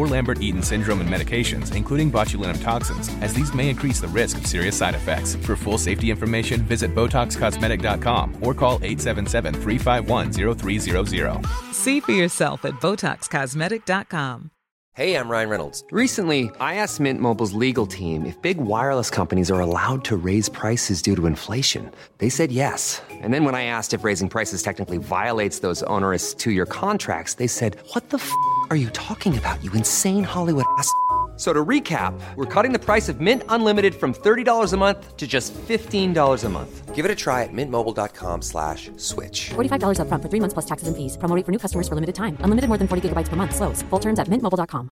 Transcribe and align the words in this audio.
or 0.00 0.06
Lambert-Eaton 0.06 0.62
syndrome 0.62 1.02
and 1.02 1.10
medications, 1.10 1.76
including 1.76 2.10
botulinum 2.10 2.62
toxins, 2.62 3.10
as 3.20 3.34
these 3.34 3.52
may 3.52 3.68
increase 3.68 4.00
the 4.00 4.08
risk 4.08 4.38
of 4.38 4.46
serious 4.46 4.76
side 4.76 4.94
effects. 4.94 5.34
For 5.36 5.56
full 5.56 5.76
safety 5.76 6.10
information, 6.10 6.62
visit 6.62 6.94
BotoxCosmetic.com 6.94 8.38
or 8.40 8.54
call 8.54 8.78
877-351-0300. 8.78 11.74
See 11.74 12.00
for 12.00 12.12
yourself 12.12 12.64
at 12.64 12.72
BotoxCosmetic.com. 12.80 14.52
Hey, 14.94 15.14
I'm 15.14 15.28
Ryan 15.28 15.48
Reynolds. 15.48 15.84
Recently, 15.92 16.50
I 16.58 16.74
asked 16.74 16.98
Mint 16.98 17.20
Mobile's 17.20 17.52
legal 17.52 17.86
team 17.86 18.26
if 18.26 18.42
big 18.42 18.58
wireless 18.58 19.08
companies 19.08 19.48
are 19.48 19.60
allowed 19.60 20.04
to 20.06 20.16
raise 20.16 20.48
prices 20.48 21.00
due 21.00 21.14
to 21.14 21.26
inflation. 21.26 21.92
They 22.18 22.28
said 22.28 22.50
yes. 22.50 23.00
And 23.10 23.32
then 23.32 23.44
when 23.44 23.54
I 23.54 23.62
asked 23.64 23.94
if 23.94 24.02
raising 24.02 24.28
prices 24.28 24.64
technically 24.64 24.98
violates 24.98 25.60
those 25.60 25.84
onerous 25.84 26.34
two-year 26.34 26.66
contracts, 26.66 27.34
they 27.34 27.46
said, 27.46 27.76
"What 27.92 28.10
the 28.10 28.18
f*** 28.18 28.28
are 28.70 28.76
you 28.76 28.90
talking 28.90 29.38
about? 29.38 29.62
You 29.62 29.72
insane 29.72 30.24
Hollywood 30.24 30.64
ass." 30.78 30.92
So 31.40 31.54
to 31.54 31.64
recap, 31.64 32.12
we're 32.36 32.44
cutting 32.44 32.74
the 32.74 32.78
price 32.78 33.08
of 33.08 33.18
Mint 33.18 33.42
Unlimited 33.48 33.94
from 33.94 34.12
$30 34.12 34.74
a 34.74 34.76
month 34.76 35.16
to 35.16 35.26
just 35.26 35.54
$15 35.54 36.44
a 36.44 36.48
month. 36.50 36.94
Give 36.94 37.06
it 37.06 37.10
a 37.10 37.14
try 37.14 37.44
at 37.44 37.48
mintmobile.com 37.50 38.42
slash 38.42 38.90
switch. 38.98 39.48
$45 39.56 40.00
upfront 40.00 40.20
for 40.22 40.28
three 40.28 40.40
months 40.40 40.52
plus 40.52 40.66
taxes 40.66 40.88
and 40.88 40.96
fees. 40.98 41.16
Promo 41.16 41.34
rate 41.34 41.46
for 41.46 41.52
new 41.52 41.58
customers 41.58 41.88
for 41.88 41.94
limited 41.94 42.14
time. 42.14 42.36
Unlimited 42.44 42.68
more 42.68 42.76
than 42.76 42.86
40 42.86 43.08
gigabytes 43.08 43.30
per 43.30 43.36
month. 43.36 43.54
Slows. 43.56 43.80
Full 43.88 44.00
terms 44.00 44.18
at 44.18 44.28
mintmobile.com. 44.28 44.90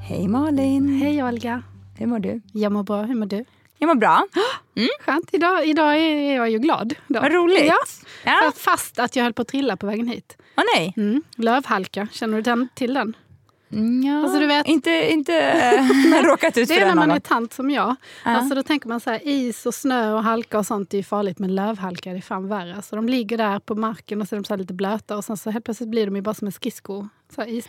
Hej 0.00 0.28
Malin! 0.28 0.88
Hej 0.88 1.22
Olga. 1.22 1.62
Hur 1.98 2.06
mår 2.06 2.18
du? 2.18 2.40
Jag 2.52 2.72
mår 2.72 2.82
bra. 2.82 3.02
Hur 3.02 3.14
mår 3.14 3.26
du? 3.26 3.44
Jag 3.78 3.86
mår 3.86 3.94
bra. 3.94 4.26
Skönt. 5.00 5.28
Idag, 5.32 5.66
idag 5.66 5.98
är 5.98 6.36
jag 6.36 6.50
ju 6.50 6.58
glad. 6.58 6.94
Då. 7.06 7.20
Vad 7.20 7.32
roligt. 7.32 7.66
Ja. 7.66 7.78
Ja. 8.24 8.52
Fast 8.56 8.98
att 8.98 9.16
jag 9.16 9.24
höll 9.24 9.32
på 9.32 9.42
att 9.42 9.48
trilla 9.48 9.76
på 9.76 9.86
vägen 9.86 10.08
hit. 10.08 10.36
Åh 10.56 10.64
nej. 10.76 10.94
Mm. 10.96 11.22
Lövhalka. 11.36 12.08
Känner 12.12 12.36
du 12.36 12.42
den, 12.42 12.68
till 12.74 12.94
den? 12.94 13.16
Ja, 14.04 14.22
Alltså, 14.22 14.38
du 14.40 14.46
vet- 14.46 14.66
Inte, 14.66 14.90
inte 15.12 15.34
äh, 16.16 16.22
råkat 16.22 16.56
ut 16.58 16.68
Det 16.68 16.74
för 16.74 16.80
är 16.82 16.86
när 16.86 16.94
man 16.94 17.10
är 17.10 17.20
tant 17.20 17.52
som 17.52 17.70
jag. 17.70 17.96
Ja. 18.24 18.30
Alltså, 18.30 18.54
då 18.54 18.62
tänker 18.62 18.88
man 18.88 19.00
så 19.00 19.10
här, 19.10 19.20
is 19.28 19.66
och 19.66 19.74
snö 19.74 20.12
och 20.14 20.22
halka 20.22 20.58
och 20.58 20.66
sånt 20.66 20.94
är 20.94 21.02
farligt. 21.02 21.38
Men 21.38 21.54
lövhalka 21.54 22.10
är 22.10 22.20
fan 22.20 22.48
värre. 22.48 22.82
Så 22.82 22.96
de 22.96 23.08
ligger 23.08 23.38
där 23.38 23.58
på 23.58 23.74
marken 23.74 24.20
och 24.22 24.28
så 24.28 24.34
är 24.34 24.40
de 24.40 24.44
så 24.44 24.56
lite 24.56 24.74
blöta. 24.74 25.16
Och 25.16 25.24
sen 25.24 25.36
så 25.36 25.50
helt 25.50 25.64
plötsligt 25.64 25.88
blir 25.88 26.06
de 26.06 26.16
ju 26.16 26.22
bara 26.22 26.34
som 26.34 26.46
en 26.46 26.52
skridsko. 26.52 27.08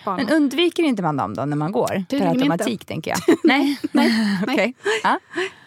Men 0.05 0.29
undviker 0.29 0.83
inte 0.83 1.01
man 1.03 1.17
dem 1.17 1.33
då 1.33 1.45
när 1.45 1.57
man 1.57 1.71
går? 1.71 1.87
Per 1.87 2.03
Tydligen 2.09 2.31
automatik 2.31 2.67
inte. 2.73 2.85
tänker 2.85 3.11
jag. 3.11 3.37
nej, 3.43 3.79
nej. 3.91 4.11
Okej. 4.47 4.73
Ja. 5.03 5.19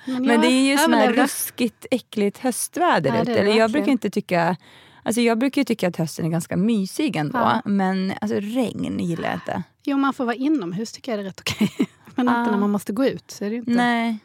Men, 0.05 0.23
Men 0.27 0.41
det 0.41 0.47
är 0.47 0.71
ju 0.71 0.79
sån 0.79 0.95
här 0.95 1.13
ruskigt 1.13 1.87
äckligt 1.91 2.39
höstväder 2.39 3.11
Ja, 3.11 3.17
det 3.17 3.23
ute. 3.23 3.33
det 3.33 3.39
Eller 3.39 3.59
jag 3.59 3.71
brukar 3.73 3.93
inte 3.93 4.11
tycka... 4.11 4.57
Alltså 5.03 5.21
jag 5.21 5.39
brukar 5.39 5.61
ju 5.61 5.65
tycka 5.65 5.89
att 5.89 5.97
hösten 5.97 6.25
är 6.27 6.31
ganska 6.31 6.57
mysig 6.57 7.17
ändå. 7.17 7.39
Ja. 7.39 7.63
Men 7.65 8.13
alltså 8.21 8.41
regn 8.41 8.99
gillar 9.01 9.25
jag 9.29 9.35
inte. 9.37 9.63
Jo, 9.85 9.97
man 9.97 10.15
får 10.15 10.25
vara 10.25 10.37
inomhus 10.37 10.93
tycker 10.93 11.13
jag 11.13 11.21
är 11.21 11.25
rätt 11.25 11.41
okej. 11.41 11.73
Men 12.15 12.29
Ah. 12.29 12.41
inte 12.41 12.51
när 12.51 12.59
man 12.59 12.71
måste 12.71 12.93
gå 12.93 13.05
ut. 13.07 13.31
Så 13.31 13.45
är 13.45 13.51
det 13.51 13.57
inte. 13.57 13.71
Nej. 13.71 14.19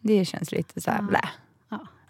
Det 0.00 0.24
känns 0.24 0.52
lite 0.52 0.80
så 0.80 0.90
här 0.90 1.02
blä. 1.02 1.20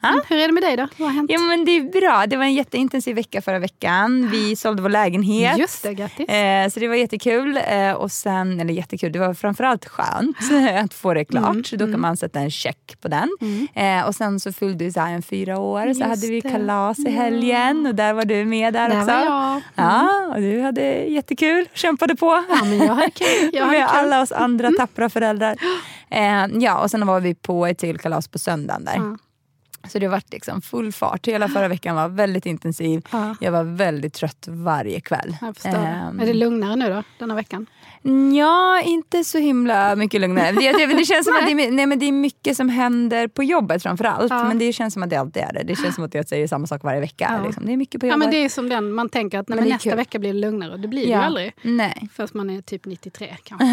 Men 0.02 0.20
Hur 0.28 0.38
är 0.38 0.46
det 0.46 0.52
med 0.54 0.62
dig 0.62 0.76
då? 0.76 0.88
Vad 0.96 1.08
har 1.08 1.14
hänt? 1.14 1.30
Ja 1.30 1.38
men 1.40 1.64
det 1.64 1.76
är 1.76 2.00
bra. 2.00 2.26
Det 2.26 2.36
var 2.36 2.44
en 2.44 2.54
jätteintensiv 2.54 3.16
vecka 3.16 3.42
förra 3.42 3.58
veckan. 3.58 4.28
Vi 4.32 4.56
sålde 4.56 4.82
vår 4.82 4.88
lägenhet. 4.88 5.58
Just 5.58 5.82
det, 5.82 5.94
grattis. 5.94 6.28
Eh, 6.28 6.68
så 6.68 6.80
det 6.80 6.88
var 6.88 6.94
jättekul. 6.94 7.60
Eh, 7.68 7.92
och 7.92 8.12
sen, 8.12 8.60
eller 8.60 8.74
jättekul, 8.74 9.12
det 9.12 9.18
var 9.18 9.34
framförallt 9.34 9.86
skönt 9.88 10.36
att 10.84 10.94
få 10.94 11.14
det 11.14 11.24
klart. 11.24 11.50
Mm, 11.50 11.64
Så 11.64 11.76
då 11.76 11.86
kan 11.86 12.00
man 12.00 12.16
sätta 12.16 12.40
en 12.40 12.50
check 12.50 12.96
på 13.00 13.08
den. 13.08 13.28
Eh, 13.74 14.06
och 14.06 14.14
sen 14.14 14.40
så 14.40 14.52
fyllde 14.52 14.92
Zion 14.92 15.22
fyra 15.22 15.58
år, 15.58 15.80
så 15.82 15.88
Just 15.88 16.02
hade 16.02 16.26
vi 16.26 16.40
kalas 16.40 16.98
i 16.98 17.10
helgen. 17.10 17.86
Och 17.86 17.94
där 17.94 18.12
var 18.12 18.24
du 18.24 18.44
med 18.44 18.72
där, 18.74 18.88
Där 18.88 18.96
också. 19.02 19.06
var 19.14 19.24
jag. 19.24 19.62
Ja, 19.74 20.26
och 20.34 20.40
du 20.40 20.60
hade 20.60 20.82
jättekul, 21.04 21.68
kämpade 21.74 22.16
på. 22.16 22.44
Ja, 22.48 22.64
men 22.64 22.78
jag 22.78 22.94
hade 22.94 23.10
kul. 23.10 23.50
Jag 23.52 23.66
hade 23.66 23.78
med 23.78 23.88
kul. 23.88 23.98
Mm. 23.98 24.04
alla 24.12 24.22
oss 24.22 24.32
andra 24.32 24.70
tappra 24.78 25.10
föräldrar. 25.10 25.56
Eh, 26.12 26.46
ja, 26.52 26.78
och 26.82 26.90
sen 26.90 27.06
var 27.06 27.20
vi 27.20 27.34
på 27.34 27.66
ett 27.66 27.78
till 27.78 27.98
kalas 27.98 28.28
på 28.28 28.38
söndagen 28.38 28.84
där. 28.84 29.16
Så 29.88 29.98
det 29.98 30.08
var 30.08 30.22
liksom 30.30 30.62
full 30.62 30.92
fart. 30.92 31.26
Hela 31.26 31.48
förra 31.48 31.68
veckan 31.68 31.96
var 31.96 32.08
väldigt 32.08 32.46
intensiv. 32.46 33.06
Ja. 33.12 33.34
Jag 33.40 33.52
var 33.52 33.64
väldigt 33.64 34.14
trött 34.14 34.46
varje 34.50 35.00
kväll. 35.00 35.36
Jag 35.40 35.56
förstår. 35.56 35.70
Ehm, 35.74 36.20
Är 36.20 36.26
det 36.26 36.34
lugnare 36.34 36.76
nu 36.76 36.88
då, 36.88 37.02
denna 37.18 37.34
veckan? 37.34 37.66
Ja, 38.36 38.80
inte 38.84 39.24
så 39.24 39.38
himla 39.38 39.96
mycket 39.96 40.20
lugnare. 40.20 40.52
Det, 40.52 40.72
det, 40.72 40.86
det 40.86 41.04
känns 41.04 41.26
som 41.26 41.36
att 41.36 41.46
det, 41.46 41.52
är- 41.66 41.70
nej, 41.70 41.86
men 41.86 41.98
det 41.98 42.06
är 42.08 42.12
mycket 42.12 42.56
som 42.56 42.68
händer 42.68 43.28
på 43.28 43.42
jobbet 43.44 43.82
framförallt. 43.82 44.30
Ja. 44.30 44.44
Men 44.48 44.58
det 44.58 44.72
känns 44.72 44.94
som 44.94 45.02
att 45.02 45.10
det 45.10 45.16
alltid 45.16 45.42
är 45.42 45.52
det. 45.52 45.62
Det 45.62 45.76
känns 45.76 45.94
som 45.94 46.04
att 46.04 46.14
jag 46.14 46.28
säger 46.28 46.46
samma 46.46 46.66
sak 46.66 46.82
varje 46.84 47.00
vecka. 47.00 47.36
Ja. 47.40 47.46
Liksom. 47.46 47.66
Det 47.66 47.72
är 47.72 47.76
mycket 47.76 48.00
på 48.00 48.06
Ja, 48.06 48.10
jobbet. 48.10 48.18
men 48.26 48.30
det 48.30 48.44
är 48.44 48.48
som 48.48 48.68
den 48.68 48.92
man 48.92 49.08
tänker 49.08 49.38
att 49.38 49.48
nej, 49.48 49.56
Men 49.56 49.64
men 49.64 49.68
det 49.68 49.74
nästa 49.74 49.90
kul. 49.90 49.96
vecka 49.96 50.18
blir 50.18 50.32
det 50.32 50.38
lugnare. 50.38 50.76
Det 50.76 50.88
blir 50.88 51.00
det 51.00 51.06
ju 51.06 51.12
Ja. 51.12 51.22
aldrig. 51.22 51.52
Nej. 51.62 52.08
Först 52.16 52.34
man 52.34 52.50
är 52.50 52.62
typ 52.62 52.84
93 52.86 53.36
kanske. 53.44 53.66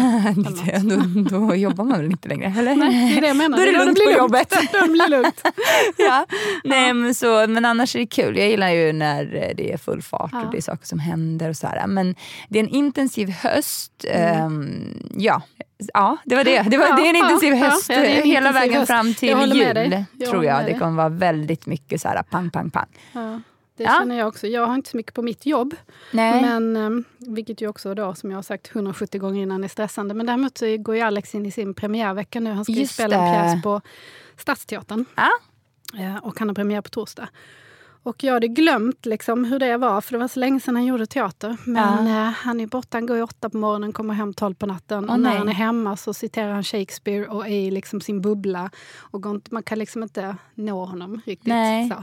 Då, 1.30 1.38
då 1.38 1.54
jobbar 1.54 1.84
man 1.84 1.98
väl 1.98 2.10
inte 2.10 2.28
längre? 2.28 2.54
Eller? 2.58 2.74
Nej, 2.76 3.10
det 3.12 3.16
är 3.18 3.20
det 3.20 3.26
jag 3.28 3.36
menar. 3.36 3.56
Då 3.58 3.62
är 3.62 3.66
det 3.72 3.78
då 3.78 3.84
lugnt 3.84 4.04
på 4.04 4.10
jobbet. 4.10 4.50
Då 4.72 4.80
det 4.86 4.88
blir 4.92 5.08
lugnt. 5.08 5.42
ja. 5.96 6.26
Nej, 6.64 6.92
men, 6.94 7.14
så, 7.14 7.46
men 7.48 7.64
annars 7.64 7.94
är 7.96 8.00
det 8.00 8.06
kul. 8.06 8.36
Jag 8.38 8.48
gillar 8.48 8.70
ju 8.70 8.92
när 8.92 9.24
det 9.56 9.72
är 9.72 9.76
full 9.76 10.02
fart 10.02 10.30
Ja. 10.32 10.42
och 10.44 10.50
det 10.52 10.56
är 10.58 10.62
saker 10.62 10.86
som 10.86 10.98
händer. 10.98 11.48
och 11.50 11.56
så 11.56 11.66
här. 11.66 11.86
Men 11.86 12.14
det 12.48 12.58
är 12.58 12.62
en 12.64 12.68
intensiv 12.70 13.28
höst. 13.30 14.04
Ehm, 14.18 15.10
ja. 15.16 15.42
ja, 15.94 16.16
det 16.24 16.36
var 16.36 16.44
det. 16.44 16.62
det, 16.62 16.78
var, 16.78 16.86
Ja, 16.86 16.96
det 16.96 17.02
är 17.02 17.08
en 17.10 17.16
intensiv 17.16 17.54
ja. 17.54 17.66
höst 17.66 17.88
Ja, 17.88 17.94
en 17.94 18.04
hela 18.04 18.22
intensiv 18.26 18.52
vägen 18.54 18.74
höst. 18.74 18.86
fram 18.86 19.14
till 19.14 19.28
Jag 19.28 19.46
jul. 19.46 20.04
Jag 20.18 20.30
tror 20.30 20.44
jag. 20.44 20.64
Det 20.64 20.74
kommer 20.74 20.96
vara 20.96 21.08
väldigt 21.08 21.66
mycket 21.66 22.00
så 22.00 22.08
här 22.08 22.22
pang, 22.22 22.50
pang, 22.50 22.70
pang. 22.70 22.88
Ja, 23.12 23.40
det 23.76 23.84
känner 23.84 24.18
jag 24.18 24.28
också. 24.28 24.46
Jag 24.46 24.66
har 24.66 24.74
inte 24.74 24.90
så 24.90 24.96
mycket 24.96 25.14
på 25.14 25.22
mitt 25.22 25.46
jobb. 25.46 25.74
Nej. 26.12 26.42
Men, 26.42 26.76
ehm, 26.76 27.04
vilket 27.18 27.60
ju 27.62 27.68
också 27.68 27.94
då, 27.94 28.14
som 28.14 28.30
jag 28.30 28.38
har 28.38 28.42
sagt 28.42 28.70
170 28.74 29.20
gånger 29.20 29.42
innan, 29.42 29.64
är 29.64 29.68
stressande. 29.68 30.14
Men 30.14 30.26
däremot 30.26 30.58
så 30.58 30.76
går 30.76 30.96
ju 30.96 31.00
Alex 31.02 31.34
in 31.34 31.46
i 31.46 31.50
sin 31.50 31.74
premiärvecka 31.74 32.40
nu. 32.40 32.52
Han 32.52 32.64
ska 32.64 32.72
ju 32.72 32.80
Just 32.80 32.94
spela 32.94 33.16
en 33.16 33.34
pjäs 33.52 33.62
på 33.62 33.80
Stadsteatern. 34.36 35.04
Eh, 35.98 36.16
Och 36.16 36.38
han 36.38 36.48
har 36.48 36.54
premiär 36.54 36.80
på 36.80 36.88
torsdag. 36.88 37.28
Och 38.08 38.24
jag 38.24 38.32
hade 38.32 38.48
glömt 38.48 39.06
liksom 39.06 39.44
hur 39.44 39.58
det 39.58 39.76
var, 39.76 40.00
för 40.00 40.12
det 40.12 40.18
var 40.18 40.28
så 40.28 40.40
länge 40.40 40.60
sedan 40.60 40.76
han 40.76 40.84
gjorde 40.84 41.06
teater. 41.06 41.56
Men 41.64 42.06
eh, 42.06 42.32
han 42.32 42.60
är 42.60 42.66
borta, 42.66 42.96
han 42.96 43.06
går 43.06 43.22
åtta 43.22 43.50
på 43.50 43.56
morgonen, 43.56 43.92
kommer 43.92 44.14
hem 44.14 44.34
tolv 44.34 44.54
på 44.54 44.66
natten. 44.66 45.04
Åh, 45.04 45.14
och 45.14 45.20
när 45.20 45.30
nej. 45.30 45.38
han 45.38 45.48
är 45.48 45.52
hemma 45.52 45.96
så 45.96 46.14
citerar 46.14 46.52
han 46.52 46.64
Shakespeare 46.64 47.26
och 47.26 47.46
är 47.46 47.50
i 47.50 47.70
liksom 47.70 48.00
sin 48.00 48.20
bubbla. 48.20 48.70
Och 48.98 49.26
inte, 49.26 49.54
man 49.54 49.62
kan 49.62 49.78
liksom 49.78 50.02
inte 50.02 50.36
nå 50.54 50.84
honom 50.84 51.20
riktigt. 51.26 51.48
Nej. 51.48 51.88
Så. 51.88 52.02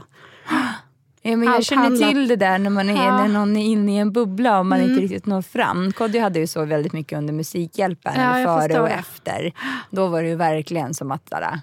Ja, 1.22 1.36
men 1.36 1.42
jag 1.42 1.54
Allt 1.54 1.64
känner 1.64 1.96
till 1.96 2.28
det 2.28 2.36
där 2.36 2.58
när, 2.58 2.70
man 2.70 2.88
är, 2.88 2.94
Ja. 2.94 3.02
Mm. 3.02 3.16
när 3.32 3.40
någon 3.40 3.56
är 3.56 3.64
inne 3.64 3.96
i 3.96 3.98
en 3.98 4.12
bubbla 4.12 4.58
och 4.58 4.66
man 4.66 4.80
inte 4.80 5.00
riktigt 5.02 5.26
når 5.26 5.42
fram. 5.42 5.92
Kodjo 5.92 6.20
hade 6.20 6.38
ju 6.38 6.46
så 6.46 6.64
väldigt 6.64 6.92
mycket 6.92 7.18
under 7.18 7.32
Musikhjälpen, 7.34 8.12
Ja, 8.20 8.32
före 8.60 8.80
och 8.80 8.88
det. 8.88 8.94
efter. 8.94 9.52
Då 9.90 10.06
var 10.06 10.22
det 10.22 10.28
ju 10.28 10.36
verkligen 10.36 10.94
som 10.94 11.10
att 11.12 11.28
sådär, 11.28 11.60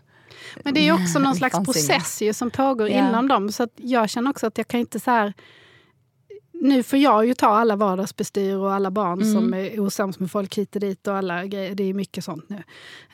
Men 0.64 0.74
det 0.74 0.80
är 0.80 0.84
ju 0.84 1.04
också 1.04 1.20
någon 1.20 1.36
slags 1.42 1.56
process 1.66 2.22
ju 2.22 2.34
som 2.34 2.50
pågår 2.52 2.90
Ja. 2.90 3.10
inom 3.10 3.28
dem. 3.28 3.52
Så 3.52 3.64
att 3.64 3.72
jag 3.76 4.10
känner 4.10 4.30
också 4.30 4.48
att 4.48 4.58
jag 4.58 4.68
kan 4.68 4.80
inte 4.80 5.00
så 5.00 5.12
här... 5.12 5.34
Nu 6.56 6.84
får 6.84 7.00
jag 7.00 7.26
ju 7.26 7.34
ta 7.34 7.48
alla 7.48 7.76
vardagsbestyr 7.76 8.56
och 8.56 8.74
alla 8.74 8.92
barn 8.92 9.22
Mm. 9.22 9.34
som 9.34 9.54
är 9.54 9.80
osams 9.80 10.20
med 10.20 10.32
folk 10.32 10.58
hit 10.58 10.76
och 10.76 10.82
dit 10.82 11.08
och 11.08 11.16
alla 11.18 11.46
grejer. 11.46 11.76
Det 11.76 11.84
är 11.84 11.94
mycket 11.94 12.24
sånt 12.24 12.50
nu. 12.50 12.64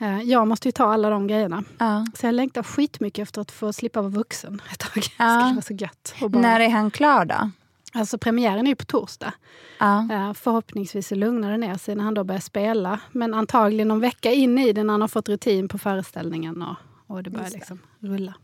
Eh, 0.00 0.20
Jag 0.22 0.48
måste 0.48 0.68
ju 0.68 0.72
ta 0.72 0.84
alla 0.92 1.10
de 1.10 1.26
grejerna. 1.26 1.64
ja. 1.78 2.06
Så 2.14 2.26
jag 2.26 2.34
längtar 2.34 2.62
skitmycket 2.62 3.22
efter 3.22 3.40
att 3.40 3.50
få 3.50 3.72
slippa 3.72 4.00
vara 4.02 4.10
vuxen 4.12 4.62
ett 4.72 4.78
tag. 4.78 4.90
Det 4.94 5.00
Ja. 5.18 5.40
skulle 5.40 5.54
vara 5.54 5.62
så 5.62 5.74
gött. 5.74 6.14
Bara, 6.30 6.42
När 6.42 6.60
är 6.60 6.68
han 6.68 6.90
klar 6.90 7.24
då? 7.24 7.50
Alltså 7.92 8.18
premiären 8.18 8.66
är 8.66 8.70
ju 8.70 8.76
på 8.76 8.84
torsdag. 8.84 9.32
Ja. 9.78 10.08
Eh, 10.12 10.32
Förhoppningsvis 10.32 11.10
lugnar 11.10 11.50
det 11.50 11.56
ner 11.58 11.74
sig 11.74 11.94
när 11.94 12.04
han 12.04 12.14
då 12.14 12.24
börjar 12.24 12.40
spela. 12.40 13.00
Men 13.12 13.34
antagligen 13.34 13.88
någon 13.88 14.00
vecka 14.00 14.32
in 14.32 14.58
i 14.58 14.72
det 14.72 14.84
när 14.84 14.94
han 14.94 15.00
har 15.00 15.08
fått 15.08 15.28
rutin 15.28 15.68
på 15.68 15.78
föreställningen 15.78 16.62
och, 16.62 16.76
och 17.10 17.22
det 17.22 17.30
börjar 17.30 17.46
det. 17.46 17.54
liksom 17.54 17.78
rulla. 18.00 18.34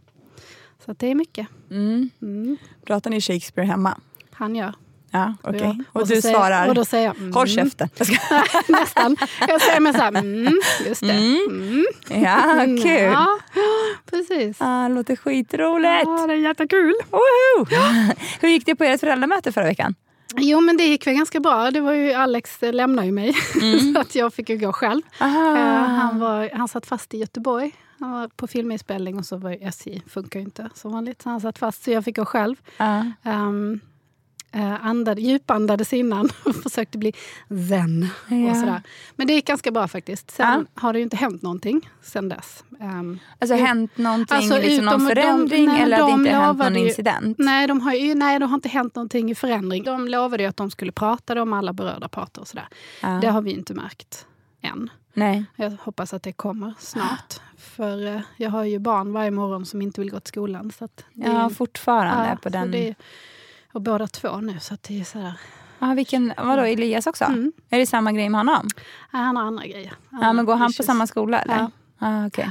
Så 0.86 0.92
det 0.92 1.10
är 1.10 1.14
mycket. 1.14 1.46
Mm. 1.70 2.10
Mm. 2.22 2.56
Pratar 2.86 3.10
ni 3.10 3.20
Shakespeare 3.20 3.68
hemma? 3.68 3.98
Han 4.32 4.56
gör. 4.56 4.74
Ja, 5.10 5.34
okej. 5.42 5.60
Ja. 5.62 5.84
Och, 5.92 6.08
så 6.08 6.14
du 6.14 6.20
säger, 6.20 6.34
svarar? 6.34 6.68
Och 6.68 6.74
då 6.74 6.84
säger 6.84 7.06
jag 7.06 7.16
mm. 7.16 7.32
Håll 7.32 7.48
käften. 7.48 7.88
Jag 7.96 8.06
ska- 8.06 8.44
Nästan. 8.68 9.16
Jag 9.48 9.60
säger 9.60 9.80
med 9.80 9.94
så 9.94 10.00
här, 10.00 10.08
mm, 10.08 10.60
just 10.86 11.00
det. 11.00 11.12
Mm. 11.12 11.86
ja, 12.08 12.64
kul. 12.82 13.12
Ja, 13.12 13.38
precis. 14.10 14.56
Ah, 14.60 14.88
låter 14.88 15.16
skitroligt. 15.16 16.02
Ja, 16.04 16.26
det 16.26 16.32
är 16.32 16.36
jättekul. 16.36 16.94
Woho! 17.10 17.66
Hur 18.40 18.48
gick 18.48 18.66
det 18.66 18.76
på 18.76 18.84
ert 18.84 19.00
föräldramöte 19.00 19.52
förra 19.52 19.64
veckan? 19.64 19.94
Jo, 20.36 20.60
men 20.60 20.76
det 20.76 20.84
gick 20.84 21.06
väl 21.06 21.14
ganska 21.14 21.40
bra. 21.40 21.70
Det 21.70 21.80
var 21.80 21.92
ju, 21.92 22.12
Alex 22.12 22.58
lämnade 22.60 23.06
ju 23.06 23.12
mig, 23.12 23.32
så 23.94 24.00
att 24.00 24.14
jag 24.14 24.34
fick 24.34 24.48
ju 24.48 24.58
gå 24.58 24.72
själv. 24.72 25.02
Eh, 25.20 25.26
han, 25.26 26.18
var, 26.18 26.50
han 26.54 26.68
satt 26.68 26.86
fast 26.86 27.14
i 27.14 27.18
Göteborg. 27.18 27.72
Han 28.00 28.10
var 28.10 28.28
på 28.28 28.46
filminspelning 28.46 29.18
och 29.18 29.26
så 29.26 29.36
var 29.36 29.50
ju 29.50 29.56
SJ, 29.56 30.02
funkar 30.08 30.40
ju 30.40 30.44
inte 30.44 30.70
som 30.74 30.92
vanligt. 30.92 31.22
Så 31.22 31.28
han 31.30 31.40
satt 31.40 31.58
fast, 31.58 31.84
så 31.84 31.90
jag 31.90 32.04
fick 32.04 32.16
gå 32.16 32.24
själv. 32.24 32.56
Ja. 32.76 33.04
Um, 33.22 33.80
uh, 34.56 34.86
andade, 34.86 35.20
djupandades 35.20 35.92
innan 35.92 36.28
och 36.44 36.54
försökte 36.56 36.98
bli 36.98 37.12
zen. 37.68 38.08
Ja. 38.28 38.50
Och 38.50 38.56
sådär. 38.56 38.82
Men 39.16 39.26
det 39.26 39.32
gick 39.32 39.46
ganska 39.46 39.70
bra 39.70 39.88
faktiskt. 39.88 40.30
Sen 40.30 40.66
har 40.74 40.92
det 40.92 40.98
ju 40.98 41.02
inte 41.02 41.16
hänt 41.16 41.42
någonting 41.42 41.90
sen 42.02 42.28
dess. 42.28 42.64
Um, 42.80 43.18
Alltså 43.38 43.54
hänt 43.56 43.98
någonting, 43.98 44.36
Alltså, 44.36 44.58
liksom 44.58 44.84
någon 44.84 44.94
utom 44.94 45.04
de- 45.08 45.14
förändring 45.14 45.66
nej, 45.66 45.82
eller 45.82 45.96
att 46.00 46.06
det 46.06 46.12
de 46.12 46.20
inte 46.20 46.30
hänt 46.32 46.58
någon 46.58 46.74
ju- 46.74 46.86
incident? 46.88 47.38
Nej, 47.38 47.66
de 47.66 47.80
har 47.80 47.92
ju, 47.92 48.14
nej, 48.14 48.38
det 48.38 48.46
har 48.46 48.54
inte 48.54 48.68
hänt 48.68 48.94
någonting 48.94 49.30
i 49.30 49.34
förändring. 49.34 49.82
De 49.84 50.08
lovade 50.08 50.42
ju 50.42 50.48
att 50.48 50.56
de 50.56 50.70
skulle 50.70 50.92
prata 50.92 51.42
om 51.42 51.52
alla 51.52 51.72
berörda 51.72 52.08
parter 52.08 52.40
och 52.40 52.48
sådär. 52.48 52.68
Ja. 53.02 53.08
Det 53.08 53.28
har 53.28 53.42
vi 53.42 53.50
inte 53.52 53.74
märkt 53.74 54.26
än. 54.62 54.90
Nej. 55.16 55.44
Jag 55.56 55.70
hoppas 55.80 56.14
att 56.14 56.22
det 56.22 56.32
kommer 56.32 56.74
snart. 56.78 57.40
För 57.58 58.06
eh, 58.06 58.20
jag 58.36 58.50
har 58.50 58.64
ju 58.64 58.78
barn 58.78 59.12
varje 59.12 59.30
morgon 59.30 59.66
som 59.66 59.82
inte 59.82 60.00
vill 60.00 60.10
gå 60.10 60.20
till 60.20 60.28
skolan. 60.28 60.72
Så 60.78 60.84
är 60.84 60.90
Ja, 61.12 61.48
ju- 61.48 61.54
fortfarande 61.54 62.28
ja, 62.28 62.36
på 62.36 62.42
så 62.42 62.48
den. 62.48 62.74
är- 62.74 62.94
och 63.72 63.80
båda 63.82 64.06
två 64.06 64.36
nu, 64.40 64.60
så 64.60 64.76
det 64.88 65.00
är 65.00 65.04
sådär. 65.04 65.32
Ja, 65.78 65.94
vilken, 65.94 66.32
vadå, 66.36 66.62
Elias 66.62 67.06
också? 67.06 67.24
Mm. 67.24 67.52
Är 67.70 67.78
det 67.78 67.86
samma 67.86 68.12
grej 68.12 68.28
med 68.28 68.40
honom? 68.40 68.68
Ja, 69.12 69.18
han 69.18 69.36
har 69.36 69.42
andra 69.44 69.66
grejer. 69.66 69.92
Ja, 70.10 70.32
men 70.32 70.44
går 70.44 70.56
han 70.56 70.72
på 70.72 70.82
samma 70.82 71.06
skola 71.06 71.38
eller? 71.40 71.56
Ja. 71.58 71.70
Ah, 71.98 72.26
okej. 72.26 72.50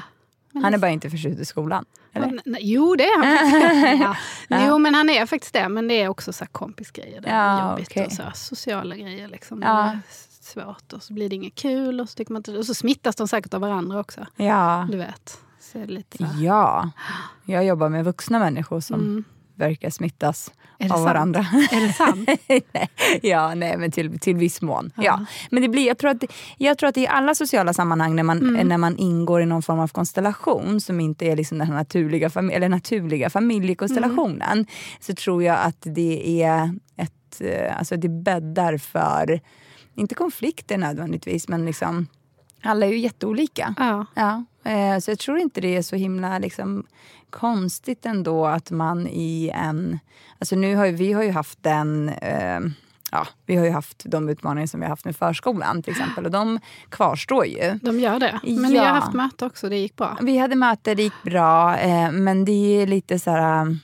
Han 0.53 0.73
är 0.73 0.77
bara 0.77 0.91
inte 0.91 1.09
förtjust 1.09 1.39
i 1.41 1.45
skolan? 1.45 1.85
Eller? 2.13 2.25
Han, 2.27 2.39
nej, 2.45 2.61
jo, 2.63 2.95
det 2.95 3.03
är 3.03 3.17
han 3.23 3.37
faktiskt. 4.01 4.17
ja. 4.49 4.67
Jo, 4.67 4.77
men 4.77 4.95
han 4.95 5.09
är 5.09 5.25
faktiskt 5.25 5.53
det. 5.53 5.69
Men 5.69 5.87
det 5.87 6.01
är 6.01 6.07
också 6.07 6.33
så 6.33 6.43
här 6.43 6.51
kompisgrejer. 6.51 7.21
Det 7.21 7.29
är 7.29 7.35
Ja, 7.57 7.71
jobbigt. 7.71 7.87
okej. 7.91 8.05
Och 8.05 8.11
så 8.11 8.23
här, 8.23 8.31
sociala 8.31 8.95
grejer. 8.95 9.27
Liksom. 9.27 9.61
Ja. 9.61 9.97
Svårt. 10.45 10.93
Och 10.93 11.03
så 11.03 11.13
blir 11.13 11.29
det 11.29 11.35
inget 11.35 11.55
kul. 11.55 11.99
Och 12.01 12.09
så, 12.09 12.15
tycker 12.15 12.33
man 12.33 12.39
inte, 12.39 12.57
och 12.57 12.65
så 12.65 12.73
smittas 12.73 13.15
de 13.15 13.27
säkert 13.27 13.53
av 13.53 13.61
varandra 13.61 13.99
också. 13.99 14.25
Ja. 14.35 14.87
Du 14.91 14.97
vet. 14.97 15.37
Så 15.59 15.85
lite 15.85 16.17
så 16.17 16.25
ja. 16.39 16.89
Jag 17.45 17.65
jobbar 17.65 17.89
med 17.89 18.05
vuxna 18.05 18.39
människor 18.39 18.79
som 18.79 19.23
verkar 19.55 19.89
smittas 19.89 20.51
Mm. 20.79 20.85
Är 20.85 20.89
det 20.89 20.93
av 20.93 20.97
sant? 20.97 21.07
varandra. 21.13 21.39
Är 21.71 21.87
det 21.87 21.93
sant? 21.93 22.29
nej, 22.73 22.89
ja, 23.21 23.55
nej, 23.55 23.77
men 23.77 23.91
till, 23.91 24.19
till 24.19 24.35
viss 24.35 24.61
mån. 24.61 24.91
Ja. 24.95 25.25
Men 25.51 25.61
det 25.63 25.69
blir, 25.69 25.87
jag, 25.87 25.97
tror 25.97 26.11
att, 26.11 26.23
jag 26.57 26.77
tror 26.77 26.89
att 26.89 26.97
i 26.97 27.07
alla 27.07 27.35
sociala 27.35 27.73
sammanhang 27.73 28.15
när 28.15 28.23
man, 28.23 28.37
Mm. 28.39 28.67
när 28.67 28.77
man 28.77 28.97
ingår 28.97 29.41
i 29.41 29.45
någon 29.45 29.61
form 29.61 29.79
av 29.79 29.87
konstellation 29.87 30.81
som 30.81 30.99
inte 30.99 31.25
är 31.25 31.35
liksom 31.35 31.57
den 31.57 31.67
naturliga, 31.67 32.27
fami- 32.27 32.51
eller 32.51 32.69
naturliga 32.69 33.29
familjekonstellationen 33.29 34.51
Mm. 34.51 34.65
så 34.99 35.13
tror 35.15 35.43
jag 35.43 35.57
att 35.59 35.81
det 35.81 36.41
är 36.43 36.73
ett, 36.97 37.41
eh, 37.41 37.77
alltså 37.77 37.97
det 37.97 38.09
bäddar 38.09 38.77
för, 38.77 39.39
inte 39.95 40.15
konflikter 40.15 40.77
nödvändigtvis, 40.77 41.47
men 41.47 41.65
liksom 41.65 42.07
alla 42.63 42.85
är 42.85 42.89
ju 42.89 42.97
jätteolika. 42.97 43.73
Ja. 43.77 44.05
Ja, 44.15 44.43
eh, 44.71 44.99
så 44.99 45.11
jag 45.11 45.19
tror 45.19 45.37
inte 45.39 45.61
det 45.61 45.75
är 45.77 45.81
så 45.81 45.95
himla 45.95 46.39
liksom, 46.39 46.85
konstigt 47.29 48.05
ändå 48.05 48.45
att 48.45 48.71
man 48.71 49.07
i 49.07 49.51
en... 49.53 49.99
Alltså 50.39 50.55
nu 50.55 50.75
har 50.75 50.85
ju, 50.85 50.91
vi 50.91 51.13
har 51.13 51.23
ju 51.23 51.31
haft 51.31 51.63
den... 51.63 52.09
Eh, 52.09 52.59
ja, 53.11 53.27
vi 53.45 53.55
har 53.55 53.65
ju 53.65 53.71
haft 53.71 54.03
de 54.05 54.29
utmaningar 54.29 54.67
som 54.67 54.79
vi 54.79 54.85
har 54.85 54.89
haft 54.89 55.05
med 55.05 55.15
förskolan 55.15 55.83
till 55.83 55.91
exempel 55.91 56.25
och 56.25 56.31
de 56.31 56.59
kvarstår 56.89 57.45
ju. 57.45 57.79
De 57.81 57.99
gör 57.99 58.19
det. 58.19 58.39
Men 58.43 58.55
ni 58.71 58.75
Ja. 58.75 58.83
har 58.83 58.89
haft 58.89 59.13
möte 59.13 59.45
också. 59.45 59.69
Det 59.69 59.77
gick 59.77 59.95
bra. 59.95 60.17
Vi 60.21 60.37
hade 60.37 60.55
möte, 60.55 60.95
det 60.95 61.03
gick 61.03 61.23
bra, 61.23 61.77
eh, 61.77 62.11
men 62.11 62.45
det 62.45 62.81
är 62.81 62.87
lite 62.87 63.19
så 63.19 63.31
här... 63.31 63.77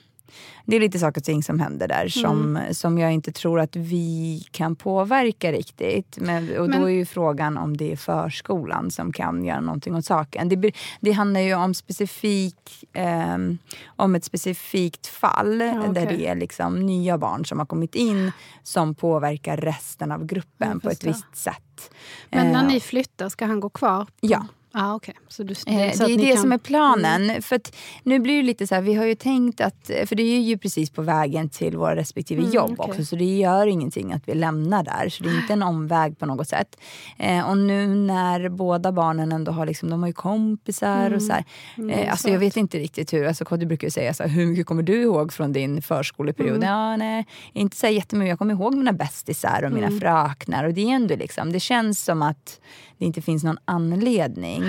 Det 0.72 0.76
är 0.76 0.80
lite 0.80 1.00
saker 1.00 1.22
och 1.22 1.26
ting 1.26 1.44
som 1.44 1.60
händer 1.60 1.88
där 1.88 2.08
som, 2.08 2.60
som 2.72 2.98
jag 2.98 3.12
inte 3.14 3.32
tror 3.32 3.60
att 3.60 3.76
vi 3.76 4.46
kan 4.52 4.76
påverka 4.76 5.52
riktigt. 5.52 6.18
Men, 6.22 6.58
och 6.58 6.70
Men- 6.70 6.82
då 6.82 6.90
är 6.90 6.94
ju 6.94 7.06
frågan 7.06 7.58
om 7.58 7.78
det 7.78 7.92
är 7.92 7.96
förskolan 7.96 8.92
som 8.92 9.14
kan 9.14 9.46
göra 9.46 9.60
någonting 9.60 9.96
åt 9.96 10.06
saken. 10.06 10.50
Det, 10.50 10.72
det 11.00 11.12
handlar 11.12 11.40
ju 11.42 11.54
om, 11.56 11.74
specifik, 11.74 12.86
ehm, 12.94 13.58
om 13.86 14.16
ett 14.16 14.24
specifikt 14.24 15.08
fall 15.08 15.62
okej. 15.62 15.94
där 15.94 16.06
det 16.06 16.28
är 16.28 16.36
liksom 16.36 16.86
nya 16.86 17.18
barn 17.18 17.46
som 17.46 17.60
har 17.60 17.66
kommit 17.66 17.96
in 17.96 18.32
som 18.64 18.96
påverkar 18.96 19.58
resten 19.58 20.12
av 20.12 20.26
gruppen 20.26 20.80
på 20.80 20.90
ett 20.90 21.04
visst 21.04 21.36
sätt. 21.36 21.92
Men 22.30 22.52
när 22.52 22.62
Eh, 22.64 22.68
ni 22.68 22.80
flyttar, 22.80 23.30
ska 23.30 23.46
han 23.46 23.60
gå 23.60 23.70
kvar? 23.70 24.08
Ja. 24.22 24.46
Ah, 24.74 24.96
okay. 24.96 25.14
så 25.28 25.44
du, 25.44 25.52
Eh, 25.54 25.58
så 25.58 25.70
Det 25.70 25.90
att 25.90 26.00
är 26.02 26.08
det 26.08 26.16
kan- 26.16 26.26
Mm. 26.26 26.38
som 26.38 26.52
är 26.52 26.58
planen. 26.58 27.42
För 27.42 27.56
att 27.56 27.76
nu 28.04 28.20
blir 28.20 28.38
det 28.38 28.44
lite 28.44 28.68
så 28.68 28.76
här, 28.76 28.82
vi 28.82 28.94
har 28.94 29.06
ju 29.06 29.16
tänkt 29.16 29.62
att, 29.62 29.92
för 30.06 30.16
det 30.16 30.24
är 30.24 30.40
ju 30.40 30.58
precis 30.58 30.90
på 30.90 31.02
vägen 31.02 31.50
till 31.50 31.78
våra 31.78 31.96
respektive 31.96 32.42
Mm, 32.42 32.54
jobb 32.54 32.76
okej. 32.78 32.90
också. 32.92 33.06
Så 33.06 33.16
det 33.16 33.38
gör 33.38 33.68
ingenting 33.68 34.14
att 34.14 34.28
vi 34.28 34.34
lämnar 34.34 34.84
där. 34.84 35.10
Så 35.10 35.24
det 35.24 35.30
är 35.30 35.42
inte 35.42 35.54
en 35.54 35.64
omväg 35.64 36.20
på 36.20 36.26
något 36.26 36.48
sätt. 36.48 36.76
Eh, 37.18 37.50
och 37.50 37.58
nu 37.58 37.88
när 37.88 38.50
båda 38.50 38.92
barnen 38.92 39.32
ändå 39.32 39.52
har, 39.52 39.66
liksom, 39.66 39.90
de 39.90 40.00
har 40.02 40.08
ju 40.08 40.14
kompisar 40.14 41.14
och 41.14 41.22
så 41.22 41.34
här. 41.34 41.44
Eh, 41.92 42.12
alltså 42.12 42.30
jag 42.30 42.40
vet 42.40 42.58
inte 42.58 42.78
riktigt 42.80 43.14
hur, 43.14 43.28
alltså 43.28 43.46
Kodjo 43.46 43.68
brukar 43.68 43.88
ju 43.88 43.92
säga 43.92 44.14
så 44.14 44.24
här, 44.24 44.30
hur 44.30 44.46
mycket 44.46 44.66
kommer 44.66 44.84
du 44.84 45.02
ihåg 45.02 45.34
från 45.34 45.54
din 45.54 45.82
förskoleperiod? 45.82 46.64
Ja, 46.64 46.98
nej, 46.98 47.26
inte 47.54 47.78
så 47.78 47.86
här 47.86 47.94
jättemycket. 47.94 48.30
Jag 48.30 48.40
kommer 48.40 48.54
ihåg 48.54 48.76
mina 48.76 48.94
bästisar 48.94 49.64
och 49.66 49.72
mina 49.72 49.92
fröknar. 50.00 50.64
Och 50.64 50.74
det 50.74 50.82
är 50.82 50.96
ändå 50.96 51.16
liksom, 51.16 51.52
det 51.52 51.60
känns 51.60 52.04
som 52.04 52.22
att 52.22 52.60
det 52.98 53.06
inte 53.06 53.22
finns 53.22 53.44
någon 53.44 53.58
anledning. 53.66 54.61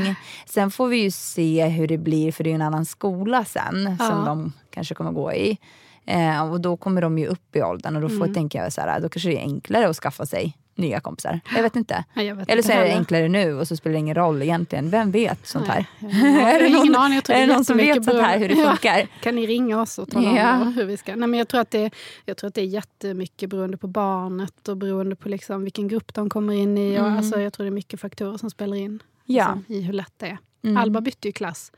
Sen 0.47 0.71
får 0.71 0.89
vi 0.89 0.97
ju 0.97 1.11
se 1.11 1.65
hur 1.69 1.87
det 1.89 1.99
blir, 1.99 2.33
för 2.33 2.45
det 2.45 2.51
är 2.51 2.55
en 2.55 2.63
annan 2.63 2.85
skola 2.87 3.45
sen 3.45 3.97
som 3.99 4.25
de 4.25 4.53
kanske 4.71 4.95
kommer 4.95 5.13
gå 5.13 5.33
i. 5.33 5.59
Eh, 6.07 6.51
och 6.53 6.61
då 6.61 6.77
kommer 6.77 7.03
de 7.03 7.19
ju 7.19 7.27
upp 7.27 7.57
i 7.57 7.63
åldern 7.63 7.97
och 7.97 8.03
då 8.03 8.09
får, 8.09 8.35
tänker 8.35 8.63
jag 8.63 8.73
så 8.73 8.81
här, 8.81 9.01
då 9.01 9.09
kanske 9.09 9.29
det 9.29 9.37
är 9.37 9.41
enklare 9.41 9.89
att 9.89 9.97
skaffa 9.97 10.27
sig 10.27 10.57
nya 10.75 11.01
kompisar. 11.01 11.41
Jag 11.57 11.63
vet 11.63 11.77
inte. 11.77 12.05
Nej, 12.15 12.27
jag 12.27 12.35
vet 12.35 12.51
Eller 12.51 12.63
så 12.63 12.73
är 12.73 12.77
det 12.77 12.83
heller. 12.83 12.99
enklare 12.99 13.29
nu 13.29 13.55
och 13.55 13.69
så 13.69 13.77
spelar 13.77 13.93
det 13.93 13.99
ingen 13.99 14.15
roll 14.15 14.43
egentligen. 14.43 14.91
Vem 14.91 15.11
vet 15.11 15.47
sånt 15.47 15.69
här? 15.69 15.87
Har 16.01 16.09
är 16.49 16.61
det 16.61 16.69
någon, 16.69 16.97
aning. 16.97 17.19
Är 17.19 17.47
det 17.47 17.55
någon 17.55 17.65
som 17.65 17.77
vet 17.77 18.05
sånt 18.05 18.21
här 18.23 18.39
hur 18.39 18.49
det 18.49 18.57
funkar? 18.57 18.99
Ja. 18.99 19.07
Kan 19.23 19.35
ni 19.35 19.47
ringa 19.47 19.81
oss 19.83 19.99
och 19.99 20.11
tala 20.11 20.37
Ja. 20.39 20.61
om 20.63 20.73
hur 20.75 20.85
vi 20.85 20.97
ska... 20.97 21.17
Nej, 21.17 21.29
men 21.29 21.39
jag, 21.39 21.49
tror 21.49 21.61
att 21.61 21.71
det, 21.71 21.91
jag 22.25 22.37
tror 22.37 22.49
att 22.49 22.55
det 22.55 22.61
är 22.61 22.67
jättemycket 22.67 23.51
beroende 23.51 23.77
på 23.77 23.87
barnet 23.87 24.69
och 24.69 24.77
beroende 24.77 25.17
på 25.17 25.29
liksom 25.29 25.63
vilken 25.65 25.89
grupp 25.89 26.15
de 26.15 26.31
kommer 26.31 26.55
in 26.55 26.79
i. 26.79 27.01
Och, 27.01 27.07
alltså, 27.07 27.41
jag 27.41 27.53
tror 27.53 27.65
det 27.65 27.69
är 27.69 27.75
mycket 27.75 28.01
faktorer 28.01 28.39
som 28.39 28.51
spelar 28.51 28.77
in 28.77 28.83
Mm. 28.87 29.01
Ja. 29.35 29.45
Mm. 29.47 29.59
liksom, 29.59 29.75
i 29.75 29.81
hur 29.81 29.93
lätt 29.93 30.13
det 30.17 30.39
är. 30.63 30.77
Alba 30.79 31.01
bytte 31.01 31.29
ju 31.29 31.33
klass. 31.33 31.73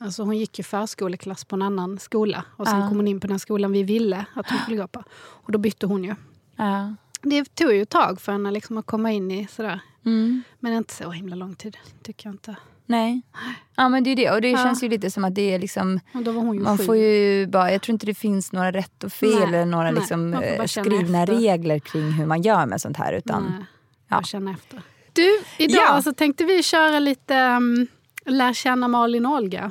Alltså 0.00 0.22
hon 0.22 0.38
gick 0.38 0.58
ju 0.58 0.62
förskoleklass 0.64 1.44
på 1.44 1.56
en 1.56 1.62
annan 1.62 1.98
skola 1.98 2.44
och 2.56 2.66
sen 2.68 2.80
Ja. 2.80 2.88
kom 2.88 2.96
hon 2.96 3.08
in 3.08 3.20
på 3.20 3.26
den 3.26 3.38
skolan 3.38 3.72
vi 3.72 3.82
ville 3.82 4.24
att 4.34 4.50
hon 4.50 4.58
skulle 4.58 4.76
gå 4.76 4.88
på. 4.88 5.02
Och 5.18 5.52
då 5.52 5.58
bytte 5.58 5.86
hon 5.86 6.04
ju. 6.04 6.14
Ja. 6.56 6.94
Det 7.22 7.54
tog 7.54 7.72
ju 7.72 7.82
ett 7.82 7.88
tag 7.90 8.20
för 8.20 8.32
henne 8.32 8.50
liksom 8.50 8.78
att 8.78 8.86
komma 8.86 9.12
in 9.12 9.30
i 9.30 9.46
sådär. 9.50 9.80
Mm. 10.04 10.42
Men 10.60 10.72
inte 10.72 10.94
så 10.94 11.10
himla 11.10 11.36
lång 11.36 11.54
tid, 11.54 11.76
tycker 12.02 12.26
jag 12.28 12.34
inte. 12.34 12.56
Nej. 12.86 13.22
Ja 13.76 13.88
men 13.88 14.04
det 14.04 14.10
är 14.10 14.16
det. 14.16 14.30
Och 14.30 14.40
det 14.40 14.56
känns 14.56 14.82
ju 14.82 14.88
lite 14.88 15.10
som 15.10 15.24
att 15.24 15.34
det 15.34 15.54
är 15.54 15.58
liksom 15.58 16.00
Man 16.64 16.78
sju. 16.78 16.84
får 16.84 16.96
ju 16.96 17.46
bara, 17.46 17.72
jag 17.72 17.82
tror 17.82 17.92
inte 17.92 18.06
det 18.06 18.14
finns 18.14 18.52
några 18.52 18.72
rätt 18.72 19.04
och 19.04 19.12
fel 19.12 19.34
Nej, 19.34 19.42
eller 19.42 19.64
några 19.66 19.84
nej, 19.90 19.94
liksom, 19.94 20.34
eh, 20.34 20.40
känna 20.66 20.68
skrivna 20.68 21.22
efter. 21.22 21.34
regler 21.34 21.78
kring 21.78 22.12
hur 22.12 22.26
man 22.26 22.42
gör 22.42 22.66
med 22.66 22.80
sånt 22.80 22.96
här. 22.96 23.12
Utan, 23.12 23.42
Nej, 23.44 23.66
ja. 24.08 24.22
känner 24.22 24.52
efter. 24.52 24.82
Du, 25.18 25.40
idag 25.64 25.82
Ja. 25.82 26.02
så 26.02 26.12
tänkte 26.12 26.44
vi 26.44 26.62
köra 26.62 26.98
lite 26.98 27.34
um, 27.34 27.86
Lär 28.26 28.52
känna 28.52 28.88
Malin 28.88 29.26
och 29.26 29.32
Olga. 29.32 29.70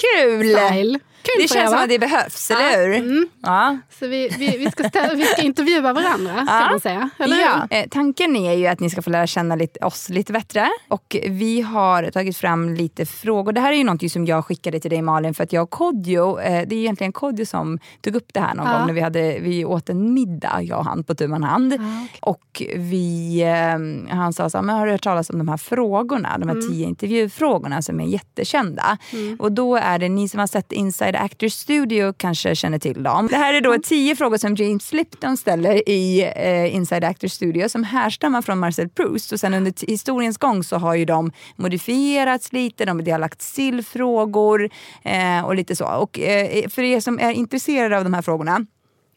Kul! 0.00 0.56
Style. 0.56 0.98
Kul 1.22 1.32
Det 1.38 1.42
er, 1.44 1.48
känns 1.48 1.70
som 1.70 1.80
att 1.80 1.88
det 1.88 1.98
behövs, 1.98 2.50
eller 2.50 2.86
hur? 2.86 2.94
Mm. 2.96 3.28
Ja. 3.42 3.78
Så 3.98 4.06
vi, 4.06 4.28
vi, 4.38 4.56
vi, 4.58 4.70
ska 4.70 4.88
ställa, 4.88 5.14
vi 5.14 5.24
ska 5.24 5.42
intervjua 5.42 5.92
varandra 5.92 6.34
kan 6.34 6.46
Ja. 6.46 6.68
man 6.70 6.80
säga. 6.80 7.10
Eller 7.18 7.36
hur? 7.36 7.42
Ja. 7.42 7.66
Eh, 7.70 7.88
tanken 7.90 8.36
är 8.36 8.52
ju 8.54 8.66
att 8.66 8.80
ni 8.80 8.90
ska 8.90 9.02
få 9.02 9.10
lära 9.10 9.26
känna 9.26 9.56
lite, 9.56 9.84
oss 9.84 10.08
lite 10.08 10.32
bättre. 10.32 10.68
Och 10.88 11.16
vi 11.28 11.60
har 11.60 12.10
tagit 12.10 12.36
fram 12.36 12.74
lite 12.74 13.06
frågor. 13.06 13.52
Det 13.52 13.60
här 13.60 13.72
är 13.72 13.76
ju 13.76 13.84
något 13.84 14.12
som 14.12 14.26
jag 14.26 14.44
skickade 14.44 14.80
till 14.80 14.90
dig 14.90 15.02
Malin 15.02 15.34
för 15.34 15.44
att 15.44 15.52
jag 15.52 15.62
och 15.62 15.70
Kodjo, 15.70 16.38
eh, 16.40 16.68
det 16.68 16.74
är 16.74 16.78
egentligen 16.78 17.12
Kodjo 17.12 17.46
som 17.46 17.78
tog 18.00 18.16
upp 18.16 18.28
det 18.34 18.40
här 18.40 18.54
någon 18.54 18.66
Ja. 18.66 18.78
gång 18.78 18.86
när 18.86 18.94
vi, 18.94 19.00
hade, 19.00 19.38
vi 19.40 19.64
åt 19.64 19.88
en 19.88 20.14
middag, 20.14 20.58
jag 20.62 20.78
och 20.78 20.84
han 20.84 21.04
på 21.04 21.14
tu 21.14 21.28
man 21.28 21.42
hand. 21.44 21.74
okej. 21.74 22.08
Och 22.20 22.62
vi, 22.76 23.40
eh, 23.42 24.14
han 24.16 24.32
sa 24.32 24.50
så 24.50 24.58
här, 24.58 24.62
men 24.62 24.76
har 24.76 24.86
du 24.86 24.92
hört 24.92 25.02
talas 25.02 25.30
om 25.30 25.38
de 25.38 25.48
här 25.48 25.56
frågorna? 25.56 26.38
De 26.38 26.48
här 26.48 26.54
Mm. 26.56 26.68
tio 26.70 26.86
intervjufrågorna 26.86 27.82
som 27.82 28.00
är 28.00 28.04
jättekända. 28.06 28.98
Och 29.38 29.52
då 29.52 29.76
är 29.76 29.98
det 29.98 30.08
ni 30.08 30.28
som 30.28 30.40
har 30.40 30.46
sett 30.46 30.72
Inside 30.72 31.11
Inside 31.12 31.24
Actor 31.24 31.48
Studio 31.48 32.12
kanske 32.16 32.54
känner 32.54 32.78
till 32.78 33.02
dem. 33.02 33.26
Det 33.30 33.36
här 33.36 33.54
är 33.54 33.60
då 33.60 33.78
tio 33.82 34.16
frågor 34.16 34.36
som 34.36 34.54
James 34.54 34.92
Lipton 34.92 35.36
ställer 35.36 35.88
i 35.88 36.32
eh, 36.36 36.74
Inside 36.74 37.04
Actor 37.04 37.28
Studio 37.28 37.68
som 37.68 37.84
härstammar 37.84 38.42
från 38.42 38.58
Marcel 38.58 38.88
Proust. 38.88 39.32
Och 39.32 39.40
sen 39.40 39.54
under 39.54 39.86
historiens 39.86 40.38
gång 40.38 40.64
så 40.64 40.76
har 40.76 40.94
ju 40.94 41.04
de 41.04 41.32
modifierats 41.56 42.52
lite, 42.52 42.84
de, 42.84 43.10
har 43.10 43.18
lagts 43.18 43.54
till 43.54 43.84
frågor 43.84 44.70
eh, 45.02 45.44
och 45.44 45.54
lite 45.54 45.76
så. 45.76 45.86
Och 45.86 46.18
eh, 46.18 46.68
för 46.68 46.82
er 46.82 47.00
som 47.00 47.18
är 47.18 47.30
intresserade 47.30 47.98
av 47.98 48.04
de 48.04 48.14
här 48.14 48.22
frågorna 48.22 48.66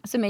som 0.04 0.24
är 0.24 0.30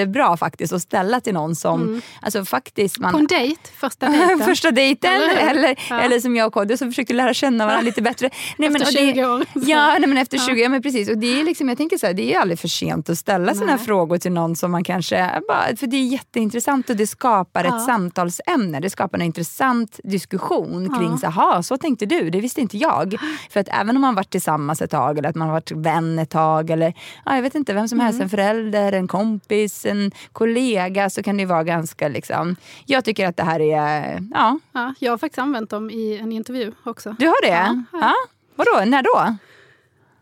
jättebra 0.00 0.36
faktiskt 0.36 0.72
att 0.72 0.82
ställa 0.82 1.20
till 1.20 1.34
någon 1.34 1.56
som 1.56 2.02
alltså 2.20 2.44
faktiskt 2.44 2.98
man 2.98 3.12
På 3.12 3.18
en 3.18 3.26
dejt, 3.26 3.60
första 3.76 4.08
dejten. 4.08 4.38
Första 4.44 4.70
dejten 4.70 5.12
Eller 5.12 5.50
eller, 5.50 5.76
Ja. 5.90 6.00
eller 6.00 6.20
som 6.20 6.36
jag 6.36 6.46
och 6.46 6.52
Kodjo 6.52 6.76
som 6.76 6.88
försökte 6.88 7.14
lära 7.14 7.34
känna 7.34 7.66
varandra 7.66 7.82
lite 7.84 8.02
bättre. 8.02 8.30
Nej, 8.56 8.68
Efter 8.68 8.82
och 8.82 8.92
20 8.92 9.24
år. 9.24 9.44
Ja, 9.54 9.96
nej, 9.98 10.08
men 10.08 10.18
efter 10.18 10.38
20 10.38 10.62
ja. 10.62 10.68
men 10.68 10.82
precis. 10.82 11.08
Och 11.08 11.18
det 11.18 11.40
är 11.40 11.44
liksom, 11.44 11.68
jag 11.68 11.78
tänker 11.78 11.98
så 11.98 12.06
här, 12.06 12.14
det 12.14 12.34
är 12.34 12.40
aldrig 12.40 12.58
för 12.58 12.68
sent 12.68 13.10
att 13.10 13.18
ställa 13.18 13.54
sådana 13.54 13.78
frågor 13.78 14.18
till 14.18 14.32
någon 14.32 14.56
som 14.56 14.70
man 14.70 14.84
kanske, 14.84 15.40
bara, 15.48 15.76
för 15.76 15.86
det 15.86 15.96
är 15.96 16.04
jätteintressant 16.06 16.90
och 16.90 16.96
det 16.96 17.06
skapar 17.06 17.64
ett 17.64 17.84
samtalsämne. 17.84 18.80
Det 18.80 18.90
skapar 18.90 19.18
en 19.18 19.24
intressant 19.24 20.00
diskussion 20.04 20.98
kring, 20.98 21.18
så, 21.18 21.26
här, 21.30 21.62
så 21.62 21.76
tänkte 21.78 22.06
du, 22.06 22.30
det 22.30 22.40
visste 22.40 22.60
inte 22.60 22.78
jag. 22.78 23.14
För 23.50 23.60
att 23.60 23.68
även 23.70 23.96
om 23.96 24.00
man 24.02 24.14
varit 24.14 24.30
tillsammans 24.30 24.82
ett 24.82 24.90
tag 24.90 25.18
eller 25.18 25.28
att 25.28 25.34
man 25.36 25.48
har 25.48 25.54
varit 25.54 25.70
vän 25.70 26.18
ett 26.18 26.30
tag 26.30 26.70
eller 26.70 26.94
ja, 27.24 27.34
jag 27.34 27.42
vet 27.42 27.54
inte, 27.54 27.72
vem 27.74 27.88
som 27.88 28.00
helst, 28.00 28.14
Mm. 28.14 28.24
en 28.24 28.30
förälder, 28.30 28.92
en 28.92 29.08
kompis, 29.08 29.83
en 29.86 30.10
kollega 30.32 31.10
så 31.10 31.22
kan 31.22 31.36
det 31.36 31.46
vara 31.46 31.64
ganska 31.64 32.08
liksom, 32.08 32.56
jag 32.86 33.04
tycker 33.04 33.26
att 33.28 33.36
det 33.36 33.42
här 33.42 33.60
är, 33.60 34.22
ja, 34.34 34.58
Ja, 34.72 34.94
jag 34.98 35.12
har 35.12 35.18
faktiskt 35.18 35.38
använt 35.38 35.70
dem 35.70 35.90
i 35.90 36.18
en 36.18 36.32
intervju 36.32 36.72
också. 36.84 37.16
du 37.18 37.26
har 37.26 37.42
det? 37.42 37.48
Ja, 37.48 37.82
Ja. 37.92 37.98
ja. 38.00 38.14
Vadå, 38.56 38.84
när 38.90 39.02
då? 39.02 39.36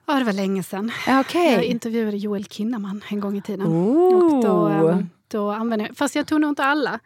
Ja, 0.06 0.14
det 0.14 0.24
var 0.24 0.32
länge 0.32 0.62
sedan. 0.62 0.92
Ja, 1.06 1.20
Okej. 1.20 1.52
Jag 1.52 1.64
intervjuade 1.64 2.16
Joel 2.16 2.44
Kinnaman 2.44 3.04
en 3.08 3.20
gång 3.20 3.36
i 3.36 3.42
tiden. 3.42 3.66
Oh. 3.66 4.36
Och 4.36 4.44
då, 4.44 4.66
ehm, 4.68 5.08
då 5.28 5.50
använde 5.50 5.86
jag, 5.86 5.96
fast 5.96 6.14
jag 6.16 6.26
tog 6.26 6.40
nog 6.40 6.50
inte 6.50 6.64
alla. 6.64 6.98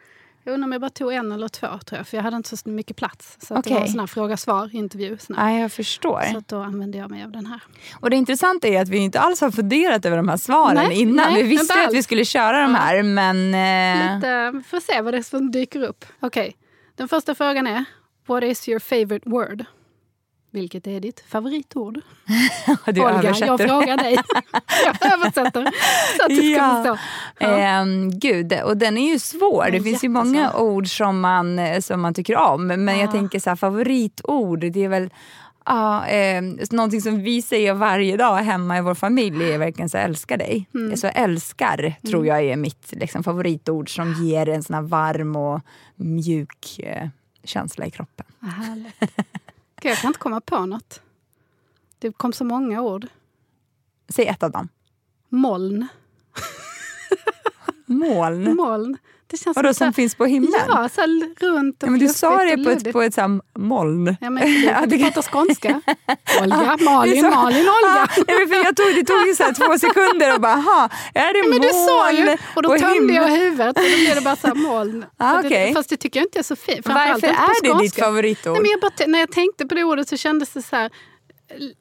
Jag 0.47 0.55
undrar 0.55 0.67
om 0.67 0.73
jag 0.73 0.81
bara 0.81 0.91
tog 0.91 1.12
en 1.12 1.33
eller 1.33 1.49
två, 1.49 1.67
tror 1.67 1.99
jag. 1.99 2.07
För 2.07 2.17
jag 2.17 2.25
hade 2.25 2.37
inte 2.37 2.57
så 2.57 2.69
mycket 2.69 2.97
plats. 2.97 3.37
Så 3.41 3.55
att 3.55 3.65
det 3.65 3.75
var 3.75 3.81
en 3.81 3.88
sån 3.88 4.00
här 4.00 4.07
fråga-svar-intervju. 4.07 5.19
Ja, 5.29 5.53
jag 5.53 5.73
förstår. 5.73 6.23
Så 6.33 6.43
då 6.47 6.62
använde 6.62 6.99
jag 6.99 7.11
mig 7.11 7.25
av 7.25 7.31
den 7.31 7.47
här. 7.47 7.62
Och 8.00 8.11
det 8.11 8.17
intressanta 8.17 8.69
är 8.69 8.83
att 8.83 8.88
vi 8.88 8.99
inte 8.99 9.21
alls 9.21 9.41
har 9.41 9.50
funderat 9.50 10.05
över 10.05 10.17
de 10.17 10.29
här 10.29 10.37
svaren 10.37 10.75
Nej, 10.75 11.00
innan. 11.00 11.33
nej, 11.33 11.43
vi 11.43 11.49
visste 11.49 11.85
att 11.87 11.95
vi 11.95 12.03
skulle 12.03 12.25
köra 12.25 12.62
de 12.62 12.75
här 12.75 13.03
men... 13.03 13.55
Eh, 13.55 14.15
Lite, 14.15 14.62
får 14.69 14.81
se 14.81 15.00
vad 15.00 15.15
det 15.15 15.19
är 15.19 15.23
som 15.23 15.50
dyker 15.50 15.83
upp. 15.83 16.05
Okej, 16.21 16.57
den 16.97 17.09
första 17.09 17.35
frågan 17.35 17.67
är 17.67 17.85
What 18.26 18.43
is 18.43 18.69
your 18.69 18.81
favorite 18.81 19.31
word? 19.31 19.65
Vilket 20.50 20.87
är 20.87 21.00
ditt 21.00 21.21
favoritord? 21.29 21.95
du 22.87 22.91
Olga, 23.00 23.00
jag 23.00 23.25
översätter. 23.25 23.69
frågar 23.69 23.97
dig. 23.97 24.19
jag 25.00 25.12
översätter 25.12 25.65
så 26.17 26.23
att 26.25 26.29
du 26.29 26.37
ska 26.37 26.45
Ja. 26.45 26.83
förstå. 26.85 26.99
Ja. 27.38 27.59
Ehm, 27.59 28.19
gud, 28.19 28.53
och 28.65 28.76
den 28.76 28.97
är 28.99 29.12
ju 29.12 29.19
svår. 29.19 29.69
Det 29.71 29.76
är 29.76 29.83
finns 29.83 30.05
ju 30.05 30.09
många 30.09 30.55
ord 30.55 30.88
som 30.97 31.21
man, 31.21 31.59
eh, 31.59 31.81
som 31.81 32.00
man 32.00 32.15
tycker 32.15 32.37
om. 32.37 32.67
Men 32.67 32.88
jag 32.88 32.99
Ja. 33.09 33.12
tänker 33.12 33.38
så 33.41 33.50
här, 33.50 33.57
favoritord, 33.57 34.61
det 34.61 34.85
är 34.85 34.88
väl 34.88 35.11
Ja, 35.69 36.07
eh, 36.07 36.43
någonting 36.71 37.00
som 37.00 37.23
vi 37.23 37.43
säger 37.43 37.75
varje 37.75 38.17
dag 38.17 38.37
hemma 38.37 38.79
i 38.79 38.81
vår 38.81 38.95
familj 38.95 39.53
är 39.53 39.59
verkligen 39.59 39.88
så 39.88 39.99
älskar 39.99 40.37
dig. 40.37 40.69
Mm. 40.75 40.97
Så 40.97 41.07
älskar 41.07 41.95
tror 42.11 42.26
jag 42.26 42.43
är 42.45 42.57
mitt 42.57 42.93
liksom, 42.93 43.23
favoritord 43.25 43.95
som 43.95 44.12
ger 44.12 44.49
en 44.49 44.62
sån 44.62 44.87
varm 44.88 45.37
och 45.37 45.61
mjuk 45.97 46.79
eh, 46.79 47.09
känsla 47.45 47.87
i 47.87 47.91
kroppen. 47.91 48.26
Vad 48.41 48.53
härligt. 48.53 48.95
Gud, 49.87 49.90
jag 49.93 49.99
kan 49.99 50.09
inte 50.09 50.19
komma 50.19 50.40
på 50.40 50.66
något. 50.66 51.00
Det 51.99 52.12
kom 52.12 52.33
så 52.33 52.45
många 52.45 52.83
ord. 52.83 53.07
Säg 54.09 54.26
ett 54.26 54.43
av 54.43 54.50
dem. 54.50 54.69
Moln. 55.28 55.87
Moln. 57.87 58.57
Moln. 58.57 58.99
Det 59.30 59.37
känns 59.37 59.56
Vadå 59.56 59.68
här- 59.68 59.73
som 59.73 59.92
finns 59.92 60.14
på 60.14 60.25
himlen? 60.26 60.61
Ja, 60.68 60.88
så 60.95 61.00
här 61.00 61.35
runt 61.40 61.83
och 61.83 61.87
Ja, 61.87 61.90
men 61.90 62.00
du 62.00 62.09
sa 62.09 62.45
det 62.45 62.64
på 62.64 62.71
ett, 62.71 62.92
på 62.92 63.02
ett 63.02 63.14
så 63.14 63.21
här 63.21 63.40
moln. 63.59 64.16
Ja, 64.21 64.30
men 64.30 64.47
du, 64.47 64.64
Ja, 64.64 64.80
du 64.87 64.97
det- 64.97 65.04
pratar 65.04 65.23
skånska. 65.23 65.68
Olga, 66.42 66.76
Det 66.78 66.85
Malin, 66.85 67.23
så- 67.23 67.30
Malin, 67.30 67.59
Olga. 67.61 68.09
Ja, 68.16 68.25
för 68.49 68.64
jag 68.64 68.76
tog, 68.76 68.87
det 68.95 69.04
tog 69.04 69.26
ju 69.26 69.35
så 69.35 69.42
här 69.42 69.52
två 69.52 69.78
sekunder 69.87 70.35
och 70.35 70.40
bara, 70.40 70.52
aha, 70.52 70.88
är 71.14 71.33
det 71.33 71.38
Ja, 71.38 71.45
men 71.49 71.61
du 71.61 71.68
sa 71.68 72.12
ju, 72.12 72.25
moln 72.25 72.38
och 72.56 72.62
då 72.62 72.78
tömde 72.78 73.12
jag 73.14 73.28
huvudet 73.28 73.76
och 73.78 73.83
då 73.83 73.97
blev 74.04 74.14
det 74.14 74.21
bara 74.21 74.37
så 74.37 74.47
här 74.47 74.54
moln. 74.54 75.04
Ah, 75.16 75.42
det, 75.42 75.49
okej. 75.49 75.75
Fast 75.75 75.88
det 75.90 75.97
tycker 75.97 76.21
jag 76.21 76.26
inte 76.26 76.38
är 76.38 76.42
så 76.42 76.56
fint. 76.56 76.87
Varför 76.88 77.26
är 77.26 77.62
det 77.76 77.83
ditt 77.83 77.95
favoritord? 77.97 78.52
Nej, 78.52 78.62
men 78.62 78.71
jag 78.71 78.80
bara, 78.80 79.06
när 79.06 79.18
jag 79.18 79.33
tänkte 79.33 79.66
på 79.66 79.75
det 79.75 79.85
ordet 79.85 80.09
så 80.09 80.16
kändes 80.16 80.50
det 80.50 80.62
så 80.62 80.76
här 80.76 80.90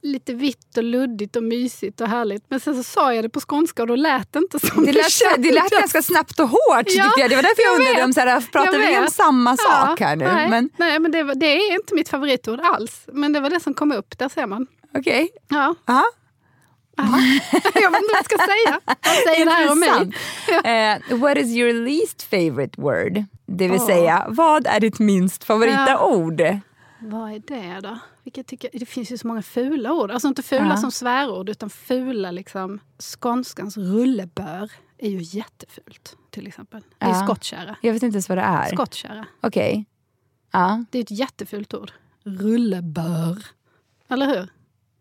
lite 0.01 0.33
vitt 0.33 0.77
och 0.77 0.83
luddigt 0.83 1.35
och 1.35 1.43
mysigt 1.43 2.01
och 2.01 2.07
härligt. 2.07 2.43
Men 2.49 2.59
sen 2.59 2.75
så 2.75 2.83
sa 2.83 3.13
jag 3.13 3.23
det 3.25 3.29
på 3.29 3.39
skånska 3.39 3.81
och 3.81 3.87
då 3.87 3.95
lät 3.95 4.33
det 4.33 4.39
inte 4.39 4.59
som 4.59 4.85
det, 4.85 4.91
lät, 4.91 5.11
så- 5.11 5.25
det 5.37 5.51
lät 5.51 5.69
ganska 5.69 6.01
snabbt 6.01 6.39
och 6.39 6.49
hårt 6.49 6.85
Ja, 6.87 7.11
jag. 7.17 7.29
Det 7.29 7.35
var 7.35 7.43
därför 7.43 7.63
jag, 7.63 7.73
jag 7.73 7.79
undrade 7.79 8.03
om 8.05 8.13
så 8.13 8.19
här, 8.19 8.41
pratar 8.51 8.79
vi 8.79 8.97
om 8.99 9.07
samma 9.07 9.57
sak 9.57 9.99
här 9.99 10.15
nu? 10.15 10.25
Nej, 10.25 10.49
Men 10.49 10.69
nej 10.77 10.99
men 10.99 11.11
det, 11.11 11.33
det 11.33 11.45
är 11.45 11.73
inte 11.73 11.95
mitt 11.95 12.09
favoritord 12.09 12.59
alls. 12.59 13.03
Men 13.13 13.33
det 13.33 13.39
var 13.39 13.49
det 13.49 13.59
som 13.59 13.73
kom 13.73 13.91
upp, 13.91 14.17
där 14.17 14.29
ser 14.29 14.47
man. 14.47 14.67
okej. 14.97 15.29
Ja. 15.49 15.75
Aha. 15.87 16.05
jag 17.73 17.91
vet 17.91 18.01
inte 18.01 18.13
vad 18.13 18.17
jag 18.17 18.25
ska 18.25 18.37
säga. 18.37 18.79
Vad 18.85 19.15
säger 19.33 19.45
det 19.45 19.51
här 19.51 19.71
om 19.71 19.79
mig? 19.79 20.99
Eh, 21.09 21.17
what 21.17 21.37
is 21.37 21.47
your 21.55 21.73
least 21.73 22.23
favorite 22.23 22.81
word? 22.81 23.23
Det 23.47 23.67
vill 23.67 23.79
Åh. 23.81 23.85
säga, 23.87 24.25
vad 24.29 24.67
är 24.67 24.79
ditt 24.79 24.99
minst 24.99 25.43
favorita 25.43 25.85
Ja. 25.87 26.05
ord? 26.05 26.41
Vad 26.99 27.31
är 27.31 27.39
det 27.47 27.79
då? 27.87 27.99
Vilket 28.25 28.47
tycker, 28.47 28.69
det 28.73 28.85
finns 28.85 29.11
ju 29.11 29.17
så 29.17 29.27
många 29.27 29.41
fula 29.41 29.93
ord. 29.93 30.11
Alltså 30.11 30.27
inte 30.27 30.43
fula 30.43 30.67
Ja. 30.69 30.77
som 30.77 30.91
svärord 30.91 31.49
utan 31.49 31.69
fula 31.69 32.31
liksom. 32.31 32.79
Skånskans 32.99 33.77
rullebör 33.77 34.71
är 34.97 35.09
ju 35.09 35.19
jättefult 35.21 36.17
till 36.29 36.47
exempel. 36.47 36.81
Det 36.97 37.05
är 37.05 37.09
Ja. 37.09 37.23
skottkärra. 37.25 37.75
Jag 37.81 37.93
vet 37.93 38.03
inte 38.03 38.15
ens 38.15 38.29
vad 38.29 38.37
det 38.37 38.41
är. 38.41 38.73
Skottkärra. 38.73 39.25
Okej. 39.41 39.85
Ja. 40.51 40.83
Det 40.91 40.97
är 40.97 41.01
ett 41.03 41.11
jättefult 41.11 41.73
ord. 41.73 41.91
Rullebör. 42.23 43.37
Eller 44.09 44.25
hur? 44.25 44.47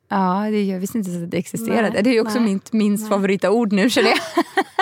Ja, 0.09 0.47
det, 0.51 0.65
jag 0.65 0.81
visste 0.81 0.99
inte 0.99 1.11
ens 1.11 1.25
att 1.25 1.31
det 1.31 1.37
existerade. 1.39 1.91
Nej, 1.91 2.03
det 2.03 2.11
är 2.11 2.15
ju 2.15 2.21
också 2.21 2.39
nej, 2.41 2.53
mitt 2.55 2.73
minst 2.73 3.09
favorita 3.09 3.51
ord 3.51 3.73
nu 3.73 3.91
känner 3.91 4.09
jag. 4.11 4.19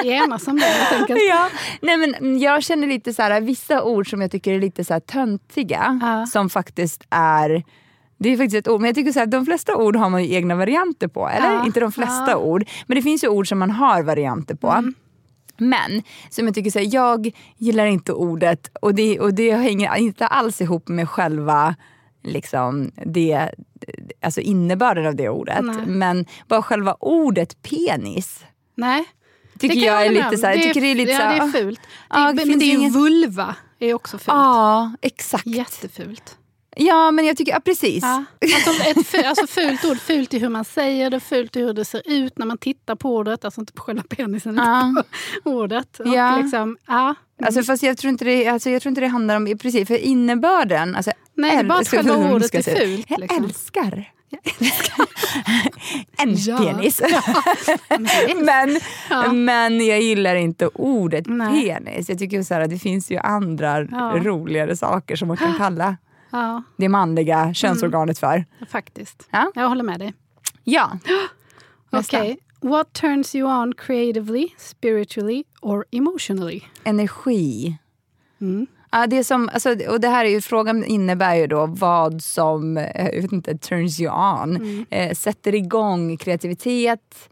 Vi 0.02 0.10
enas 0.12 0.48
om 0.48 0.56
det 0.58 0.64
helt 0.66 1.00
enkelt. 1.00 1.20
ja. 1.28 1.48
Nej, 1.82 1.96
men 1.96 2.38
jag 2.40 2.62
känner 2.62 2.86
lite 2.86 3.14
så 3.14 3.22
här, 3.22 3.40
vissa 3.40 3.82
ord 3.82 4.10
som 4.10 4.20
jag 4.20 4.30
tycker 4.30 4.52
är 4.54 4.60
lite 4.60 4.84
så 4.84 4.92
här 4.92 5.00
töntiga, 5.00 5.98
Ja. 6.02 6.26
som 6.26 6.50
faktiskt 6.50 7.04
är 7.10 7.62
det 8.22 8.28
är 8.32 8.36
faktiskt 8.36 8.56
ett 8.56 8.68
ord, 8.68 8.80
men 8.80 8.88
jag 8.88 8.94
tycker 8.94 9.12
så 9.12 9.18
här, 9.18 9.26
de 9.26 9.46
flesta 9.46 9.76
ord 9.76 9.96
har 9.96 10.10
man 10.10 10.24
ju 10.24 10.34
egna 10.34 10.54
varianter 10.54 11.08
på. 11.08 11.28
Eller? 11.28 11.52
Ja, 11.52 11.66
Inte 11.66 11.80
de 11.80 11.92
flesta 11.92 12.30
ja. 12.30 12.36
ord, 12.36 12.64
men 12.86 12.94
det 12.96 13.02
finns 13.02 13.24
ju 13.24 13.28
ord 13.28 13.48
som 13.48 13.58
man 13.58 13.70
har 13.70 14.02
varianter 14.02 14.54
på. 14.54 14.70
Mm. 14.70 14.94
Men 15.58 16.02
som 16.30 16.46
jag 16.46 16.54
tycker, 16.54 16.70
så 16.70 16.78
här, 16.78 16.88
jag 16.94 17.30
gillar 17.56 17.86
inte 17.86 18.12
ordet 18.12 18.70
och 18.82 18.94
det, 18.94 19.20
och 19.20 19.34
det 19.34 19.50
hänger 19.56 19.96
inte 19.96 20.26
alls 20.26 20.60
ihop 20.60 20.88
med 20.88 21.08
själva 21.08 21.74
liksom, 22.24 22.92
det, 23.06 23.48
alltså 24.22 24.40
innebörden 24.40 25.06
av 25.06 25.14
det 25.16 25.28
ordet. 25.28 25.64
Nej. 25.64 25.86
Men 25.86 26.26
bara 26.48 26.62
själva 26.62 26.96
ordet 27.00 27.62
penis 27.62 28.44
Nej. 28.74 29.04
tycker 29.58 29.74
det 29.74 29.80
kan 29.80 29.94
jag 29.94 30.06
är 30.06 30.10
lite 30.10 30.36
så 30.38 30.46
här, 30.46 30.54
jag 30.54 30.62
tycker 30.62 30.80
det 30.80 30.86
är 30.90 30.94
lite 30.94 31.10
ja, 31.12 31.18
så 31.18 31.24
här, 31.24 31.40
det 31.40 31.58
är 31.58 31.62
fult. 31.62 31.80
Det, 32.10 32.32
det 32.32 32.46
men 32.46 32.58
det 32.58 32.64
är 32.64 32.66
ju 32.66 32.78
ingen- 32.78 32.92
vulva. 32.92 33.56
är 33.78 33.94
också 33.94 34.18
fult. 34.18 34.26
Ja, 34.28 34.92
exakt. 35.00 35.46
Jättefult. 35.46 36.36
Ja, 36.76 37.10
men 37.10 37.26
jag 37.26 37.36
tycker, 37.36 37.52
ja 37.52 37.60
precis. 37.60 38.02
Ja. 38.02 38.24
Alltså 38.54 38.82
ett 38.90 38.96
fu- 39.06 39.24
alltså 39.26 39.46
fult 39.46 39.84
ord, 39.84 39.98
fult 39.98 40.34
i 40.34 40.38
hur 40.38 40.48
man 40.48 40.64
säger 40.64 41.10
det, 41.10 41.20
fult 41.20 41.56
i 41.56 41.60
hur 41.60 41.72
det 41.72 41.84
ser 41.84 42.02
ut 42.04 42.38
när 42.38 42.46
man 42.46 42.58
tittar 42.58 42.94
på 42.96 43.16
ordet. 43.16 43.44
Alltså 43.44 43.60
inte 43.60 43.72
på 43.72 43.82
själva 43.82 44.02
penisen, 44.08 44.54
Ja. 44.56 44.62
utan 44.62 45.04
på 45.44 45.50
ordet. 45.50 46.00
Och 46.00 46.06
Ja. 46.08 46.36
liksom, 46.42 46.76
ja. 46.86 47.14
Alltså, 47.44 47.62
fast 47.62 47.82
jag 47.82 47.98
tror, 47.98 48.08
inte 48.10 48.24
det, 48.24 48.46
alltså, 48.48 48.70
jag 48.70 48.82
tror 48.82 48.90
inte 48.90 49.00
det 49.00 49.06
handlar 49.06 49.36
om, 49.36 49.58
precis, 49.62 49.88
för 49.88 49.98
innebörden. 49.98 50.96
Alltså, 50.96 51.12
Nej, 51.34 51.56
är 51.56 51.64
bara 51.64 51.78
att 51.78 51.88
själva 51.88 52.16
ordet 52.34 52.54
är 52.54 52.62
fult, 52.62 53.06
Jag 53.10 53.20
liksom. 53.20 53.44
älskar. 53.44 54.10
en 56.18 56.34
Ja. 56.36 56.58
penis. 56.58 57.00
Men- 57.88 58.44
men, 58.44 58.80
Ja. 59.10 59.32
men 59.32 59.86
jag 59.86 60.00
gillar 60.02 60.34
inte 60.34 60.66
ordet 60.66 61.26
Nej. 61.26 61.64
penis. 61.66 62.08
Jag 62.08 62.18
tycker 62.18 62.42
så 62.42 62.54
här, 62.54 62.60
att 62.60 62.70
det 62.70 62.78
finns 62.78 63.10
ju 63.10 63.16
andra 63.16 63.80
Ja. 63.90 64.12
roligare 64.24 64.76
saker 64.76 65.16
som 65.16 65.28
man 65.28 65.36
kan 65.36 65.54
kalla 65.58 65.96
Ja, 66.32 66.62
det 66.76 66.88
manliga 66.88 67.54
könsorganet 67.54 68.18
för. 68.18 68.44
faktiskt. 68.68 69.28
Ja. 69.30 69.52
Jag 69.54 69.68
håller 69.68 69.84
med 69.84 70.00
dig. 70.00 70.14
Ja. 70.64 70.98
Okej. 71.90 72.38
What 72.60 72.92
turns 72.92 73.34
you 73.34 73.62
on 73.62 73.74
creatively, 73.74 74.48
spiritually 74.58 75.44
or 75.62 75.84
emotionally? 75.90 76.60
Energi. 76.84 77.76
Mm. 78.40 78.66
Ja, 78.90 79.06
det 79.06 79.24
som, 79.24 79.50
alltså, 79.52 79.70
och 79.88 80.00
det 80.00 80.08
här 80.08 80.24
är 80.24 80.28
ju, 80.28 80.40
frågan 80.40 80.84
innebär 80.84 81.34
ju 81.34 81.46
då 81.46 81.66
vad 81.66 82.22
som 82.22 82.76
eh, 82.76 83.06
jag 83.06 83.22
vet 83.22 83.32
inte, 83.32 83.58
turns 83.58 84.00
you 84.00 84.12
on. 84.42 84.56
Mm. 84.56 84.86
Eh, 84.90 85.14
sätter 85.14 85.54
igång 85.54 86.16
kreativitet, 86.16 87.30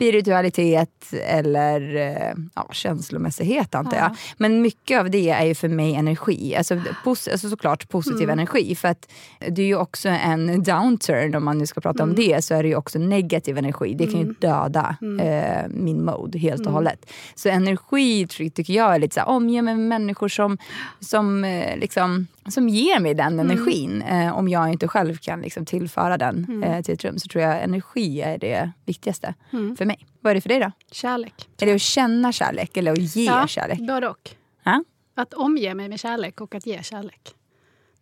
spiritualitet 0.00 1.12
eller 1.26 1.96
eh, 1.96 2.34
ja, 2.54 2.68
känslomässighet 2.72 3.74
antar 3.74 3.96
Ja. 3.96 4.02
jag. 4.02 4.16
Men 4.36 4.62
mycket 4.62 5.00
av 5.00 5.10
det 5.10 5.28
är 5.30 5.44
ju 5.44 5.54
för 5.54 5.68
mig 5.68 5.94
energi. 5.94 6.56
Alltså, 6.56 6.74
pos- 7.04 7.30
alltså 7.32 7.50
såklart 7.50 7.88
positiv 7.88 8.22
Mm. 8.22 8.38
energi. 8.38 8.74
För 8.74 8.88
att 8.88 9.10
det 9.48 9.62
är 9.62 9.66
ju 9.66 9.76
också 9.76 10.08
en 10.08 10.62
downturn, 10.62 11.34
om 11.34 11.44
man 11.44 11.58
nu 11.58 11.66
ska 11.66 11.80
prata 11.80 12.02
Mm. 12.02 12.10
om 12.10 12.16
det, 12.24 12.44
så 12.44 12.54
är 12.54 12.62
det 12.62 12.68
ju 12.68 12.76
också 12.76 12.98
negativ 12.98 13.58
energi. 13.58 13.94
Det 13.94 14.06
kan 14.06 14.20
ju 14.20 14.34
döda 14.40 14.96
eh, 15.22 15.68
min 15.70 16.04
mode 16.04 16.38
helt 16.38 16.60
Mm. 16.60 16.66
och 16.66 16.72
hållet. 16.72 17.10
Så 17.34 17.48
energi 17.48 18.26
ty- 18.26 18.50
tycker 18.50 18.74
jag 18.74 18.94
är 18.94 18.98
lite 18.98 19.14
så 19.14 19.20
här, 19.20 19.28
omge 19.28 19.62
mig 19.62 19.74
med 19.74 19.88
människor 20.00 20.28
som, 20.28 20.58
som, 21.00 21.44
eh, 21.44 21.76
liksom, 21.78 22.26
som 22.48 22.68
ger 22.68 23.00
mig 23.00 23.14
den 23.14 23.32
Mm. 23.40 23.50
energin. 23.50 24.02
Eh, 24.02 24.38
om 24.38 24.48
jag 24.48 24.68
inte 24.72 24.88
själv 24.88 25.16
kan 25.16 25.40
liksom, 25.40 25.66
tillföra 25.66 26.18
den 26.18 26.44
Mm. 26.48 26.62
eh, 26.62 26.82
till 26.82 26.94
ett 26.94 27.04
rum 27.04 27.18
så 27.18 27.28
tror 27.28 27.44
jag 27.44 27.62
energi 27.62 28.20
är 28.22 28.38
det 28.38 28.72
viktigaste 28.84 29.34
för 29.50 29.84
mig. 29.84 30.06
Vad 30.20 30.30
är 30.30 30.34
det 30.34 30.40
för 30.40 30.48
dig 30.48 30.60
då? 30.60 30.72
Kärlek. 30.90 31.48
Är 31.60 31.66
det 31.66 31.72
att 31.74 31.80
känna 31.80 32.32
kärlek 32.32 32.76
eller 32.76 32.92
att 32.92 33.16
ge 33.16 33.24
ja, 33.24 33.46
kärlek? 33.46 33.78
Både 33.78 34.08
och. 34.08 34.30
Ja? 34.62 34.84
Att 35.14 35.34
omge 35.34 35.74
mig 35.74 35.88
med 35.88 36.00
kärlek 36.00 36.40
och 36.40 36.54
att 36.54 36.66
ge 36.66 36.82
kärlek. 36.82 37.34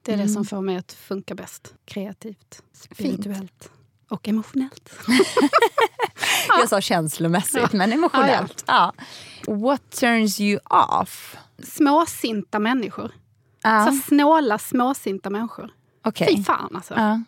Det 0.02 0.12
är 0.12 0.14
Mm. 0.14 0.26
det 0.26 0.32
som 0.32 0.44
får 0.44 0.60
mig 0.60 0.76
att 0.76 0.92
funka 0.92 1.34
bäst. 1.34 1.74
Kreativt, 1.84 2.62
spirituellt 2.72 3.70
och 4.08 4.28
emotionellt. 4.28 4.90
Jag 6.58 6.68
sa 6.68 6.80
känslomässigt, 6.80 7.72
men 7.72 7.92
emotionellt. 7.92 8.64
Ja. 8.66 8.92
What 9.46 9.90
turns 9.90 10.40
you 10.40 10.58
off? 11.00 11.36
Småsinta 11.62 12.58
människor. 12.58 13.12
Ja, 13.62 13.86
Så 13.86 13.92
snåla, 14.08 14.58
småsinta 14.58 15.30
människor. 15.30 15.70
okej. 16.04 16.36
Fy 16.36 16.42
fan 16.44 16.70
alltså. 16.76 16.94
Ja. 16.94 17.20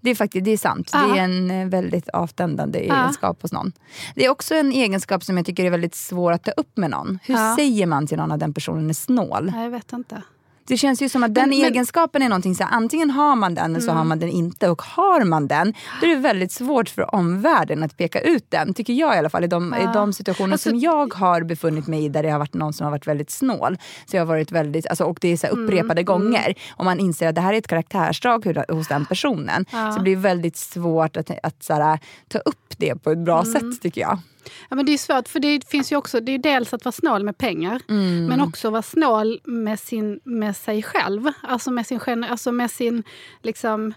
Det 0.00 0.10
är 0.10 0.14
faktiskt 0.14 0.44
det 0.44 0.50
är 0.50 0.56
sant. 0.58 0.90
Ja. 0.92 1.06
Det 1.06 1.18
är 1.18 1.24
en 1.24 1.50
eh, 1.50 1.66
väldigt 1.68 2.08
avtändande 2.08 2.78
egenskap 2.78 3.42
hos 3.42 3.52
någon. 3.52 3.72
Det 4.14 4.24
är 4.24 4.30
också 4.30 4.54
en 4.54 4.72
egenskap 4.72 5.24
som 5.24 5.36
jag 5.36 5.46
tycker 5.46 5.64
är 5.64 5.70
väldigt 5.70 5.94
svår 5.94 6.32
att 6.32 6.44
ta 6.44 6.50
upp 6.50 6.76
med 6.76 6.90
någon. 6.90 7.18
Hur 7.22 7.56
säger 7.56 7.86
man 7.86 8.06
till 8.06 8.16
någon 8.18 8.32
att 8.32 8.40
den 8.40 8.54
personen 8.54 8.90
är 8.90 8.94
snål? 8.94 9.50
Nej, 9.54 9.64
jag 9.64 9.70
vet 9.70 9.92
inte. 9.92 10.22
Det 10.68 10.76
känns 10.76 11.02
ju 11.02 11.08
som 11.08 11.22
att 11.22 11.34
den 11.34 11.48
Men- 11.48 11.58
egenskapen 11.64 12.22
är 12.22 12.28
någonting 12.28 12.54
så 12.54 12.64
här, 12.64 12.70
antingen 12.76 13.10
har 13.10 13.36
man 13.36 13.54
den 13.54 13.70
eller 13.70 13.80
så 13.80 13.92
har 13.92 14.04
man 14.04 14.18
den 14.18 14.28
inte. 14.28 14.68
Och 14.70 14.82
har 14.82 15.24
man 15.24 15.46
den, 15.48 15.74
då 16.00 16.06
är 16.06 16.10
det 16.10 16.20
väldigt 16.20 16.52
svårt 16.52 16.88
för 16.88 17.14
omvärlden 17.14 17.82
att 17.82 17.96
peka 17.96 18.20
ut 18.20 18.44
den. 18.48 18.74
Tycker 18.74 18.92
jag 18.92 19.14
i 19.14 19.18
alla 19.18 19.30
fall. 19.30 19.44
I 19.44 19.46
de, 19.46 19.74
i 19.74 19.86
de 19.94 20.12
situationer 20.12 20.52
Alltså- 20.52 20.68
som 20.70 20.78
jag 20.78 21.14
har 21.14 21.42
befunnit 21.42 21.86
mig 21.86 22.04
i 22.04 22.08
där 22.08 22.22
det 22.22 22.30
har 22.30 22.38
varit 22.38 22.54
någon 22.54 22.72
som 22.72 22.84
har 22.84 22.90
varit 22.90 23.06
väldigt 23.06 23.30
snål. 23.30 23.78
Så 24.06 24.16
jag 24.16 24.20
har 24.20 24.26
varit 24.26 24.52
väldigt, 24.52 24.86
alltså, 24.86 25.04
och 25.04 25.18
det 25.20 25.28
är 25.28 25.36
så 25.36 25.46
här 25.46 25.54
upprepade 25.54 26.02
gånger. 26.02 26.54
Och 26.76 26.84
man 26.84 26.98
inser 26.98 27.28
att 27.28 27.34
det 27.34 27.40
här 27.40 27.52
är 27.54 27.58
ett 27.58 27.66
karaktärsdrag 27.68 28.64
hos 28.68 28.88
den 28.88 29.04
personen. 29.06 29.64
Så 29.70 29.96
det 29.96 30.02
blir 30.02 30.16
väldigt 30.16 30.56
svårt 30.56 31.16
att, 31.16 31.30
att 31.42 31.62
så 31.62 31.74
här, 31.74 31.98
ta 32.28 32.38
upp 32.38 32.74
det 32.76 32.94
på 33.02 33.10
ett 33.10 33.18
bra 33.18 33.44
sätt 33.44 33.82
tycker 33.82 34.00
jag. 34.00 34.18
Ja, 34.68 34.76
men 34.76 34.86
det 34.86 34.92
är 34.92 34.98
svårt, 34.98 35.28
för 35.28 35.40
det 35.40 35.68
finns 35.68 35.92
ju 35.92 35.96
också, 35.96 36.20
det 36.20 36.32
är 36.32 36.38
dels 36.38 36.74
att 36.74 36.84
vara 36.84 36.92
snål 36.92 37.24
med 37.24 37.38
pengar, 37.38 37.82
Mm. 37.88 38.26
men 38.26 38.40
också 38.40 38.70
vara 38.70 38.82
snål 38.82 39.40
med, 39.44 39.80
sin, 39.80 40.20
med 40.24 40.56
sig 40.56 40.82
själv. 40.82 41.28
Alltså 41.42 41.70
med 41.70 41.86
sin, 41.86 42.24
alltså 42.24 42.52
med 42.52 42.70
sin 42.70 43.02
liksom, 43.42 43.94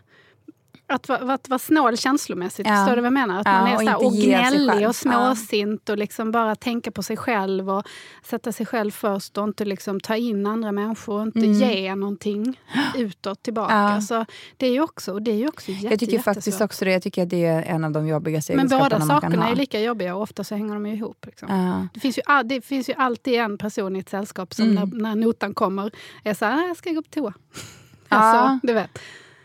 att, 0.92 1.10
vara- 1.10 1.34
att 1.34 1.50
vara 1.50 1.60
snål 1.60 1.98
känslomässigt. 1.98 2.68
Ja. 2.68 2.76
Förstår 2.76 2.96
du 2.96 3.02
vad 3.02 3.06
jag 3.06 3.14
menar? 3.14 3.40
Att 3.40 3.46
Ja, 3.48 3.52
man 3.52 3.68
är 3.68 3.74
och 3.76 3.82
så 3.82 3.86
här, 3.88 3.94
inte 3.94 4.06
och 4.06 4.14
gnällig 4.14 4.88
och 4.90 4.96
småsint 4.96 5.90
och 5.90 5.98
liksom 5.98 6.32
bara 6.32 6.56
tänka 6.56 6.92
på 6.92 7.04
sig 7.04 7.18
själv 7.18 7.70
och 7.70 7.84
sätta 8.24 8.52
sig 8.52 8.66
själv 8.66 8.92
först 8.92 9.38
och 9.38 9.44
inte 9.44 9.66
liksom 9.66 10.00
ta 10.00 10.16
in 10.16 10.46
andra 10.48 10.72
människor 10.72 11.16
och 11.20 11.26
inte 11.26 11.40
ge 11.40 11.96
någonting 11.96 12.60
utåt 12.96 13.44
tillbaka. 13.44 13.74
Mm. 13.74 13.94
Ja. 13.96 14.02
Så 14.02 14.26
det 14.58 14.66
är 14.68 14.72
ju 14.72 14.82
också, 14.82 15.20
det 15.20 15.32
är 15.32 15.36
ju 15.36 15.48
också 15.48 15.72
jätte, 15.72 15.88
Jag 15.88 16.00
tycker 16.00 16.20
faktiskt 16.20 16.62
också 16.62 16.86
det. 16.86 16.92
Jag 16.92 17.02
tycker 17.04 17.24
att 17.24 17.30
det 17.30 17.46
är 17.46 17.62
en 17.64 17.84
av 17.84 17.92
de 17.92 18.08
jobbigaste 18.08 18.56
Men 18.56 18.68
båda 18.68 19.02
sakerna 19.02 19.50
är 19.50 19.56
lika 19.56 19.80
jobbiga 19.80 20.16
och 20.16 20.22
ofta 20.22 20.44
så 20.44 20.56
hänger 20.56 20.74
de 20.74 20.86
ihop. 20.86 21.26
Liksom. 21.26 21.50
Ja. 21.50 21.88
Det, 21.94 22.00
finns 22.00 22.18
ju, 22.18 22.22
det 22.44 22.62
finns 22.66 22.90
ju 22.90 22.94
alltid 22.98 23.34
en 23.40 23.58
person 23.58 23.96
i 23.96 24.00
ett 24.00 24.10
sällskap 24.10 24.54
som 24.54 24.66
Mm. 24.72 24.90
när, 24.90 25.02
när 25.02 25.16
notan 25.16 25.54
kommer 25.54 25.92
är 26.24 26.34
så 26.34 26.46
här, 26.46 26.56
"Nej, 26.56 26.68
jag 26.68 26.78
ska 26.78 26.92
gå 26.92 27.02
på 27.02 27.10
toa. 27.10 27.34
Ja. 28.10 28.18
Alltså, 28.18 28.68
du 28.68 28.74
vet. 28.74 29.00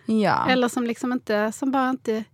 Ja. 0.07 0.47
Eller 0.49 0.69
som 0.69 0.85
liksom 0.85 1.13
inte, 1.13 1.53
som 1.53 1.71
bara 1.71 1.91
inte 1.91 2.25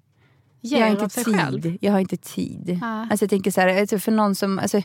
ger 0.61 0.79
jag 0.79 0.87
har 0.87 0.97
av 0.97 1.03
inte 1.03 1.15
sig 1.15 1.25
tid. 1.25 1.35
själv. 1.37 1.77
Jag 1.81 1.93
har 1.93 2.01
inte 2.01 2.17
tid. 2.17 2.79
Ja. 2.83 3.07
Alltså 3.11 3.23
jag 3.25 3.31
tänker 3.31 3.51
så 3.51 3.61
här, 3.61 3.99
för 3.99 4.13
någon 4.13 4.35
som... 4.35 4.59
Alltså, 4.59 4.83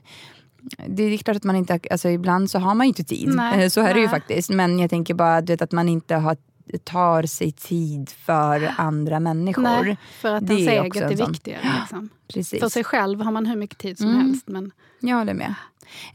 det 0.88 1.03
är 1.03 1.17
klart 1.17 1.38
att 1.38 1.44
man 1.44 1.56
inte... 1.56 1.79
Alltså 1.91 2.10
ibland 2.10 2.51
så 2.51 2.60
har 2.60 2.75
man 2.75 2.86
ju 2.86 2.89
inte 2.89 3.03
tid. 3.03 3.29
Nej, 3.36 3.63
Eh, 3.63 3.70
så 3.70 3.82
är 3.82 3.94
det 3.94 4.00
ju 4.00 4.06
nej. 4.06 4.10
faktiskt. 4.20 4.50
Men 4.50 4.79
jag 4.79 4.89
tänker 4.89 5.13
bara 5.13 5.41
vet, 5.41 5.62
att 5.62 5.72
man 5.72 5.89
inte 5.89 6.15
har, 6.15 6.38
tar 6.84 7.24
sig 7.24 7.51
tid 7.51 8.10
för 8.10 8.74
andra 8.77 9.20
människor. 9.20 9.62
Nej, 9.62 9.98
för 10.22 10.34
att 10.34 10.48
Det 10.48 10.53
ens 10.53 10.70
är 10.70 10.84
eget 10.84 11.12
är 11.12 11.17
sån- 11.17 11.32
viktigare. 11.32 11.62
Liksom. 11.79 12.10
Precis. 12.34 12.60
För 12.60 12.70
sig 12.70 12.84
själv 12.84 13.22
har 13.22 13.32
man 13.32 13.46
hur 13.46 13.56
mycket 13.56 13.77
tid 13.77 13.98
som 13.98 14.10
Mm. 14.10 14.22
helst. 14.22 14.48
Men, 14.48 14.72
Jag 15.00 15.17
håller 15.17 15.34
med. 15.34 15.53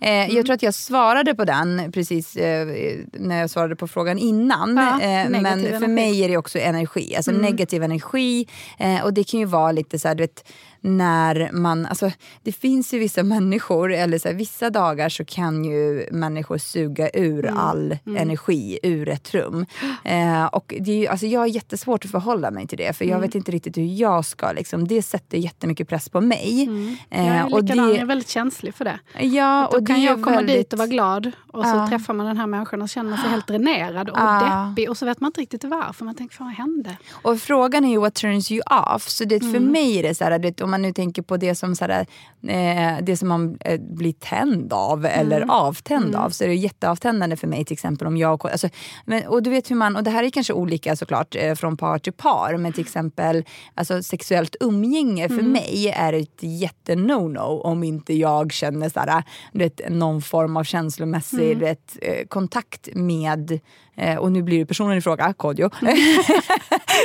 Eh, 0.01 0.35
Jag 0.37 0.47
tror 0.47 0.55
att 0.55 0.63
jag 0.63 0.75
svarade 0.75 1.35
på 1.35 1.45
den 1.45 1.93
precis 1.93 2.37
eh, 2.37 2.67
när 3.13 3.41
jag 3.41 3.51
svarade 3.51 3.77
på 3.77 3.89
frågan 3.89 4.19
innan. 4.19 4.77
Ja, 4.77 5.01
eh, 5.01 5.29
men 5.31 5.43
för 5.45 5.49
energi. 5.53 5.77
Mm. 5.77 5.95
mig 5.95 6.25
är 6.25 6.29
det 6.29 6.37
också 6.37 6.59
energi. 6.59 7.17
Alltså 7.17 7.31
negativ 7.33 7.83
energi. 7.83 8.49
Eh, 8.79 9.05
och 9.05 9.15
det 9.15 9.25
kan 9.25 9.41
ju 9.41 9.47
vara 9.47 9.73
lite 9.73 9.99
så 9.99 10.09
här, 10.09 10.15
du 10.15 10.23
vet, 10.23 10.49
när 10.85 11.51
man... 11.53 11.87
Alltså, 11.87 12.11
det 12.43 12.53
finns 12.53 12.95
ju 12.95 12.99
vissa 12.99 13.23
människor, 13.23 13.93
eller 13.93 14.19
så 14.19 14.29
här, 14.29 14.35
vissa 14.35 14.71
dagar 14.71 15.09
så 15.09 15.25
kan 15.25 15.65
ju 15.65 16.07
människor 16.13 16.59
suga 16.59 17.11
ur 17.15 17.45
Mm. 17.47 17.59
all 17.59 17.99
energi 18.19 18.79
ur 18.83 19.09
ett 19.09 19.35
rum. 19.35 19.67
Eh, 20.05 20.45
och 20.45 20.75
det 20.81 20.91
är 20.93 20.97
ju, 20.97 21.07
alltså, 21.07 21.27
jag 21.27 21.41
har 21.41 21.47
jättesvårt 21.47 22.05
att 22.05 22.11
förhålla 22.11 22.51
mig 22.51 22.67
till 22.67 22.79
det. 22.79 22.93
För 22.97 23.05
Mm. 23.05 23.13
jag 23.15 23.21
vet 23.21 23.35
inte 23.35 23.53
riktigt 23.53 23.77
hur 23.77 23.87
jag 24.01 24.25
ska... 24.25 24.53
Liksom, 24.53 24.89
det 24.89 25.03
sätter 25.03 25.39
jättemycket 25.39 25.89
press 25.89 26.09
på 26.09 26.21
mig. 26.21 26.69
Eh, 27.11 27.27
jag 27.27 27.37
är 27.37 27.55
och 27.55 27.63
likadan, 27.63 27.87
det- 27.87 27.93
jag 27.93 28.03
är 28.03 28.07
väldigt 28.07 28.29
känslig 28.29 28.75
för 28.75 28.85
det. 28.85 28.99
Ja, 29.21 29.62
Då 29.71 29.79
och 29.79 29.87
kan 29.87 29.97
det 29.97 30.03
är 30.07 30.07
jag 30.07 30.23
komma 30.23 30.37
väldigt... 30.37 30.57
dit 30.57 30.73
och 30.73 30.79
vara 30.79 30.89
glad 30.89 31.33
och 31.53 31.65
så 31.65 31.71
Ja. 31.77 31.89
träffar 31.89 32.15
man 32.15 32.27
den 32.27 32.37
här 32.37 32.47
människan 32.47 32.83
och 32.83 32.89
känner 32.89 33.17
sig 33.17 33.31
helt 33.31 33.47
dränerad 33.47 34.09
och 34.11 34.19
Ja. 34.19 34.73
deppig. 34.77 34.91
Och 34.91 34.97
så 34.97 35.07
vet 35.07 35.21
man 35.21 35.29
inte 35.29 35.41
riktigt 35.41 35.65
varför. 35.65 36.05
Man 36.05 36.15
tänker, 36.15 36.37
fan 36.37 36.47
vad 36.47 36.55
hände? 36.57 36.97
Och 37.23 37.39
frågan 37.39 37.85
är 37.85 37.91
ju 37.91 37.99
what 37.99 38.15
turns 38.15 38.51
you 38.53 38.63
off. 38.95 39.09
Så 39.09 39.25
det, 39.25 39.41
för 39.41 39.47
Mm. 39.49 39.65
mig 39.65 39.99
är 39.99 40.03
det 40.03 40.15
så 40.15 40.25
här, 40.25 40.39
du 40.39 40.49
vet, 40.49 40.61
om 40.61 40.71
man 40.71 40.83
nu 40.83 40.93
tänker 40.93 41.23
på 41.23 41.37
det 41.37 41.55
som, 41.55 41.77
så 41.77 41.85
här, 41.85 42.07
eh, 42.49 43.05
det 43.05 43.17
som 43.17 43.29
man 43.29 43.57
eh, 43.61 43.81
blir 43.81 44.13
tänd 44.13 44.73
av 44.73 45.07
eller 45.07 45.37
Mm. 45.37 45.51
avtänd 45.51 46.15
av. 46.15 46.31
Så 46.31 46.45
är 46.45 46.49
det 46.49 46.55
jätteavtändande 46.55 47.37
för 47.37 47.47
mig 47.47 47.65
till 47.65 47.75
exempel 47.75 48.07
om 48.07 48.17
jag... 48.17 48.47
Alltså, 48.47 48.69
men, 49.05 49.27
och 49.27 49.43
du 49.43 49.51
vet 49.51 49.71
hur 49.71 49.77
man, 49.77 49.97
och 49.97 50.03
det 50.05 50.11
här 50.11 50.25
är 50.25 50.31
kanske 50.31 50.53
olika 50.53 50.97
såklart 50.97 51.35
eh, 51.39 51.55
från 51.55 51.77
par 51.77 51.99
till 51.99 52.13
par. 52.13 52.57
Men 52.57 52.73
till 52.73 52.81
exempel 52.85 53.45
alltså, 53.75 54.03
sexuellt 54.03 54.57
umgänge 54.61 55.29
för 55.29 55.39
Mm. 55.39 55.53
mig 55.53 55.93
är 55.97 56.13
ett 56.13 56.39
jätte-no-no 56.41 57.61
om 57.63 57.85
inte 57.85 58.15
jag 58.15 58.53
känner 58.53 58.89
så 58.89 59.01
här, 59.01 59.25
du 59.53 59.59
vet, 59.59 59.81
någon 59.91 60.23
form 60.23 60.57
av 60.57 60.65
känslomässig 60.65 61.47
Mm. 61.53 61.59
vet, 61.59 61.99
eh, 62.03 62.27
kontakt 62.29 62.89
med 62.95 63.61
eh, 63.97 64.17
och 64.17 64.33
nu 64.33 64.43
blir 64.43 64.59
det 64.59 64.67
personen 64.67 64.99
i 64.99 65.01
fråga, 65.01 65.33
Kodjo. 65.37 65.71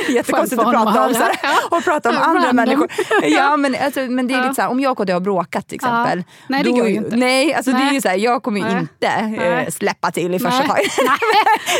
Jättekonstigt 0.08 0.60
att 0.62 0.64
prata 0.72 0.78
om, 0.78 0.86
honom 0.94 1.14
så 1.14 1.20
här, 1.20 1.30
att 1.30 1.36
höra. 1.36 1.78
och 1.78 1.84
prata 1.84 2.08
om 2.08 2.14
Ja, 2.14 2.20
andra 2.20 2.40
random. 2.48 2.56
människor. 2.56 2.88
Ja, 3.22 3.56
men, 3.56 3.76
alltså, 3.84 4.00
men 4.00 4.28
det 4.28 4.34
är 4.34 4.38
Ja. 4.38 4.42
lite 4.42 4.54
så 4.54 4.62
här, 4.62 4.68
om 4.70 4.80
jag 4.80 4.90
och 4.90 4.96
Kodjo 4.96 5.14
har 5.14 5.20
bråkat 5.20 5.68
till 5.68 5.74
exempel. 5.74 6.24
Nej, 6.48 6.62
det 6.64 6.70
går 6.70 6.88
ju 6.88 6.94
inte. 6.94 7.16
Nej, 7.16 7.54
alltså, 7.54 7.70
det 7.70 7.76
är 7.78 7.84
ju 7.84 7.90
Nej. 7.90 8.00
så 8.02 8.08
här, 8.08 8.16
jag 8.16 8.42
kommer 8.42 8.60
ju 8.60 8.66
Nej. 8.66 8.78
inte 8.80 9.06
eh, 9.06 9.26
Nej. 9.28 9.72
släppa 9.72 10.10
till 10.10 10.34
i 10.34 10.38
första 10.38 10.58
Nej. 10.58 10.68
taget. 10.68 10.92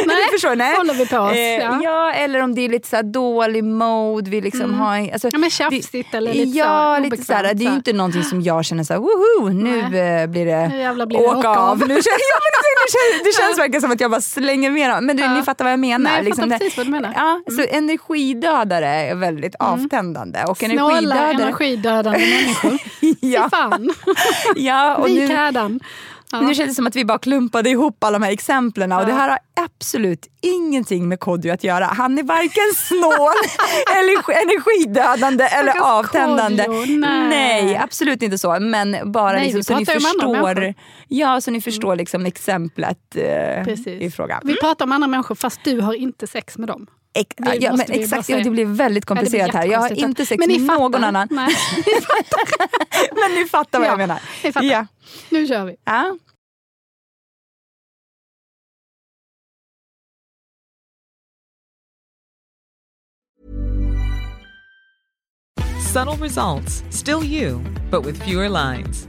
Nej, 0.06 0.16
du 0.26 0.32
förstår, 0.32 0.56
nej. 0.56 0.76
håller 0.76 0.94
vi 0.94 1.06
på 1.06 1.16
oss. 1.18 1.32
Eh, 1.32 1.38
ja. 1.38 1.80
ja, 1.82 2.12
eller 2.12 2.42
om 2.42 2.54
det 2.54 2.60
är 2.64 2.68
lite 2.68 2.88
så 2.88 2.96
här 2.96 3.02
dålig 3.02 3.64
mode. 3.64 4.30
Vi 4.30 4.40
liksom 4.40 4.74
har, 4.74 5.12
alltså, 5.12 5.28
Ja, 5.32 5.38
men 5.38 5.50
tjafsigt 5.50 6.14
eller 6.14 6.34
lite 6.34 6.52
så 6.52 6.58
ja, 6.58 6.98
lite 6.98 7.24
så 7.24 7.32
här, 7.32 7.40
obekvämt, 7.40 7.58
Det 7.58 7.64
är 7.64 7.70
ju 7.70 7.76
inte 7.76 7.92
någonting 7.92 8.22
som 8.24 8.42
jag 8.42 8.64
känner 8.64 8.84
så 8.84 8.92
här, 8.92 9.00
woho, 9.00 9.48
nu 9.48 9.78
eh, 9.78 10.26
blir 10.26 10.46
det 10.46 11.06
blir 11.06 11.20
åka 11.20 11.48
av. 11.48 11.78
Nu 11.78 11.84
ja, 11.84 11.88
men 11.88 12.02
känns, 12.02 13.22
det 13.24 13.42
känns 13.42 13.58
verkligen 13.58 13.80
som 13.80 13.90
att 13.90 14.00
jag 14.00 14.10
bara 14.10 14.20
slänger 14.20 14.70
med 14.70 14.90
Men 15.00 15.16
du, 15.16 15.22
Ja. 15.22 15.34
ni 15.34 15.42
fattar 15.42 15.64
vad 15.64 15.72
jag 15.72 15.80
menar. 15.80 16.10
Nej, 16.10 16.24
jag 16.28 16.36
fattar 16.36 16.48
det- 16.48 16.58
precis 16.58 16.76
vad 16.76 16.86
du 16.86 16.90
menar. 16.90 17.08
Mm. 17.08 17.20
Ja, 17.46 17.52
Så 17.52 17.76
energidödare 17.76 18.86
är 18.88 19.14
väldigt 19.14 19.54
avtändande. 19.58 20.44
Och 20.44 20.56
Snåla, 20.58 20.72
energidödare, 20.90 21.32
energidödande 21.42 22.18
människor. 22.18 22.78
Ja. 23.20 23.42
Fy 23.44 23.50
fan. 23.50 23.90
ja, 24.56 24.96
och 24.96 25.08
Vik 25.08 25.18
nu, 25.28 25.78
Ja. 26.32 26.40
nu 26.40 26.54
känns 26.54 26.68
det 26.68 26.74
som 26.74 26.86
att 26.86 26.96
vi 26.96 27.04
bara 27.04 27.18
klumpade 27.18 27.70
ihop 27.70 28.04
alla 28.04 28.18
de 28.18 28.24
här 28.24 28.32
exemplen 28.32 28.92
och 28.92 29.06
det 29.06 29.12
här 29.12 29.28
har 29.28 29.38
absolut 29.64 30.26
ingenting 30.40 31.08
med 31.08 31.20
Kodjo 31.20 31.52
att 31.52 31.64
göra. 31.64 31.84
Han 31.84 32.18
är 32.18 32.22
varken 32.22 32.74
snål, 32.76 33.34
eller 33.96 34.42
energidödande 34.42 35.44
eller 35.44 35.80
avtändande. 35.80 36.64
Kodjo, 36.64 36.98
nej. 36.98 37.76
absolut 37.76 38.22
inte 38.22 38.38
så. 38.38 38.60
Men 38.60 39.12
bara 39.12 39.32
Nej, 39.32 39.44
liksom, 39.44 39.64
så 39.64 39.78
ni 39.78 39.86
förstår. 39.86 40.58
Mm. 40.58 40.74
ja, 41.08 41.40
så 41.40 41.50
ni 41.50 41.60
förstår 41.60 41.96
liksom 41.96 42.26
exemplet 42.26 43.16
eh, 43.16 43.68
i 44.02 44.10
frågan. 44.16 44.40
Vi 44.44 44.56
pratar 44.56 44.84
om 44.84 44.92
andra 44.92 45.08
människor 45.08 45.34
fast 45.34 45.64
du 45.64 45.80
har 45.80 45.94
inte 45.94 46.26
sex 46.26 46.58
med 46.58 46.68
dem. 46.68 46.86
Ex- 47.20 47.36
Det 47.36 47.54
ja, 47.56 47.76
men 47.76 47.86
exakt, 47.92 48.28
ja, 48.28 48.36
det 48.44 48.50
blir 48.50 48.64
väldigt 48.64 48.78
Ja, 48.78 48.84
det 48.88 48.90
blir 48.92 49.00
komplicerat 49.00 49.54
här. 49.54 49.66
Jag 49.66 49.78
har 49.78 49.92
inte 49.92 50.26
sex 50.26 50.38
Men 50.38 50.48
ni 50.48 50.58
med 50.58 50.66
fattar. 50.66 50.80
någon 50.88 51.04
annan. 51.04 51.28
Nej, 51.30 51.54
Men 53.14 53.34
ni 53.34 53.44
fattar 53.48 53.78
vad 53.78 53.86
Ja, 53.88 53.92
jag 53.92 53.98
menar. 53.98 54.20
ni 54.44 54.52
fattar. 54.52 54.66
Ja. 54.66 54.86
nu 55.30 55.46
kör 55.46 55.64
vi. 55.64 55.76
Ja. 55.84 56.16
Subtle 65.92 66.16
results, 66.16 66.84
still 66.90 67.22
you, 67.24 67.60
but 67.90 68.04
with 68.04 68.22
fewer 68.22 68.48
lines. 68.48 69.08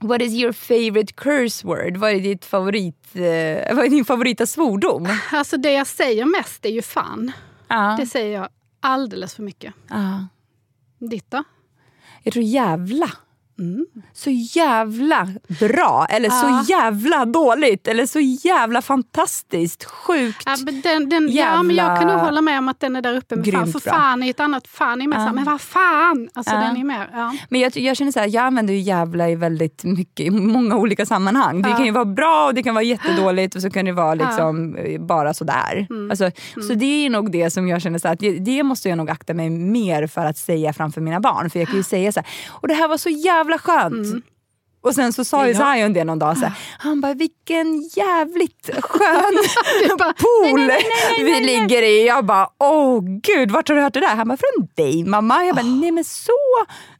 What 0.00 0.22
is 0.22 0.34
your 0.34 0.52
favorite 0.52 1.12
curse 1.16 1.66
word? 1.66 1.96
Vad 1.96 2.10
är, 2.10 2.20
ditt 2.20 2.44
favorit, 2.44 3.06
eh, 3.14 3.74
vad 3.76 3.84
är 3.84 3.90
din 3.90 4.04
favorita 4.04 4.46
svordom? 4.46 5.08
Alltså 5.32 5.56
det 5.56 5.72
jag 5.72 5.86
säger 5.86 6.24
mest 6.24 6.64
är 6.64 6.70
ju 6.70 6.82
fan. 6.82 7.32
Ja. 7.68 7.96
Det 8.00 8.06
säger 8.06 8.38
jag 8.40 8.48
alldeles 8.80 9.34
för 9.34 9.42
mycket. 9.42 9.74
Ja. 9.88 10.26
Ditt 10.98 11.30
då? 11.30 11.44
Jag 12.22 12.32
tror 12.32 12.44
jävla. 12.44 13.10
Mm. 13.58 13.86
Så 14.12 14.30
jävla 14.30 15.28
bra, 15.60 16.06
eller 16.10 16.28
Ja. 16.28 16.64
så 16.64 16.72
jävla 16.72 17.24
dåligt, 17.24 17.88
eller 17.88 18.06
så 18.06 18.20
jävla 18.20 18.82
fantastiskt, 18.82 19.84
sjukt. 19.84 20.42
Ja, 20.46 20.56
men 20.64 20.80
den, 20.80 21.08
den, 21.08 21.28
ja, 21.32 21.62
men 21.62 21.76
jag 21.76 21.86
kan 21.86 21.94
nog 22.06 22.10
jävla 22.16 22.24
hålla 22.24 22.40
med 22.40 22.58
om 22.58 22.68
att 22.68 22.80
den 22.80 22.96
är 22.96 23.02
där 23.02 23.16
uppe. 23.16 23.36
Med 23.36 23.52
fan, 23.52 23.72
för 23.72 23.80
fan 23.80 24.22
är 24.22 24.30
ett 24.30 24.40
annat 24.40 24.68
fan. 24.68 25.02
Är 25.02 25.06
mer 25.06 25.16
så 25.16 25.22
här, 25.22 25.32
men 25.32 25.44
vad 25.44 25.60
fan! 25.60 26.28
Alltså 26.34 26.54
Ja. 26.54 26.60
den 26.60 26.76
är 26.76 26.84
mer... 26.84 27.10
Ja. 27.12 27.34
Men 27.48 27.60
jag, 27.60 27.76
jag 27.76 27.96
känner 27.96 28.12
så 28.12 28.20
här, 28.20 28.26
jag 28.34 28.44
använder 28.44 28.74
ju 28.74 28.80
jävla 28.80 29.28
i 29.30 29.34
väldigt 29.34 29.84
mycket, 29.84 30.26
i 30.26 30.30
många 30.30 30.76
olika 30.76 31.06
sammanhang. 31.06 31.62
Det 31.62 31.68
Ja. 31.68 31.76
kan 31.76 31.86
ju 31.86 31.92
vara 31.92 32.04
bra 32.04 32.46
och 32.46 32.54
det 32.54 32.62
kan 32.62 32.74
vara 32.74 32.84
jättedåligt 32.84 33.54
och 33.56 33.62
så 33.62 33.70
kan 33.70 33.84
det 33.84 33.92
vara 33.92 34.14
liksom 34.14 34.76
eh, 34.76 35.00
bara 35.00 35.34
sådär. 35.34 35.86
Mm. 35.90 36.10
Alltså, 36.10 36.30
Så 36.68 36.74
det 36.74 37.06
är 37.06 37.10
nog 37.10 37.32
det 37.32 37.50
som 37.50 37.68
jag 37.68 37.82
känner 37.82 37.98
så 37.98 38.08
här, 38.08 38.12
att 38.14 38.20
det, 38.20 38.38
det 38.38 38.62
måste 38.62 38.88
jag 38.88 38.98
nog 38.98 39.10
akta 39.10 39.34
mig 39.34 39.50
mer 39.50 40.06
för 40.06 40.24
att 40.24 40.36
säga 40.38 40.72
framför 40.72 41.00
mina 41.00 41.20
barn. 41.20 41.50
För 41.50 41.58
jag 41.58 41.68
kan 41.68 41.76
ju 41.76 41.82
säga 41.82 42.12
så 42.12 42.20
här, 42.20 42.28
och 42.50 42.68
det 42.68 42.74
här 42.74 42.88
var 42.88 42.96
så 42.96 43.08
jävla 43.08 43.47
skönt. 43.56 44.06
Mm. 44.06 44.22
Och 44.80 44.94
sen 44.94 45.12
så 45.12 45.24
sa 45.24 45.46
ju 45.48 45.52
Ja. 45.52 45.74
Zion 45.74 45.92
det 45.92 46.04
någon 46.04 46.18
dag, 46.18 46.38
så 46.38 46.44
här, 46.44 46.52
han 46.78 47.00
bara 47.00 47.14
vilken 47.14 47.82
jävligt 47.96 48.70
skön 48.82 49.38
bara, 49.98 50.12
pool 50.12 50.60
nej, 50.60 50.66
nej, 50.66 51.24
nej, 51.24 51.24
vi 51.24 51.46
ligger 51.46 51.82
i. 51.82 52.06
Jag 52.06 52.24
bara, 52.24 52.48
åh 52.58 53.00
gud, 53.22 53.50
vart 53.50 53.68
har 53.68 53.76
du 53.76 53.82
hört 53.82 53.94
det 53.94 54.00
där? 54.00 54.16
Han 54.16 54.28
bara, 54.28 54.36
från 54.36 54.68
dig 54.74 55.04
mamma. 55.04 55.44
Jag 55.44 55.56
bara, 55.56 55.66
nej 55.66 55.90
men 55.90 56.04
så, 56.04 56.32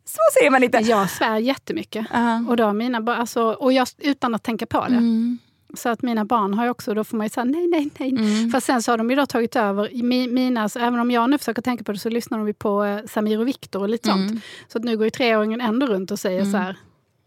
så 0.05 0.19
säger 0.39 0.51
man 0.51 0.63
inte. 0.63 0.79
Jag 0.79 1.11
svär 1.11 1.39
jättemycket. 1.39 2.07
Ja. 2.13 2.45
Och, 2.49 2.57
då 2.57 2.73
mina, 2.73 3.15
alltså, 3.15 3.43
och 3.43 3.73
jag, 3.73 3.89
utan 3.99 4.35
att 4.35 4.43
tänka 4.43 4.67
på 4.67 4.81
det. 4.81 4.95
Mm. 4.95 5.39
Så 5.74 5.88
att 5.88 6.02
mina 6.02 6.24
barn 6.24 6.54
har 6.54 6.64
ju 6.64 6.70
också, 6.70 6.94
då 6.94 7.04
får 7.04 7.16
man 7.16 7.26
ju 7.26 7.31
säga 7.31 7.44
nej, 7.44 7.66
nej, 7.66 7.90
nej. 7.98 8.50
Fast 8.50 8.66
sen 8.66 8.83
så 8.83 8.92
har 8.92 8.98
de 8.98 9.11
ju 9.11 9.16
då 9.16 9.26
tagit 9.26 9.57
över, 9.57 9.90
mina, 10.28 10.68
så 10.68 10.78
även 10.78 11.00
om 11.00 11.11
jag 11.11 11.31
nu 11.31 11.38
försöker 11.38 11.62
tänka 11.62 11.85
på 11.85 11.92
det 11.92 11.98
så 11.98 12.09
lyssnar 12.09 12.38
de 12.38 12.46
ju 12.46 12.52
på 12.54 12.85
eh, 12.85 12.98
Samir 13.07 13.40
och 13.40 13.48
Viktor 13.48 13.81
och 13.81 13.88
lite 13.88 14.11
Mm. 14.11 14.28
sånt. 14.28 14.42
Så 14.68 14.78
att 14.78 14.85
nu 14.85 14.96
går 14.96 15.04
ju 15.07 15.11
treåringen 15.11 15.61
ändå 15.61 15.87
runt 15.87 16.11
och 16.11 16.18
säger 16.18 16.44
så 16.44 16.57
här, 16.57 16.76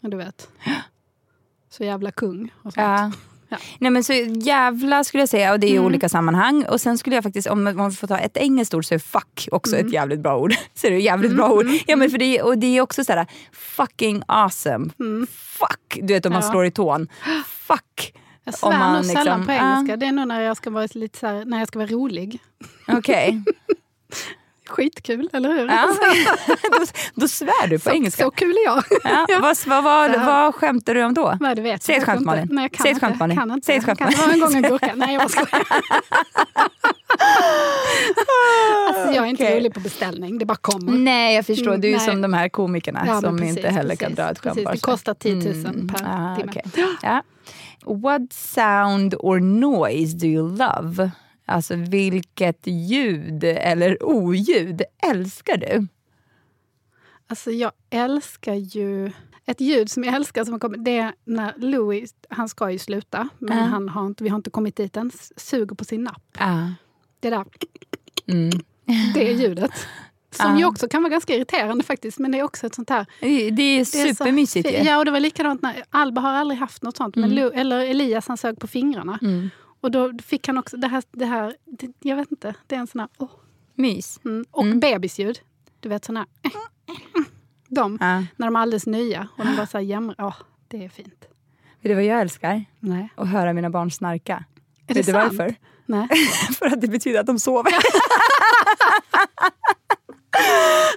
du 0.01 0.17
vet, 0.17 0.47
så 1.69 1.83
jävla 1.83 2.11
kung. 2.11 2.53
Och 2.57 2.73
sånt. 2.73 2.75
Ja. 2.75 3.11
Ja. 3.49 3.57
Nej 3.79 3.91
men 3.91 4.03
så 4.03 4.13
jävla 4.43 5.03
skulle 5.03 5.21
jag 5.21 5.29
säga 5.29 5.53
och 5.53 5.59
det 5.59 5.67
är 5.67 5.71
i 5.71 5.75
Mm. 5.75 5.85
olika 5.85 6.09
sammanhang. 6.09 6.65
Och 6.65 6.81
sen 6.81 6.97
skulle 6.97 7.15
jag 7.15 7.23
faktiskt, 7.23 7.47
om 7.47 7.63
man 7.63 7.91
får 7.91 8.07
ta 8.07 8.17
ett 8.17 8.37
engelskt 8.37 8.73
ord 8.73 8.85
så 8.85 8.93
är 8.93 8.99
fuck 8.99 9.47
också 9.51 9.75
Mm. 9.75 9.87
ett 9.87 9.93
jävligt 9.93 10.19
bra 10.19 10.37
ord. 10.39 10.53
Så 10.73 10.87
är 10.87 10.91
det 10.91 10.99
jävligt 10.99 11.35
bra 11.35 11.51
ord. 11.51 11.65
Ja, 11.87 11.95
men 11.95 12.09
för 12.09 12.17
det, 12.17 12.41
och 12.41 12.57
det 12.57 12.77
är 12.77 12.81
också 12.81 13.03
så 13.03 13.11
här 13.13 13.25
fucking 13.51 14.23
awesome. 14.27 14.89
Fuck, 15.29 15.99
du 16.01 16.13
vet 16.13 16.25
om 16.25 16.31
man 16.33 16.41
Mm. 16.41 16.47
Ja. 16.47 16.51
slår 16.51 16.65
i 16.65 16.71
tån. 16.71 17.07
Fuck. 17.47 18.13
Jag 18.43 18.53
svär 18.53 18.69
man 18.79 18.93
nog 18.93 19.05
sällan 19.05 19.23
liksom- 19.39 19.45
på 19.45 19.51
engelska. 19.51 19.97
Det 19.97 20.05
är 20.05 20.11
nog 20.11 20.27
när 20.27 20.41
jag 20.41 20.57
ska 20.57 20.69
vara 20.69 20.87
lite 20.93 21.19
så 21.19 21.27
här, 21.27 21.45
när 21.45 21.59
jag 21.59 21.67
ska 21.67 21.79
vara 21.79 21.89
rolig. 21.89 22.39
Okej. 22.87 23.43
Skitkul, 24.69 25.29
eller 25.33 25.49
hur? 25.49 25.67
Ja. 25.67 25.87
då, 26.79 26.85
då 27.21 27.27
svär 27.27 27.67
du 27.67 27.79
på 27.79 27.83
så, 27.83 27.89
engelska. 27.89 28.23
så 28.23 28.31
kul 28.31 28.51
är 28.51 28.63
jag. 28.65 28.83
Ja, 29.03 29.25
vad, 29.41 29.57
vad, 29.65 29.83
vad, 29.83 30.25
vad 30.25 30.55
skämtar 30.55 30.93
du 30.95 31.03
om 31.03 31.13
då? 31.13 31.37
Nej, 31.39 31.55
det 31.55 31.61
vet 31.61 31.83
Säg 31.83 31.95
ett 31.95 32.03
skämt. 32.03 32.21
Malin. 32.25 32.47
Nej, 32.51 32.63
jag 32.63 32.71
kan 32.71 32.83
Säg 32.83 32.91
ett 32.91 32.99
skämt, 32.99 33.19
Malin. 33.19 33.37
Kan 33.37 33.51
inte. 33.51 33.65
Säg 33.65 33.75
ett 33.77 33.85
skämt, 33.85 33.99
Kan- 33.99 34.07
Malin. 34.17 34.19
Det 34.21 34.27
var 34.27 34.33
en 34.33 34.39
gång 34.53 34.55
en 34.65 34.69
gurka. 34.71 34.93
Nej, 34.95 35.13
jag 35.13 35.31
skojar. 35.31 35.63
alltså, 38.89 39.11
jag 39.15 39.25
är 39.25 39.29
inte 39.29 39.43
Okej. 39.43 39.59
rolig 39.59 39.73
på 39.73 39.79
beställning. 39.79 40.37
Det 40.37 40.45
bara 40.45 40.55
kommer. 40.61 40.91
Nej, 40.91 41.35
jag 41.35 41.45
förstår. 41.45 41.77
Du 41.77 41.87
är 41.87 41.91
Mm, 41.93 41.97
Nej. 41.97 41.99
som 42.13 42.21
de 42.21 42.33
här 42.33 42.49
komikerna 42.49 43.03
Ja, 43.07 43.21
som 43.21 43.37
precis, 43.37 43.57
inte 43.57 43.69
heller 43.69 43.95
kan 43.95 44.05
precis, 44.09 44.15
dra 44.17 44.29
ett 44.29 44.39
skämt 44.39 44.55
precis. 44.65 44.81
Det 44.81 44.85
kostar 44.91 45.13
10 45.13 45.35
000 45.35 45.89
per 45.89 46.05
Ah, 46.05 46.35
timme. 46.35 46.61
Ja. 47.01 47.23
What 47.85 48.33
sound 48.33 49.15
or 49.19 49.39
noise 49.39 50.17
do 50.17 50.27
you 50.27 50.49
love? 50.57 51.11
Alltså 51.45 51.75
vilket 51.75 52.67
ljud 52.67 53.43
eller 53.43 54.03
oljud 54.03 54.81
älskar 55.11 55.57
du? 55.57 55.87
Alltså, 57.27 57.51
jag 57.51 57.71
älskar 57.89 58.53
ju... 58.55 59.11
Ett 59.45 59.61
ljud 59.61 59.91
som 59.91 60.03
jag 60.03 60.15
älskar, 60.15 60.43
som 60.43 60.53
har 60.53 60.59
kommit, 60.59 60.85
det 60.85 60.97
är 60.97 61.13
när 61.25 61.53
Louis, 61.57 62.13
han 62.29 62.49
ska 62.49 62.71
ju 62.71 62.77
sluta, 62.79 63.29
men 63.39 63.57
Ja. 63.57 63.63
han 63.63 63.89
har 63.89 64.05
inte, 64.05 64.23
vi 64.23 64.29
har 64.29 64.35
inte 64.37 64.49
kommit 64.49 64.75
dit 64.75 64.97
än, 64.97 65.11
suger 65.37 65.75
på 65.75 65.85
sin 65.85 66.03
napp. 66.03 66.37
Ah. 66.39 66.67
Det 67.19 67.29
där, 67.29 67.45
Mm. 68.27 68.49
det 69.13 69.29
är 69.29 69.33
ljudet. 69.33 69.71
Som 70.31 70.51
Ja. 70.51 70.59
ju 70.59 70.65
också 70.65 70.87
kan 70.87 71.03
vara 71.03 71.09
ganska 71.11 71.35
irriterande 71.35 71.83
faktiskt, 71.83 72.19
men 72.19 72.31
det 72.31 72.39
är 72.39 72.43
också 72.43 72.67
ett 72.67 72.75
sånt 72.75 72.89
här... 72.89 73.05
Det 73.19 73.27
är 73.27 73.51
Det 73.51 73.63
är 73.63 73.85
så 73.85 73.97
supermysigt 74.15 74.69
ju. 74.71 74.77
Ja, 74.77 74.97
och 74.97 75.05
det 75.05 75.11
var 75.11 75.19
likadant 75.19 75.61
när 75.61 75.83
Alba 75.89 76.21
har 76.21 76.31
aldrig 76.33 76.59
haft 76.59 76.83
något 76.83 76.97
sånt. 76.97 77.15
Men 77.15 77.23
Mm. 77.31 77.35
Lu, 77.35 77.51
eller 77.59 77.79
Elias 77.79 78.27
han 78.27 78.37
sög 78.37 78.59
på 78.59 78.67
fingrarna. 78.67 79.19
Mm. 79.21 79.49
Och 79.81 79.91
då 79.91 80.13
fick 80.25 80.47
han 80.47 80.57
också 80.57 80.77
det 80.77 80.87
här, 80.87 81.03
det 81.11 81.25
här 81.25 81.55
det, 81.65 81.87
jag 81.99 82.15
vet 82.15 82.31
inte, 82.31 82.53
det 82.67 82.75
är 82.75 82.79
en 82.79 82.87
sån 82.87 82.99
här, 82.99 83.09
åh. 83.17 83.29
Mys. 83.75 84.19
Mm. 84.25 84.45
Och 84.51 84.63
Mm. 84.63 84.79
bebisljud. 84.79 85.39
Du 85.79 85.89
vet 85.89 86.05
såna 86.05 86.19
här, 86.19 86.27
de, 87.67 87.97
Ja. 88.01 88.07
när 88.35 88.47
de 88.47 88.55
är 88.55 88.59
alldeles 88.59 88.85
nya 88.85 89.27
och 89.37 89.45
de 89.45 89.55
bara 89.55 89.67
så 89.67 89.77
här 89.77 89.85
jämrar. 89.85 90.35
Det 90.67 90.85
är 90.85 90.89
fint. 90.89 91.25
Vet 91.81 91.89
du 91.91 91.93
vad 91.95 92.03
jag 92.03 92.21
älskar? 92.21 92.65
Nej. 92.79 93.09
Att 93.15 93.27
höra 93.27 93.53
mina 93.53 93.69
barn 93.69 93.91
snarka. 93.91 94.33
Är 94.87 94.93
Vet 94.93 95.05
det 95.05 95.11
du 95.11 95.19
sant? 95.19 95.33
varför? 95.37 95.55
Nej. 95.85 96.07
För 96.59 96.65
att 96.65 96.81
det 96.81 96.87
betyder 96.87 97.19
att 97.19 97.25
de 97.25 97.39
sover. 97.39 97.73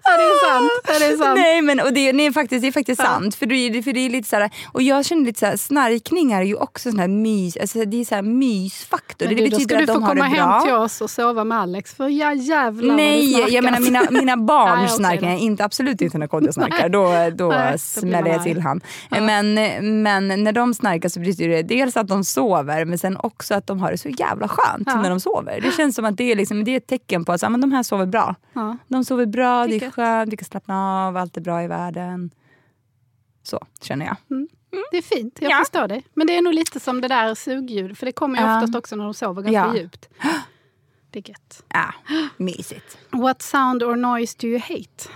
Ja, 0.04 0.16
det 0.16 0.22
är 0.22 0.52
sant. 0.52 0.70
Ja, 0.88 0.98
det 0.98 1.04
är 1.14 1.16
sant. 1.16 1.38
Nej 1.38 1.62
men 1.62 1.80
och 1.80 1.92
det, 1.92 2.12
nej, 2.12 2.32
faktiskt, 2.32 2.62
det 2.62 2.68
är 2.68 2.72
faktiskt 2.72 3.00
Ja. 3.00 3.06
sant. 3.06 3.34
För 3.34 3.46
det, 3.46 3.82
för 3.82 3.92
det 3.92 4.00
är 4.00 4.10
lite 4.10 4.28
så 4.28 4.36
här, 4.36 4.50
och 4.72 4.82
jag 4.82 5.04
känner 5.04 5.24
lite 5.24 5.40
så 5.40 5.46
här, 5.46 5.56
snarkningar 5.56 6.40
är 6.40 6.44
ju 6.44 6.54
också 6.56 6.90
sån 6.90 6.98
här 7.00 7.08
mys, 7.08 7.56
alltså 7.56 7.84
det 7.84 8.00
är 8.00 8.04
så 8.04 8.14
här 8.14 8.22
mysfaktor. 8.22 9.26
Men 9.26 9.36
det 9.36 9.44
då 9.44 9.50
betyder 9.50 9.74
ska 9.74 9.76
att 9.76 9.86
du 9.86 9.92
få 9.92 10.00
komma 10.08 10.14
det 10.14 10.36
bra. 10.36 10.46
hem 10.58 10.62
till 10.64 10.72
oss 10.74 11.00
och 11.00 11.10
sova 11.10 11.44
med 11.44 11.58
Alex. 11.58 11.94
För 11.94 12.08
ja, 12.08 12.34
jävlar 12.34 12.96
Nej, 12.96 13.54
jag 13.54 13.64
menar 13.64 13.80
mina, 13.80 14.02
mina 14.10 14.36
barn 14.36 14.88
Nej, 15.00 15.18
då. 15.22 15.26
inte, 15.26 15.64
absolut 15.64 16.00
inte 16.02 16.18
när 16.18 16.26
Kodjo 16.26 16.52
snarkar. 16.52 16.88
Då, 16.88 17.02
då 17.36 17.48
Nej, 17.48 17.72
då 17.72 17.78
smäller 17.78 18.30
jag 18.30 18.42
till 18.42 18.60
han. 18.60 18.80
Men, 19.10 19.54
men 20.02 20.44
när 20.44 20.52
de 20.52 20.74
snarkar 20.74 21.08
så 21.08 21.20
betyder 21.20 21.48
det 21.48 21.62
dels 21.62 21.96
att 21.96 22.08
de 22.08 22.24
sover 22.24 22.84
men 22.84 22.98
sen 22.98 23.16
också 23.16 23.54
att 23.54 23.66
de 23.66 23.80
har 23.80 23.90
det 23.90 23.98
så 23.98 24.08
jävla 24.08 24.48
skönt 24.48 24.82
Ja. 24.86 25.02
när 25.02 25.10
de 25.10 25.20
sover. 25.20 25.60
Det 25.62 25.70
känns 25.76 25.96
som 25.96 26.04
att 26.04 26.16
det 26.16 26.32
är, 26.32 26.36
liksom, 26.36 26.64
det 26.64 26.70
är 26.70 26.76
ett 26.76 26.86
tecken 26.86 27.24
på 27.24 27.32
att 27.32 27.40
så, 27.40 27.46
ja, 27.46 27.50
men 27.50 27.60
de 27.60 27.72
här 27.72 27.82
sover 27.82 28.06
bra. 28.06 28.34
Ja. 28.52 28.76
De 28.88 29.04
sover 29.04 29.23
bra, 29.26 29.66
det 29.66 29.76
är 29.84 29.90
skönt, 29.90 30.32
vi 30.32 30.36
kan 30.36 30.44
slappna 30.44 31.06
av, 31.06 31.16
allt 31.16 31.36
är 31.36 31.40
bra 31.40 31.62
i 31.62 31.66
världen. 31.66 32.30
Så 33.42 33.60
känner 33.82 34.06
jag. 34.06 34.16
Det 34.90 34.96
är 34.98 35.02
fint, 35.02 35.38
jag 35.40 35.50
Ja. 35.50 35.56
förstår 35.58 35.88
dig. 35.88 36.04
Men 36.14 36.26
det 36.26 36.36
är 36.36 36.42
nog 36.42 36.54
lite 36.54 36.80
som 36.80 37.00
det 37.00 37.08
där 37.08 37.34
sugljud, 37.34 37.98
för 37.98 38.06
det 38.06 38.12
kommer 38.12 38.38
ju 38.38 38.44
Ja. 38.44 38.56
oftast 38.56 38.74
också 38.76 38.96
när 38.96 39.04
de 39.04 39.14
sover 39.14 39.42
ganska 39.42 39.52
Ja. 39.76 39.76
djupt. 39.76 40.08
Det 41.10 41.18
är 41.18 41.28
gött. 41.30 41.64
Ja, 41.68 41.94
mysigt. 42.36 42.98
What 43.10 43.42
sound 43.42 43.82
or 43.82 43.96
noise 43.96 44.36
do 44.40 44.46
you 44.46 44.58
hate? 44.58 45.08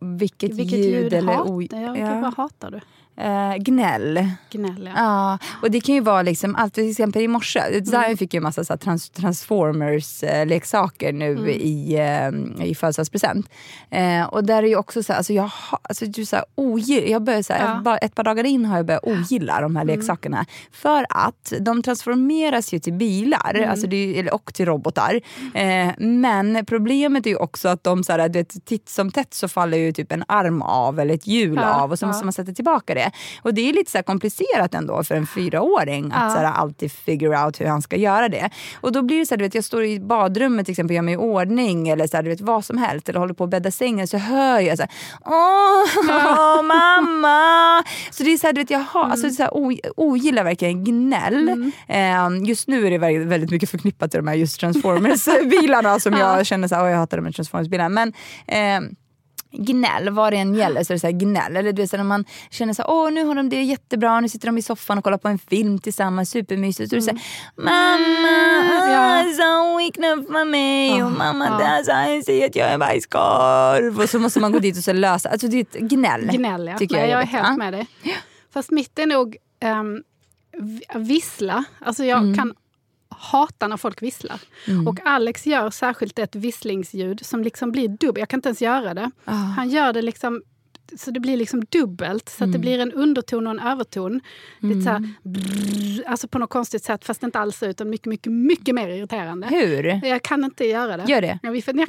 Vilket, 0.00 0.54
Vilket 0.54 0.78
ljud, 0.78 1.02
ljud, 1.02 1.12
eller 1.12 1.32
hat, 1.32 1.72
ja, 1.72 1.96
ja. 1.96 2.20
Vad 2.20 2.34
hatar 2.36 2.70
du? 2.70 2.80
Eh, 3.20 3.54
gnäll. 3.56 4.28
Gnäll, 4.50 4.90
ja. 4.96 5.02
Ja, 5.02 5.38
och 5.62 5.70
det 5.70 5.80
kan 5.80 5.94
ju 5.94 6.00
vara 6.00 6.22
liksom 6.22 6.56
allt. 6.56 6.74
Till 6.74 6.90
exempel 6.90 7.22
i 7.22 7.28
morse, 7.28 7.60
Mm. 7.60 7.84
Zion 7.86 8.16
fick 8.16 8.34
ju 8.34 8.36
en 8.36 8.42
massa 8.42 8.64
så 8.64 8.76
trans 8.76 9.10
Transformers-leksaker 9.10 11.12
nu 11.12 11.32
Mm. 11.32 11.48
i, 11.48 11.94
eh, 11.94 12.28
i 12.66 12.74
födelsedagspresent. 12.74 13.48
Eh, 13.90 14.22
och 14.24 14.44
där 14.44 14.62
är 14.62 14.66
ju 14.66 14.76
också 14.76 15.02
så 15.02 15.12
här, 15.12 15.18
alltså 15.18 15.32
jag, 15.32 15.50
alltså, 15.82 16.06
du, 16.06 16.24
så 16.26 16.36
här, 16.36 16.44
ogill, 16.54 17.10
jag 17.10 17.22
börjar 17.22 17.42
så 17.42 17.52
här, 17.52 17.64
Ja. 17.64 17.70
Mm. 17.70 17.82
bara 17.82 17.98
ett 17.98 18.14
par 18.14 18.24
dagar 18.24 18.44
in 18.44 18.64
har 18.64 18.76
jag 18.76 18.86
börjat 18.86 19.04
ogilla 19.06 19.60
de 19.60 19.76
här 19.76 19.84
leksakerna. 19.84 20.46
För 20.72 21.06
att 21.10 21.52
de 21.60 21.82
transformeras 21.82 22.74
ju 22.74 22.78
till 22.78 22.92
bilar 22.92 23.54
Mm. 23.54 23.70
alltså 23.70 23.86
det 23.86 24.30
och 24.30 24.54
till 24.54 24.66
robotar. 24.66 25.20
Eh, 25.54 25.88
men 25.98 26.64
problemet 26.66 27.26
är 27.26 27.30
ju 27.30 27.36
också 27.36 27.68
att 27.68 27.84
de 27.84 28.04
så 28.04 28.12
här, 28.12 28.44
titt 28.64 28.88
som 28.88 29.10
tätt 29.10 29.34
så 29.34 29.48
faller 29.48 29.78
ju 29.78 29.92
typ 29.92 30.12
en 30.12 30.24
arm 30.28 30.62
av 30.62 31.00
eller 31.00 31.14
ett 31.14 31.26
hjul 31.26 31.58
Ja, 31.62 31.80
av 31.82 31.92
och 31.92 31.98
så 31.98 32.06
måste 32.06 32.24
man 32.24 32.32
sätta 32.32 32.52
tillbaka 32.52 32.94
det. 32.94 33.07
Och 33.42 33.54
det 33.54 33.68
är 33.68 33.72
lite 33.72 33.90
så 33.90 34.02
komplicerat 34.02 34.74
ändå 34.74 35.04
för 35.04 35.14
en 35.14 35.26
fyraåring 35.26 36.12
att 36.14 36.34
Ja. 36.34 36.40
så 36.40 36.46
alltid 36.46 36.92
figure 36.92 37.44
out 37.44 37.60
hur 37.60 37.66
han 37.66 37.82
ska 37.82 37.96
göra 37.96 38.28
det. 38.28 38.50
Och 38.80 38.92
då 38.92 39.02
blir 39.02 39.18
det 39.18 39.26
så 39.26 39.34
här, 39.34 39.38
du 39.38 39.44
vet, 39.44 39.54
jag 39.54 39.64
står 39.64 39.84
i 39.84 40.00
badrummet 40.00 40.66
till 40.66 40.72
exempel, 40.72 40.94
gör 40.94 41.02
mig 41.02 41.14
i 41.14 41.16
ordning 41.16 41.88
eller 41.88 42.06
så 42.06 42.16
här, 42.16 42.22
du 42.24 42.30
vet, 42.30 42.40
vad 42.40 42.64
som 42.64 42.78
helst 42.78 43.08
eller 43.08 43.18
håller 43.20 43.34
på 43.34 43.44
att 43.44 43.50
bädda 43.50 43.70
sängen 43.70 44.08
så 44.08 44.16
hör 44.18 44.60
jag 44.60 44.78
så 44.78 44.82
här, 44.82 44.90
åh 45.24 46.62
mamma. 46.62 47.84
Så 48.10 48.22
det 48.22 48.32
är 48.32 48.36
så 48.38 48.46
här, 48.46 48.52
du 48.54 48.60
vet, 48.60 48.70
jag 48.70 48.78
har, 48.78 49.00
Mm. 49.00 49.10
alltså, 49.12 49.26
det 49.26 49.32
är 49.32 49.34
så 49.34 49.42
här, 49.42 49.56
o, 49.56 49.72
ogillar 49.96 50.44
verkligen 50.44 50.84
gnäll. 50.84 51.72
Eh, 51.88 52.28
just 52.48 52.68
nu 52.68 52.86
är 52.86 52.90
det 52.90 52.98
väldigt, 53.24 53.50
mycket 53.50 53.70
förknippat 53.70 54.10
till 54.10 54.18
de 54.18 54.28
här 54.28 54.34
just 54.34 54.60
Transformers-bilarna 54.60 55.98
som 56.00 56.12
jag 56.12 56.46
känner 56.46 56.68
så 56.68 56.74
här, 56.74 56.84
åh, 56.84 56.90
jag 56.90 56.98
hatar 56.98 57.16
de 57.16 57.24
här 57.26 57.32
Transformers-bilarna. 57.32 57.88
Men 57.88 58.12
ehm, 58.46 58.88
gnäll, 59.52 60.10
vad 60.10 60.32
det 60.32 60.36
än 60.36 60.54
gäller 60.54 60.84
så 60.84 60.92
är 60.92 60.94
det 60.94 61.00
så 61.00 61.06
här 61.06 61.12
gnäll. 61.14 61.56
Eller 61.56 61.72
du 61.72 61.82
vet, 61.82 61.90
så 61.90 61.96
när 61.96 62.04
man 62.04 62.24
känner 62.50 62.72
så 62.74 62.82
här, 62.82 62.90
åh 62.90 63.10
nu 63.10 63.24
har 63.24 63.34
de 63.34 63.48
det 63.48 63.62
jättebra, 63.62 64.20
nu 64.20 64.28
sitter 64.28 64.46
de 64.48 64.58
i 64.58 64.62
soffan 64.62 64.98
och 64.98 65.04
kollar 65.04 65.18
på 65.18 65.28
en 65.28 65.38
film 65.38 65.78
tillsammans, 65.78 66.30
supermysigt. 66.30 66.90
Så 66.90 66.96
är 66.96 67.00
det 67.00 67.02
så 67.02 67.10
här, 67.10 67.20
mamma, 67.56 68.92
Ja. 68.92 69.20
mm. 69.20 69.32
så 69.34 69.68
för 70.32 70.44
mig 70.44 71.02
och 71.04 71.12
mamma 71.12 71.46
ja. 71.46 71.58
där 71.58 71.82
sa 71.82 71.92
han 71.92 72.22
säger 72.22 72.46
att 72.46 72.56
jag 72.56 72.68
är 72.68 72.74
en 72.74 72.80
bajskorv. 72.80 74.00
Och 74.00 74.10
så 74.10 74.18
måste 74.18 74.40
man 74.40 74.52
gå 74.52 74.58
dit 74.58 74.76
och 74.76 74.84
så 74.84 74.92
lösa, 74.92 75.28
alltså 75.28 75.48
det 75.48 75.56
är 75.56 75.60
ett 75.60 75.74
gnäll. 75.90 76.30
Gnäll, 76.32 76.66
ja. 76.66 76.78
Tycker 76.78 76.94
Nej, 76.96 77.04
jag, 77.10 77.10
jag 77.10 77.22
är 77.22 77.26
helt 77.26 77.46
Ja. 77.48 77.56
med 77.56 77.72
dig. 77.72 77.86
Fast 78.52 78.70
mitt 78.70 78.98
är 78.98 79.06
nog 79.06 79.36
um, 79.64 80.02
vissla. 80.94 81.64
Alltså 81.80 82.04
jag 82.04 82.18
Mm. 82.18 82.36
kan 82.36 82.54
hata 83.08 83.68
när 83.68 83.76
folk 83.76 84.02
visslar. 84.02 84.40
Och 84.88 85.00
Alex 85.04 85.46
gör 85.46 85.70
särskilt 85.70 86.18
ett 86.18 86.34
visslingsljud 86.34 87.26
som 87.26 87.42
liksom 87.42 87.72
blir 87.72 87.88
dubbelt. 87.88 88.18
Jag 88.18 88.28
kan 88.28 88.38
inte 88.38 88.48
ens 88.48 88.62
göra 88.62 88.94
det. 88.94 89.10
Ah. 89.24 89.32
Han 89.32 89.68
gör 89.68 89.92
det 89.92 90.02
liksom 90.02 90.42
så 90.96 91.10
det 91.10 91.20
blir 91.20 91.36
liksom 91.36 91.64
dubbelt, 91.68 92.28
så 92.28 92.34
att 92.34 92.40
Mm. 92.40 92.52
det 92.52 92.58
blir 92.58 92.78
en 92.78 92.92
underton 92.92 93.46
och 93.46 93.50
en 93.52 93.58
överton. 93.60 94.20
Lite 94.60 94.80
så 94.82 94.90
här, 94.90 95.12
brrr, 95.22 96.04
alltså 96.06 96.28
på 96.28 96.38
något 96.38 96.50
konstigt 96.50 96.84
sätt, 96.84 97.04
fast 97.04 97.22
inte 97.22 97.38
alls 97.38 97.62
utan 97.62 97.90
mycket, 97.90 98.06
mycket, 98.06 98.32
mycket 98.32 98.74
mer 98.74 98.88
irriterande. 98.88 99.46
Hur? 99.46 100.00
Jag 100.06 100.22
kan 100.22 100.44
inte 100.44 100.64
göra 100.64 100.96
det. 100.96 101.04
Gör 101.12 101.20
det. 101.20 101.38
Ja, 101.42 101.50
vi 101.50 101.62
får, 101.62 101.76
jag, 101.76 101.88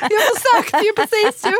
jag 0.00 0.20
försökte 0.34 0.86
ju 0.86 0.92
precis 0.96 1.46
ju. 1.46 1.52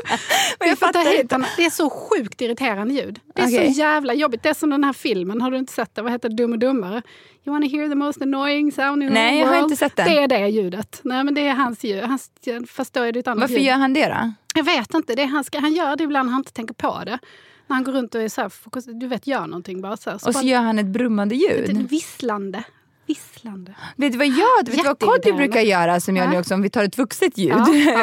Jag 0.68 0.78
får 0.78 0.86
ta 0.86 0.92
fattar 0.92 1.16
hit. 1.16 1.32
Det 1.56 1.64
är 1.64 1.70
så 1.70 1.90
sjukt 1.90 2.40
irriterande 2.40 2.94
ljud. 2.94 3.20
Det 3.34 3.42
är 3.42 3.46
Okej. 3.46 3.74
så 3.74 3.78
jävla 3.80 4.14
jobbigt. 4.14 4.42
Det 4.42 4.48
är 4.48 4.54
som 4.54 4.70
den 4.70 4.84
här 4.84 4.92
filmen, 4.92 5.40
har 5.40 5.50
du 5.50 5.58
inte 5.58 5.72
sett 5.72 5.94
den? 5.94 6.04
Vad 6.04 6.12
heter 6.12 6.28
Dum 6.28 6.52
och 6.52 6.58
Dummare? 6.58 7.02
You 7.46 7.52
wanna 7.54 7.66
hear 7.66 7.88
the 7.88 7.94
most 7.94 8.22
annoying 8.22 8.72
sound 8.72 9.02
in 9.02 9.08
the 9.08 9.14
Nej, 9.14 9.30
whole 9.30 9.38
jag 9.40 9.46
har 9.46 9.52
world? 9.54 9.64
inte 9.72 9.76
sett 9.76 9.96
den. 9.96 10.06
Det 10.08 10.18
är 10.18 10.28
det 10.28 10.48
ljudet. 10.48 11.00
Nej, 11.04 11.24
men 11.24 11.34
det 11.34 11.46
är 11.48 11.54
hans 11.54 11.84
ljud. 11.84 12.04
Hans, 12.04 12.30
fast 12.68 12.94
då 12.94 13.00
är 13.02 13.12
det 13.12 13.18
ett 13.18 13.28
annat 13.28 13.40
Varför 13.40 13.54
ljud. 13.54 13.62
gör 13.64 13.74
han 13.74 13.92
det 13.94 14.06
då? 14.08 14.32
Jag 14.54 14.64
vet 14.64 14.94
inte. 14.94 15.14
Det 15.14 15.22
är 15.22 15.26
han, 15.26 15.44
ska, 15.44 15.58
han 15.60 15.74
gör 15.74 15.96
det 15.96 16.04
ibland 16.04 16.26
när 16.26 16.32
han 16.32 16.40
inte 16.40 16.52
tänker 16.52 16.74
på 16.74 17.02
det. 17.04 17.18
När 17.66 17.74
han 17.76 17.84
går 17.84 17.92
runt 17.92 18.14
och 18.14 18.20
är 18.22 18.28
så 18.28 18.40
här, 18.40 19.00
du 19.00 19.06
vet, 19.06 19.26
gör 19.26 19.46
någonting 19.46 19.80
bara. 19.82 19.96
Så 19.96 20.10
här. 20.10 20.18
Så 20.18 20.28
Och 20.28 20.34
så 20.34 20.40
bara, 20.40 20.44
gör 20.48 20.60
han 20.60 20.78
ett 20.78 20.86
brummande 20.86 21.34
ljud. 21.34 21.88
visslande. 21.90 22.64
Visslande. 23.06 23.74
Vet 23.96 24.12
du 24.12 24.18
vad 24.18 24.26
jag, 24.26 24.66
vet 24.66 24.76
du 24.76 24.82
vad 24.82 24.98
Kodjo 24.98 25.36
brukar 25.36 25.60
göra 25.60 26.00
som 26.00 26.16
jag 26.16 26.26
Ja. 26.26 26.30
nu 26.30 26.38
också, 26.38 26.54
om 26.54 26.62
vi 26.62 26.70
tar 26.70 26.84
ett 26.84 26.98
vuxet 26.98 27.38
ljud, 27.38 27.54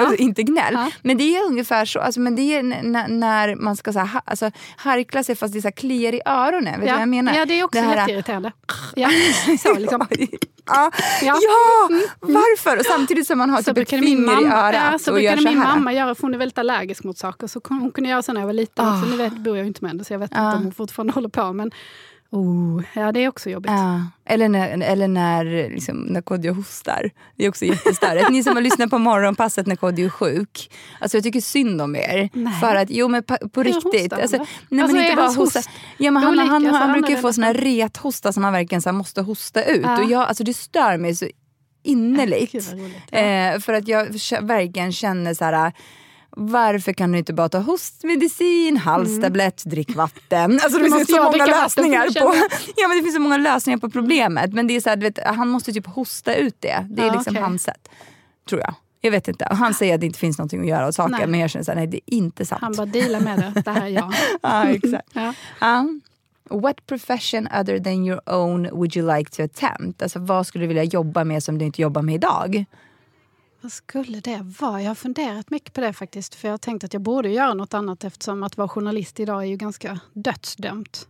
och 0.07 0.15
inte 0.17 0.43
gnäll. 0.43 0.77
Men 1.01 1.17
det 1.17 1.35
är 1.37 1.45
ungefär 1.45 1.85
så, 1.85 1.99
alltså, 1.99 2.19
men 2.19 2.35
det 2.35 2.41
är 2.55 2.63
när 3.07 3.55
man 3.55 3.75
ska 3.75 3.93
så 3.93 3.99
här, 3.99 4.05
ha, 4.07 4.21
alltså, 4.25 4.51
harkla 4.77 5.23
sig 5.23 5.35
fast 5.35 5.53
det 5.53 5.61
så 5.61 5.67
här, 5.67 5.71
kliar 5.71 6.13
i 6.13 6.21
öronen. 6.25 6.79
Vet 6.79 6.89
du 6.89 6.91
vad 6.93 7.01
jag 7.01 7.09
menar? 7.09 7.33
ja, 7.33 7.45
det 7.45 7.59
är 7.59 7.63
också 7.63 7.79
här- 7.79 7.95
jätteirriterande. 7.97 8.51
Ja, 8.95 9.09
så 9.59 9.73
liksom. 9.79 10.07
Ja, 10.65 10.91
Ja. 11.21 11.37
ja. 11.41 11.89
varför? 12.19 12.79
Och 12.79 12.85
samtidigt 12.85 13.27
som 13.27 13.37
man 13.37 13.49
har 13.49 13.57
Så 13.61 13.73
typ 13.73 13.77
ett 13.77 13.89
finger 13.89 14.07
i 14.07 14.15
mamma, 14.15 14.55
örat 14.67 14.89
ja, 14.91 14.99
så 14.99 15.11
brukade 15.13 15.37
så 15.41 15.47
min 15.49 15.57
här. 15.61 15.75
mamma 15.75 15.93
göra, 15.93 16.15
för 16.15 16.21
hon 16.21 16.33
är 16.33 16.37
väldigt 16.37 16.57
allergisk 16.57 17.03
mot 17.03 17.17
saker. 17.17 17.47
Så 17.47 17.61
hon 17.69 17.91
kunde 17.91 18.09
göra 18.09 18.21
så 18.21 18.33
när 18.33 18.41
jag 18.41 18.45
var 18.47 18.53
liten. 18.53 18.85
Ah. 18.85 19.01
Så 19.01 19.07
nu 19.09 19.17
vet, 19.17 19.33
bor 19.33 19.57
jag 19.57 19.63
ju 19.63 19.67
inte 19.67 19.83
med 19.83 19.91
henne, 19.91 20.03
så 20.03 20.13
jag 20.13 20.19
vet 20.19 20.31
inte 20.31 20.41
om 20.41 20.63
hon 20.63 20.71
fortfarande 20.71 21.13
håller 21.13 21.29
på. 21.29 21.53
Men 21.53 21.71
oh, 22.31 22.83
ja, 22.93 23.11
det 23.11 23.19
är 23.19 23.27
också 23.27 23.49
jobbigt. 23.49 23.71
Ja. 23.71 24.05
Eller 24.25 24.49
när, 24.49 24.81
eller 24.81 25.07
när, 25.07 25.69
liksom, 25.69 25.97
när 25.97 26.21
Kodjo 26.21 26.53
hostar. 26.53 27.11
Det 27.35 27.45
är 27.45 27.49
också 27.49 27.65
jättestörigt. 27.65 28.29
Ni 28.29 28.43
som 28.43 28.55
har 28.55 28.61
lyssnat 28.61 28.89
på 28.89 28.97
morgonpasset 28.97 29.67
när 29.67 29.75
Kodjo 29.75 30.05
är 30.05 30.09
sjuk. 30.09 30.71
Alltså 30.99 31.17
jag 31.17 31.23
tycker 31.23 31.41
synd 31.41 31.81
om 31.81 31.95
er. 31.95 32.29
Nej. 32.33 32.53
För 32.53 32.75
att, 32.75 32.89
jo 32.89 33.07
men 33.07 33.23
på, 33.23 33.37
på 33.49 33.63
riktigt. 33.63 34.11
han 34.13 34.21
Alltså, 34.21 34.37
nej, 34.69 34.81
Alltså, 34.81 34.95
men 34.95 35.03
är 35.03 35.03
inte 35.03 35.15
bara 35.15 35.27
hosta. 35.27 35.59
host 35.59 35.69
Ja, 35.97 36.11
men 36.11 36.23
han, 36.23 36.31
olika? 36.33 36.45
han, 36.45 36.65
han, 36.65 36.75
Alltså, 36.75 37.01
brukar 37.01 37.21
få 37.21 37.33
sån 37.33 37.43
här 37.43 37.53
rethosta 37.53 38.33
som 38.33 38.43
han 38.43 38.53
verkligen 38.53 38.81
så 38.81 38.89
här, 38.89 38.93
måste 38.97 39.21
hosta 39.21 39.63
ut. 39.63 39.81
Ja. 39.83 40.03
Och 40.03 40.11
jag, 40.11 40.21
alltså, 40.21 40.43
det 40.43 40.53
stör 40.53 40.97
mig 40.97 41.15
så 41.15 41.27
innerligt. 41.83 42.51
Gud, 42.51 42.63
roligt. 42.73 42.97
Ja. 43.11 43.17
Eh, 43.17 43.59
för 43.59 43.73
att 43.73 43.87
jag 43.87 44.07
verkligen 44.41 44.91
känner 44.91 45.33
så 45.33 45.45
här. 45.45 45.73
Varför 46.35 46.93
kan 46.93 47.11
du 47.11 47.17
inte 47.17 47.33
bara 47.33 47.49
ta 47.49 47.57
hostmedicin, 47.57 48.77
halstablett, 48.77 49.63
drick 49.65 49.95
vatten? 49.95 50.59
Alltså 50.63 50.79
det 50.79 50.91
finns 50.97 51.07
så 51.11 51.23
många 51.23 51.45
lösningar 51.45 52.07
på, 52.21 52.33
ja, 52.75 52.87
men 52.87 52.97
det 52.97 53.03
finns 53.03 53.15
så 53.15 53.21
många 53.21 53.37
lösningar 53.37 53.77
på 53.79 53.89
problemet. 53.89 54.53
Men 54.53 54.67
det 54.67 54.75
är 54.75 54.81
så 54.81 54.89
här, 54.89 54.97
vet, 54.97 55.19
han 55.25 55.47
måste 55.47 55.73
typ 55.73 55.87
hosta 55.87 56.35
ut 56.35 56.55
det. 56.59 56.87
Det 56.89 57.01
är 57.01 57.05
Ja, 57.07 57.13
liksom 57.13 57.31
okej. 57.33 57.43
hans 57.43 57.63
sätt. 57.63 57.89
Tror 58.49 58.61
jag. 58.61 58.73
Jag 59.01 59.11
vet 59.11 59.27
inte. 59.27 59.47
Han 59.51 59.73
säger 59.73 59.93
att 59.95 59.99
det 59.99 60.05
inte 60.05 60.19
finns 60.19 60.37
någonting 60.37 60.61
att 60.61 60.67
göra 60.67 60.87
åt 60.87 60.95
saken. 60.95 61.11
Nej. 61.17 61.27
Men 61.27 61.39
jag 61.39 61.49
känner 61.49 61.63
så 61.63 61.71
här, 61.71 61.75
nej 61.75 61.87
det 61.87 61.97
är 61.97 62.13
inte 62.17 62.45
sant. 62.45 62.61
Han 62.61 62.73
bara 62.75 62.85
deala 62.85 63.19
med 63.19 63.39
det. 63.39 63.61
Det 63.61 63.71
här 63.71 63.81
är 63.81 63.87
jag. 63.87 64.13
ja, 64.41 64.69
exakt. 64.69 65.09
Ja. 65.13 65.33
Ja. 65.59 65.87
What 66.49 66.85
profession 66.87 67.47
other 67.59 67.79
than 67.79 68.05
your 68.05 68.29
own 68.29 68.69
would 68.71 68.97
you 68.97 69.17
like 69.17 69.31
to 69.31 69.43
attempt? 69.43 70.01
Alltså 70.01 70.19
vad 70.19 70.47
skulle 70.47 70.63
du 70.63 70.67
vilja 70.67 70.83
jobba 70.83 71.23
med 71.23 71.43
som 71.43 71.57
du 71.57 71.65
inte 71.65 71.81
jobbar 71.81 72.01
med 72.01 72.15
idag? 72.15 72.65
Vad 73.61 73.71
skulle 73.71 74.19
det 74.19 74.41
vara? 74.59 74.81
Jag 74.81 74.89
har 74.89 74.95
funderat 74.95 75.49
mycket 75.49 75.73
på 75.73 75.81
det 75.81 75.93
faktiskt. 75.93 76.35
För 76.35 76.47
jag 76.47 76.53
har 76.53 76.57
tänkt 76.57 76.83
att 76.83 76.93
jag 76.93 77.01
borde 77.01 77.29
göra 77.29 77.53
något 77.53 77.73
annat 77.73 78.03
eftersom 78.03 78.43
att 78.43 78.57
vara 78.57 78.67
journalist 78.67 79.19
idag 79.19 79.41
är 79.43 79.47
ju 79.47 79.55
ganska 79.55 79.99
dödsdömt. 80.13 81.07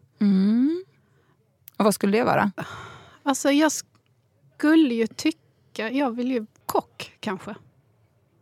Och 1.78 1.86
vad 1.86 1.96
skulle 1.96 2.18
det 2.18 2.24
vara? 2.24 2.52
Alltså 3.24 3.52
jag 3.52 3.72
skulle 4.58 4.94
ju 4.94 5.08
tycka, 5.08 5.90
jag 5.92 6.16
vill 6.16 6.32
ju 6.32 6.46
kock 6.66 7.18
kanske. 7.20 7.56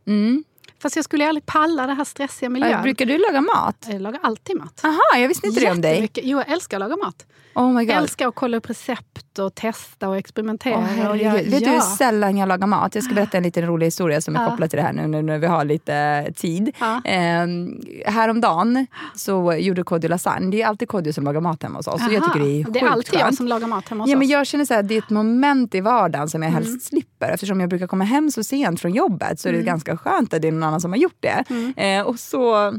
Mm. 0.07 0.43
Fast 0.81 0.95
jag 0.95 1.05
skulle 1.05 1.27
aldrig 1.27 1.45
palla 1.45 1.87
det 1.87 1.93
här 1.93 2.03
stressiga 2.03 2.49
miljön. 2.49 2.83
Brukar 2.83 3.05
du 3.05 3.17
laga 3.17 3.41
mat? 3.41 3.85
Jag 3.89 4.01
lagar 4.01 4.19
alltid 4.23 4.57
mat. 4.57 4.81
Aha, 4.83 5.17
jag 5.17 5.27
visste 5.27 5.47
inte 5.47 5.59
det 5.59 5.71
om 5.71 5.81
dig. 5.81 6.09
Jo, 6.13 6.37
jag 6.37 6.49
älskar 6.51 6.77
att 6.77 6.89
laga 6.89 7.05
mat. 7.05 7.25
Oh. 7.59 7.83
Jag 7.83 7.97
älskar 7.97 8.27
att 8.27 8.35
kolla 8.35 8.57
upp 8.57 8.69
recept 8.69 9.39
och 9.39 9.55
testa 9.55 10.09
och 10.09 10.17
experimentera. 10.17 10.77
Åh, 10.99 11.09
och 11.09 11.17
göra- 11.17 11.33
Vet 11.33 11.49
du 11.59 11.65
hur 11.69 11.73
ja. 11.75 11.81
sällan 11.81 12.37
jag 12.37 12.47
lagar 12.49 12.67
mat? 12.67 12.95
Jag 12.95 13.03
ska 13.03 13.13
berätta 13.13 13.37
en 13.37 13.43
liten 13.43 13.65
rolig 13.65 13.87
historia 13.87 14.21
som 14.21 14.35
är 14.35 14.43
Ja. 14.43 14.49
kopplad 14.49 14.69
till 14.69 14.77
det 14.77 14.83
här 14.83 14.93
nu 14.93 15.21
när 15.21 15.37
vi 15.37 15.47
har 15.47 15.65
lite 15.65 16.25
tid. 16.35 16.71
Ja. 16.79 17.01
Ehm, 17.05 17.81
häromdagen 18.05 18.87
så 19.15 19.53
gjorde 19.53 19.83
Kodjo 19.83 20.09
lasagne. 20.09 20.51
Det 20.51 20.61
är 20.61 20.67
alltid 20.67 20.87
Kodjo 20.87 21.13
som 21.13 21.23
lagar 21.23 21.41
mat 21.41 21.63
hemma 21.63 21.79
hos 21.79 21.87
oss. 21.87 22.07
Och 22.07 22.13
jag 22.13 22.23
Aha. 22.23 22.33
tycker 22.33 22.45
det 22.45 22.61
är 22.61 22.65
det 22.71 22.79
är 22.79 22.87
alltid 22.89 23.13
jag 23.19 23.25
sjukt 23.25 23.37
som 23.37 23.47
lagar 23.47 23.67
mat 23.67 23.89
hemma 23.89 24.03
hos 24.03 24.09
Ja, 24.11 24.17
men 24.17 24.25
oss. 24.25 24.31
jag 24.31 24.47
känner 24.47 24.65
så 24.65 24.73
här, 24.73 24.83
det 24.83 24.93
är 24.93 24.97
ett 24.99 25.09
moment 25.09 25.75
i 25.75 25.81
vardagen 25.81 26.29
som 26.29 26.43
jag 26.43 26.49
helst 26.51 26.67
Mm. 26.69 26.79
slipper. 26.79 27.29
Eftersom 27.29 27.59
jag 27.59 27.69
brukar 27.69 27.87
komma 27.87 28.03
hem 28.03 28.31
så 28.31 28.43
sent 28.43 28.79
från 28.81 28.91
jobbet 28.93 29.39
så 29.39 29.49
är 29.49 29.53
det 29.53 29.61
ganska 29.61 29.97
skönt 29.97 30.33
att 30.33 30.41
det 30.41 30.47
är 30.47 30.51
någon 30.51 30.63
annan 30.63 30.81
som 30.81 30.91
har 30.91 30.97
gjort 30.97 31.17
det. 31.19 31.43
Mm. 31.49 31.73
Eh, 31.77 32.07
och 32.07 32.19
så 32.19 32.73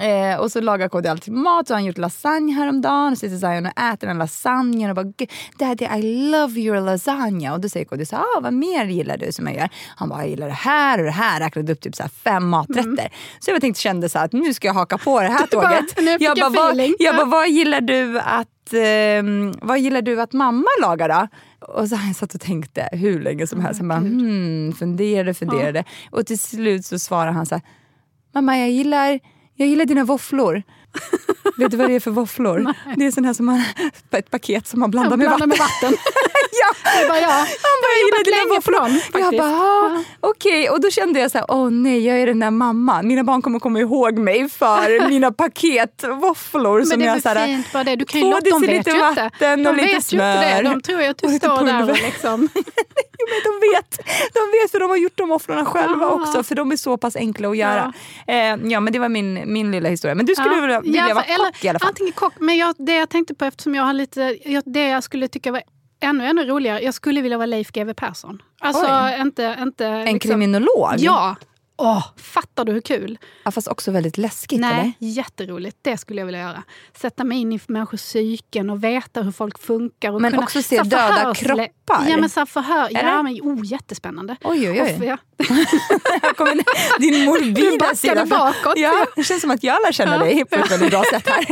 Eh, 0.00 0.40
och 0.40 0.52
så 0.52 0.60
lagar 0.60 0.88
Kodjo 0.88 1.10
alltid 1.10 1.34
mat 1.34 1.70
och 1.70 1.76
han 1.76 1.82
har 1.82 1.86
gjort 1.88 1.98
lasagne 1.98 2.52
häromdagen. 2.52 3.12
Och 3.12 3.18
sitter 3.18 3.36
Zion 3.36 3.66
och 3.66 3.82
äter 3.82 4.06
den 4.06 4.18
lasagnen 4.18 4.90
och 4.90 4.96
bara 4.96 5.12
"Gud, 5.16 5.30
Daddy 5.58 5.84
I 5.84 6.30
love 6.30 6.60
your 6.60 6.80
lasagna. 6.80 7.52
Och 7.52 7.60
då 7.60 7.68
säger 7.68 7.86
Kodjo 7.86 8.06
så 8.06 8.16
ah, 8.16 8.40
vad 8.42 8.52
mer 8.52 8.84
gillar 8.84 9.16
du 9.16 9.32
som 9.32 9.46
jag 9.46 9.56
gör? 9.56 9.68
Han 9.96 10.08
bara, 10.08 10.18
jag 10.20 10.28
gillar 10.28 10.46
det 10.46 10.52
här 10.52 10.98
och 10.98 11.04
det 11.04 11.10
här. 11.10 11.40
Räknade 11.40 11.72
upp 11.72 11.80
typ 11.80 11.94
så 11.96 12.04
fem 12.24 12.48
maträtter. 12.48 13.12
Så 13.40 13.50
jag 13.50 13.60
tänkte, 13.60 13.80
kände 13.82 14.08
så 14.08 14.18
att 14.18 14.32
nu 14.32 14.54
ska 14.54 14.66
jag 14.68 14.74
haka 14.74 14.98
på 14.98 15.20
det 15.20 15.26
här 15.28 15.36
Mm. 15.38 15.48
Du 15.50 15.56
bara, 15.56 15.68
tåget. 15.76 15.92
fick 16.18 16.22
jag 16.22 16.36
bara, 16.36 16.48
vad, 16.50 16.76
jag 16.78 16.94
Ja. 16.98 17.12
bara, 17.16 17.24
vad 17.26 17.48
gillar 17.50 17.80
du 17.80 18.18
att 18.20 18.72
ehm, 18.72 19.54
vad 19.62 19.78
gillar 19.80 20.02
du 20.02 20.20
att 20.20 20.32
mamma 20.32 20.66
lagar 20.82 21.08
då? 21.08 21.28
Och 21.66 21.88
så 21.88 21.94
jag 22.06 22.16
satt 22.16 22.34
och 22.34 22.40
tänkte 22.40 22.88
hur 22.92 23.20
länge 23.20 23.46
som 23.46 23.60
helst. 23.60 23.80
Han 23.80 23.88
bara, 23.88 23.98
hmm, 23.98 24.72
funderade, 24.78 25.34
funderade. 25.34 25.84
Och 26.10 26.26
till 26.26 26.38
slut 26.38 26.86
så 26.86 26.98
svarar 26.98 27.32
han 27.32 27.46
så 27.46 27.54
här, 27.54 27.62
mamma 28.34 28.58
jag 28.58 28.70
gillar, 28.70 29.20
jag 29.54 29.68
gillar 29.68 29.84
dina 29.84 30.04
våfflor. 30.04 30.62
Vet 31.56 31.70
du 31.70 31.76
vad 31.76 31.88
det 31.88 31.94
är 31.94 32.00
för 32.00 32.10
våfflor? 32.10 32.74
Det 32.96 33.06
är 33.06 33.10
sån 33.10 33.24
här 33.24 33.32
som 33.32 33.46
man, 33.46 33.62
ett 34.10 34.30
paket 34.30 34.66
som 34.66 34.80
man 34.80 34.90
blandar 34.90 35.10
Jag 35.10 35.18
med 35.18 35.28
blandar 35.28 35.46
vatten. 35.46 35.48
med 35.48 35.58
vatten. 35.58 35.92
ja. 36.62 36.90
Det 37.02 37.08
var 37.08 37.16
jag. 37.16 37.28
Han 37.28 37.76
bara, 37.82 37.92
jag 38.16 38.24
dina 38.24 38.36
länge 38.36 38.54
våfflor. 38.54 38.80
dem, 38.80 39.20
Jag 39.20 39.36
bara, 39.36 39.50
ah, 39.50 40.04
okej. 40.20 40.70
Och 40.70 40.80
då 40.80 40.90
kände 40.90 41.20
jag 41.20 41.30
så 41.30 41.38
här, 41.38 41.46
åh 41.48 41.70
nej, 41.70 42.06
jag 42.06 42.20
är 42.20 42.26
den 42.26 42.40
där 42.40 42.50
mamman. 42.50 43.06
Mina 43.08 43.24
barn 43.24 43.42
kommer 43.42 43.58
komma 43.58 43.80
ihåg 43.80 44.18
mig 44.18 44.48
för 44.48 45.08
mina 45.08 45.32
paketvåfflor. 45.32 46.78
Men 46.78 46.86
som 46.86 46.98
det 46.98 47.04
är 47.04 47.06
jag, 47.06 47.12
väl 47.14 47.22
så 47.22 47.28
här, 47.28 47.46
fint 47.46 47.72
bara 47.72 47.84
det. 47.84 47.96
Du 47.96 48.04
kan 48.04 48.20
ju 48.20 48.30
låta, 48.30 48.50
de 48.50 48.60
vet 48.60 48.70
ju 48.72 48.76
inte. 48.76 48.92
vatten 48.98 49.64
De 49.64 49.70
och 49.70 49.76
lite 49.76 49.88
ju 49.88 49.94
inte 49.94 50.06
smör. 50.08 50.62
De 50.62 50.80
tror 50.82 51.00
ju 51.02 51.06
att 51.06 51.18
du 51.18 51.26
lite 51.28 51.46
står 51.46 51.64
där 51.64 51.90
och 51.90 51.96
liksom... 51.96 52.48
Jo, 53.18 53.26
men 53.28 53.52
de 53.52 53.68
vet, 53.74 53.98
de 54.34 54.40
vet 54.62 54.70
för 54.70 54.80
de 54.80 54.90
har 54.90 54.96
gjort 54.96 55.12
de 55.16 55.28
våfflorna 55.28 55.64
själva 55.64 56.06
Ah. 56.06 56.10
också 56.10 56.42
för 56.42 56.54
de 56.54 56.72
är 56.72 56.76
så 56.76 56.96
pass 56.96 57.16
enkla 57.16 57.48
att 57.48 57.56
göra. 57.56 57.92
Ja, 58.26 58.34
eh, 58.34 58.58
ja 58.64 58.80
men 58.80 58.92
det 58.92 58.98
var 58.98 59.08
min, 59.08 59.52
min 59.52 59.70
lilla 59.70 59.88
historia. 59.88 60.14
Men 60.14 60.26
du 60.26 60.34
skulle 60.34 60.60
vilja, 60.60 60.81
vilja 60.82 61.08
Ja, 61.08 61.14
vara 61.14 61.24
för- 61.24 61.34
eller, 61.34 61.46
kock 61.52 61.64
i 61.64 61.68
alla 61.68 61.78
fall? 61.78 61.88
Antingen 61.88 62.12
kock, 62.12 62.32
men 62.40 62.56
jag, 62.56 62.74
det 62.78 62.94
jag 62.94 63.08
tänkte 63.10 63.34
på 63.34 63.44
eftersom 63.44 63.74
jag 63.74 63.82
har 63.82 63.92
lite... 63.92 64.38
Jag, 64.44 64.62
det 64.66 64.88
jag 64.88 65.02
skulle 65.04 65.28
tycka 65.28 65.52
var 65.52 65.62
ännu, 66.00 66.26
ännu 66.26 66.44
roligare, 66.44 66.80
jag 66.80 66.94
skulle 66.94 67.22
vilja 67.22 67.36
vara 67.38 67.46
Leif 67.46 67.72
GW 67.72 67.94
Persson. 67.94 68.42
Alltså 68.60 68.86
Oj. 68.90 69.20
inte... 69.20 69.56
inte 69.60 69.86
En 69.86 70.04
liksom, 70.14 70.18
kriminolog? 70.30 70.94
Ja! 70.98 71.36
Åh, 71.76 72.06
fattar 72.16 72.64
du 72.64 72.72
hur 72.72 72.80
kul? 72.80 73.18
ja. 73.44 73.50
Fast 73.50 73.68
också 73.68 73.90
väldigt 73.90 74.18
läskigt 74.18 74.60
Nej, 74.60 74.72
eller? 74.80 74.92
jätteroligt. 75.12 75.76
Det 75.82 75.96
skulle 75.98 76.20
jag 76.20 76.26
vilja 76.26 76.40
göra. 76.40 76.62
Sätta 76.96 77.24
mig 77.24 77.38
in 77.38 77.52
i 77.52 77.60
människors 77.68 78.00
psyken 78.00 78.70
och 78.70 78.84
veta 78.84 79.22
hur 79.22 79.32
folk 79.32 79.58
funkar. 79.58 80.12
Och 80.12 80.20
Men 80.22 80.30
kunna, 80.30 80.42
också 80.42 80.62
se 80.62 80.76
döda 80.82 81.08
förhörsle- 81.08 81.34
kroppar. 81.56 82.06
Ja, 82.08 82.16
men 82.16 82.28
så 82.28 82.46
förhör. 82.46 82.86
Eller? 82.88 83.02
Ja, 83.08 83.22
men 83.22 83.32
oh, 83.42 83.64
jättespännande. 83.64 84.36
Oj, 84.44 84.70
oj, 84.70 84.82
oj. 84.82 84.96
Och, 84.98 85.04
ja. 85.04 85.16
Din 86.98 87.12
Du 87.14 87.24
morbida 87.24 87.70
backade 87.78 87.96
sida. 87.96 88.26
bakåt. 88.26 88.72
Ja, 88.76 89.06
det 89.16 89.24
känns 89.24 89.40
som 89.40 89.50
att 89.50 89.62
jag 89.62 89.82
lär 89.82 89.92
känna 89.92 90.12
Ja. 90.16 90.18
dig 90.24 90.44
på 90.44 90.56
ett 90.56 90.70
väldigt 90.70 90.90
bra 90.90 91.02
sätt 91.10 91.28
här. 91.28 91.44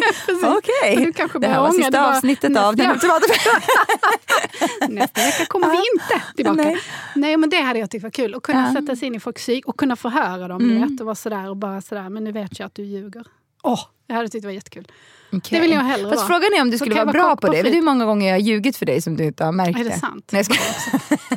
Okej, 0.59 0.96
du 1.06 1.12
kanske 1.12 1.38
det 1.38 1.46
här 1.48 1.61
var 1.61 1.70
sista 1.72 1.90
bara- 1.90 2.16
avsnittet 2.16 2.56
av 2.56 2.76
Den 2.76 2.90
ultimata 2.90 3.26
Nästa 4.88 5.20
vecka 5.20 5.46
kommer 5.46 5.70
vi 5.70 5.76
inte 5.76 6.22
tillbaka. 6.37 6.62
Nej. 6.62 6.78
Nej. 7.14 7.37
men 7.37 7.50
det 7.50 7.61
hade 7.61 7.78
jag 7.78 7.90
tyckt 7.90 8.02
var 8.02 8.11
kul. 8.11 8.35
Att 8.35 8.42
kunna 8.42 8.66
Ja. 8.74 8.80
sätta 8.80 8.96
sig 8.96 9.06
in 9.06 9.14
i 9.14 9.20
folks 9.20 9.42
psyk 9.42 9.66
och 9.66 9.76
kunna 9.76 9.96
förhöra 9.96 10.19
dem. 10.48 10.68
Du 10.68 10.78
vet, 10.78 11.00
och 11.00 11.06
vara 11.06 11.14
sådär 11.14 11.50
och 11.50 11.56
bara 11.56 11.80
sådär, 11.80 12.09
men 12.09 12.24
nu 12.24 12.33
vet 12.33 12.59
jag 12.59 12.66
att 12.66 12.74
du 12.74 12.83
ljuger. 12.85 13.24
Åh, 13.62 13.80
jag 14.06 14.16
hade 14.16 14.28
tyckt 14.28 14.42
det 14.42 14.48
var 14.48 14.52
jättekul. 14.52 14.87
Okej. 15.33 15.59
Det 15.59 15.61
vill 15.61 15.70
jag 15.70 15.80
hellre 15.80 16.11
Fast 16.11 16.16
vara. 16.16 16.26
frågan 16.40 16.59
är 16.59 16.62
om 16.62 16.70
du 16.70 16.78
skulle 16.78 16.94
vara 16.94 17.04
vara 17.04 17.12
bra 17.12 17.37
på 17.37 17.40
på 17.40 17.52
det. 17.52 17.62
Vet 17.62 17.72
du 17.72 17.78
hur 17.78 17.85
många 17.85 18.04
gånger 18.04 18.26
jag 18.26 18.35
har 18.35 18.40
ljugit 18.40 18.76
för 18.76 18.87
dig 18.87 19.02
som 19.02 19.16
du 19.16 19.24
inte 19.24 19.44
har 19.44 19.52
märkt 19.52 19.78
Är 19.78 19.85
det 19.85 19.98
sant? 19.98 20.28
Nej, 20.33 20.38
jag 20.38 20.46
skojar. 20.46 21.30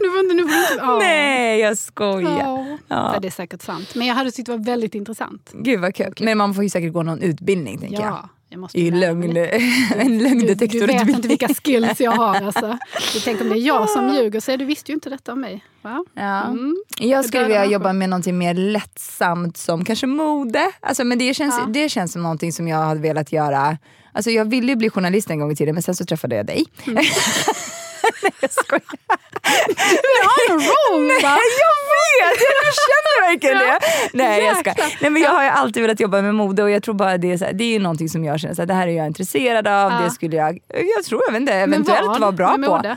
Nu 0.00 0.34
nu 0.34 0.44
åh. 0.82 0.98
Nej, 0.98 1.60
jag 1.60 1.78
skojar. 1.78 2.40
Ja. 2.40 2.78
Ja. 2.88 3.18
Det 3.22 3.28
är 3.28 3.30
säkert 3.30 3.62
sant. 3.62 3.94
Men 3.94 4.06
jag 4.06 4.14
hade 4.14 4.30
tyckt 4.30 4.46
det 4.46 4.52
var 4.56 4.64
väldigt 4.64 4.94
intressant. 4.94 5.50
Gud 5.54 5.80
vad 5.80 5.94
kul. 5.94 6.14
Men 6.20 6.38
man 6.38 6.54
får 6.54 6.64
ju 6.64 6.70
säkert 6.70 6.92
gå 6.92 7.02
någon 7.02 7.22
utbildning 7.22 7.78
tänker. 7.78 8.00
Ja, 8.02 8.02
jag 8.02 8.28
I 8.72 8.90
lögn, 8.90 9.22
en 9.36 10.08
Du, 10.08 10.18
du 10.18 10.22
lögndetektorutbildning. 10.24 10.98
vet 11.06 11.16
inte 11.16 11.28
vilka 11.28 11.48
skills 11.48 12.00
jag 12.00 12.12
har. 12.12 12.34
Alltså. 12.36 12.78
Du 13.14 13.20
tänker 13.20 13.42
om 13.44 13.48
det 13.50 13.58
är 13.58 13.66
jag 13.66 13.90
som 13.90 14.14
ljuger 14.14 14.40
så 14.40 14.52
är 14.52 14.56
du 14.56 14.64
visste 14.64 14.90
ju 14.92 14.94
inte 14.94 15.10
detta 15.10 15.32
om 15.32 15.40
mig. 15.40 15.64
Va? 15.82 16.04
Ja. 16.14 16.42
Mm. 16.44 16.76
Jag 16.98 17.24
skulle 17.24 17.42
vilja 17.44 17.64
jobba 17.66 17.92
med 17.92 18.08
någonting 18.08 18.38
mer 18.38 18.54
lättsamt 18.54 19.56
som 19.56 19.84
kanske 19.84 20.06
mode. 20.06 20.70
Alltså, 20.80 21.04
men 21.04 21.18
det 21.18 21.34
känns, 21.34 21.54
Ja. 21.58 21.66
det 21.66 21.88
känns 21.88 22.12
som 22.12 22.22
någonting 22.22 22.52
som 22.52 22.68
jag 22.68 22.78
hade 22.78 23.00
velat 23.00 23.32
göra. 23.32 23.78
Alltså, 24.12 24.30
jag 24.30 24.44
ville 24.44 24.72
ju 24.72 24.76
bli 24.76 24.90
journalist 24.90 25.30
en 25.30 25.38
gång 25.40 25.52
i 25.52 25.56
tiden 25.56 25.74
men 25.74 25.82
sen 25.82 25.94
så 25.94 26.04
träffade 26.04 26.36
jag 26.36 26.46
dig. 26.46 26.64
Mm. 26.86 26.94
Nej 28.22 28.32
jag 28.40 28.50
skojar. 28.52 28.82
Ja, 30.22 30.54
wrong, 30.54 31.08
va? 31.08 31.36
Nej, 31.36 31.46
jag 31.64 31.76
vet! 31.94 32.38
Du 32.38 32.72
känner 32.88 33.30
verkligen 33.30 33.58
det. 33.58 33.78
Nej 34.12 34.44
jag 34.44 34.56
ska. 34.56 34.74
Nej, 35.00 35.10
men 35.10 35.22
jag 35.22 35.30
har 35.30 35.42
ju 35.42 35.48
alltid 35.48 35.82
velat 35.82 36.00
jobba 36.00 36.22
med 36.22 36.34
mode 36.34 36.62
och 36.62 36.70
jag 36.70 36.82
tror 36.82 36.94
bara 36.94 37.18
det 37.18 37.32
är, 37.32 37.38
så 37.38 37.44
här, 37.44 37.52
det 37.52 37.64
är 37.76 37.80
någonting 37.80 38.08
som 38.08 38.24
jag 38.24 38.40
känner 38.40 38.54
så 38.54 38.62
här, 38.62 38.66
det 38.66 38.74
här 38.74 38.86
är 38.88 38.92
jag 38.92 39.06
intresserad 39.06 39.66
av. 39.68 39.92
Ja. 39.92 40.00
Det 40.04 40.10
skulle 40.10 40.36
jag, 40.36 40.58
jag 40.96 41.04
tror 41.04 41.22
jag 41.26 41.32
vet 41.32 41.40
inte, 41.40 41.52
eventuellt 41.54 42.20
vara 42.20 42.32
bra 42.32 42.56
på. 42.66 42.96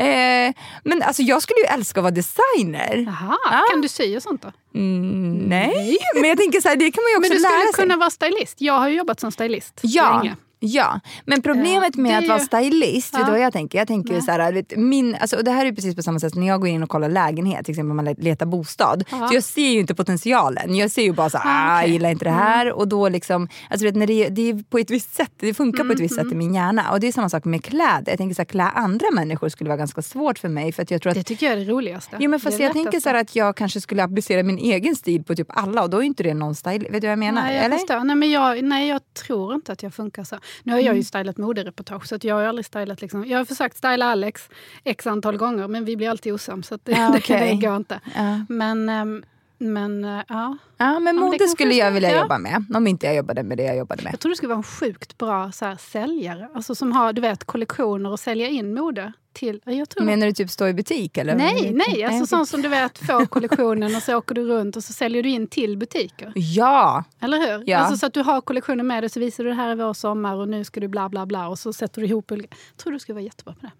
Eh, 0.00 0.52
men 0.84 1.02
alltså 1.02 1.22
jag 1.22 1.42
skulle 1.42 1.60
ju 1.60 1.66
älska 1.66 2.00
att 2.00 2.04
vara 2.04 2.14
designer. 2.14 3.04
Jaha, 3.06 3.62
kan 3.70 3.80
du 3.80 3.88
sy 3.88 4.16
och 4.16 4.22
sånt 4.22 4.42
då? 4.42 4.52
Mm, 4.74 5.32
nej, 5.46 5.98
men 6.14 6.24
jag 6.28 6.38
tänker 6.38 6.60
så 6.60 6.68
här, 6.68 6.76
det 6.76 6.90
kan 6.90 7.02
man 7.04 7.10
ju 7.10 7.16
också 7.16 7.28
Men 7.28 7.36
du 7.36 7.42
lära 7.42 7.52
skulle 7.52 7.72
sig. 7.72 7.82
kunna 7.82 7.96
vara 7.96 8.10
stylist. 8.10 8.56
Jag 8.60 8.74
har 8.74 8.88
ju 8.88 8.96
jobbat 8.96 9.20
som 9.20 9.32
stylist 9.32 9.80
Ja, 9.82 10.20
länge. 10.22 10.36
Ja, 10.66 11.00
men 11.24 11.42
problemet 11.42 11.96
med 11.96 12.18
att 12.18 12.28
vara 12.28 12.38
stylist, 12.38 13.14
vet 13.14 13.20
Ja. 13.20 13.26
du 13.26 13.30
vad 13.30 13.40
jag 13.40 13.52
tänker? 13.52 13.78
Jag 13.78 13.88
tänker 13.88 14.12
Nej. 14.12 14.22
så 14.22 14.30
här, 14.30 14.52
vet, 14.52 14.76
min, 14.76 15.14
alltså, 15.20 15.36
och 15.36 15.44
det 15.44 15.50
här 15.50 15.66
är 15.66 15.72
precis 15.72 15.96
på 15.96 16.02
samma 16.02 16.18
sätt 16.20 16.32
som 16.32 16.40
när 16.40 16.48
jag 16.48 16.60
går 16.60 16.68
in 16.68 16.82
och 16.82 16.88
kollar 16.88 17.08
lägenhet, 17.08 17.64
till 17.64 17.72
exempel 17.72 17.90
om 17.90 17.96
man 17.96 18.14
letar 18.18 18.46
bostad. 18.46 19.04
Ja. 19.10 19.28
Så 19.28 19.34
jag 19.34 19.42
ser 19.44 19.68
ju 19.70 19.80
inte 19.80 19.94
potentialen. 19.94 20.74
Jag 20.76 20.90
ser 20.90 21.02
ju 21.02 21.12
bara 21.12 21.30
så 21.30 21.38
här, 21.38 21.44
Ah, 21.74 21.76
ah, 21.76 21.80
jag 21.80 21.90
gillar 21.90 22.10
inte 22.10 22.24
det 22.24 22.30
här. 22.30 22.72
Och 22.72 22.88
då 22.88 23.08
liksom, 23.08 23.48
alltså, 23.70 23.84
vet, 23.86 23.96
när 23.96 24.06
det, 24.06 24.28
det 24.28 24.50
är 24.50 24.62
på 24.70 24.78
ett 24.78 24.90
visst 24.90 25.14
sätt, 25.14 25.32
det 25.36 25.54
funkar 25.54 25.84
på 25.84 25.92
ett 25.92 26.00
visst 26.00 26.14
sätt 26.14 26.32
i 26.32 26.34
min 26.34 26.54
hjärna. 26.54 26.90
Och 26.90 27.00
det 27.00 27.08
är 27.08 27.12
samma 27.12 27.28
sak 27.28 27.44
med 27.44 27.64
kläder. 27.64 28.04
Jag 28.06 28.18
tänker 28.18 28.34
så 28.34 28.40
här, 28.42 28.46
klä 28.46 28.62
andra 28.64 29.06
människor 29.12 29.48
skulle 29.48 29.68
vara 29.68 29.78
ganska 29.78 30.02
svårt 30.02 30.38
för 30.38 30.48
mig. 30.48 30.72
För 30.72 30.82
att 30.82 30.90
jag 30.90 31.02
tror 31.02 31.10
att 31.10 31.16
Det 31.16 31.22
tycker 31.24 31.46
jag 31.46 31.52
är 31.52 31.64
det 31.64 31.72
roligaste. 31.72 32.16
Jo 32.20 32.30
men 32.30 32.40
fast 32.40 32.60
jag 32.60 32.72
tänker 32.72 33.00
så 33.00 33.08
här 33.08 33.16
att 33.16 33.36
jag 33.36 33.56
kanske 33.56 33.80
skulle 33.80 34.04
applicera 34.04 34.42
min 34.42 34.58
egen 34.58 34.96
stil 34.96 35.24
på 35.24 35.34
typ 35.34 35.46
alla 35.50 35.82
och 35.82 35.90
då 35.90 35.98
är 35.98 36.02
inte 36.02 36.22
det 36.22 36.34
någon 36.34 36.54
style. 36.54 36.88
Vet 36.90 37.00
du 37.00 37.06
vad 37.06 37.12
jag 37.12 37.18
menar? 37.18 37.42
Nej, 37.42 37.56
jag 37.56 37.64
eller? 37.64 37.76
förstår. 37.76 38.04
Nej, 38.04 38.16
men 38.16 38.30
jag, 38.30 38.64
nej, 38.64 38.88
jag 38.88 39.00
tror 39.26 39.54
inte 39.54 39.72
att 39.72 39.82
jag 39.82 39.94
funkar 39.94 40.24
så. 40.24 40.36
Nu 40.62 40.72
har 40.72 40.78
Mm. 40.78 40.86
jag 40.86 40.96
ju 40.96 41.02
stylat 41.02 41.36
modereportage, 41.38 42.06
så 42.06 42.14
att 42.14 42.24
jag 42.24 42.34
har 42.34 42.42
aldrig 42.42 42.64
stylat... 42.66 43.00
Liksom, 43.02 43.24
jag 43.26 43.38
har 43.38 43.44
försökt 43.44 43.76
styla 43.76 44.06
Alex 44.06 44.48
x 44.84 45.06
antal 45.06 45.36
gånger, 45.36 45.68
men 45.68 45.84
vi 45.84 45.96
blir 45.96 46.08
alltid 46.10 46.32
osams. 46.32 46.66
Så 46.66 46.74
att 46.74 46.84
det, 46.84 46.92
Ja, 46.98 47.10
det, 47.10 47.18
okej. 47.18 47.56
det 47.60 47.66
går 47.66 47.76
inte. 47.76 48.00
Ja. 48.14 48.44
Men, 48.48 48.88
ehm, 48.88 49.24
men 49.64 50.04
eh, 50.04 50.22
ja. 50.28 50.56
Ja 50.76 50.98
men 50.98 51.16
mode 51.16 51.38
kanske 51.38 51.56
skulle 51.56 51.74
jag 51.74 51.90
vilja 51.90 52.10
ja. 52.10 52.20
jobba 52.20 52.38
med. 52.38 52.64
Om 52.74 52.86
inte 52.86 53.06
jag 53.06 53.16
jobbade 53.16 53.42
med 53.42 53.58
det 53.58 53.64
jag 53.64 53.76
jobbade 53.76 54.02
med. 54.02 54.12
Jag 54.12 54.20
tror 54.20 54.30
du 54.30 54.36
skulle 54.36 54.48
vara 54.48 54.58
en 54.58 54.62
sjukt 54.62 55.18
bra 55.18 55.52
så 55.52 55.64
här, 55.64 55.76
säljare. 55.76 56.48
Alltså 56.54 56.74
som 56.74 56.92
har 56.92 57.12
du 57.12 57.20
vet, 57.20 57.44
kollektioner 57.44 58.10
och 58.10 58.20
sälja 58.20 58.48
in 58.48 58.74
mode. 58.74 59.12
Till, 59.32 59.60
jag 59.64 59.88
tror, 59.88 60.04
Menar 60.04 60.26
du 60.26 60.32
typ 60.32 60.50
stå 60.50 60.66
i 60.66 60.74
butik 60.74 61.16
eller? 61.16 61.34
nej, 61.34 61.72
nej. 61.74 62.04
Alltså 62.04 62.26
sånt 62.26 62.48
som 62.48 62.62
du 62.62 62.68
vet 62.68 62.98
får 62.98 63.26
kollektionen 63.30 63.96
och 63.96 64.02
så 64.02 64.16
åker 64.16 64.34
du 64.34 64.44
runt 64.44 64.76
och 64.76 64.84
så 64.84 64.92
säljer 64.92 65.22
du 65.22 65.28
in 65.28 65.46
till 65.46 65.78
butiker. 65.78 66.32
Ja! 66.34 67.04
Eller 67.20 67.38
hur? 67.38 67.64
Ja. 67.66 67.78
Alltså 67.78 67.96
så 67.96 68.06
att 68.06 68.14
du 68.14 68.20
har 68.20 68.40
kollektionen 68.40 68.86
med 68.86 69.02
dig 69.02 69.10
så 69.10 69.20
visar 69.20 69.44
du 69.44 69.50
det 69.50 69.56
här 69.56 69.68
är 69.68 69.74
vår 69.74 69.92
sommar 69.92 70.34
och 70.34 70.48
nu 70.48 70.64
ska 70.64 70.80
du 70.80 70.88
bla 70.88 71.08
bla 71.08 71.26
bla 71.26 71.48
och 71.48 71.58
så 71.58 71.72
sätter 71.72 72.00
du 72.00 72.06
ihop 72.06 72.32
olika. 72.32 72.56
Jag 72.70 72.76
tror 72.76 72.92
du 72.92 72.98
skulle 72.98 73.14
vara 73.14 73.24
jättebra 73.24 73.54
på 73.54 73.60
det. 73.60 73.72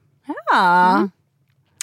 Ja. 0.52 0.96
Mm. 0.96 1.10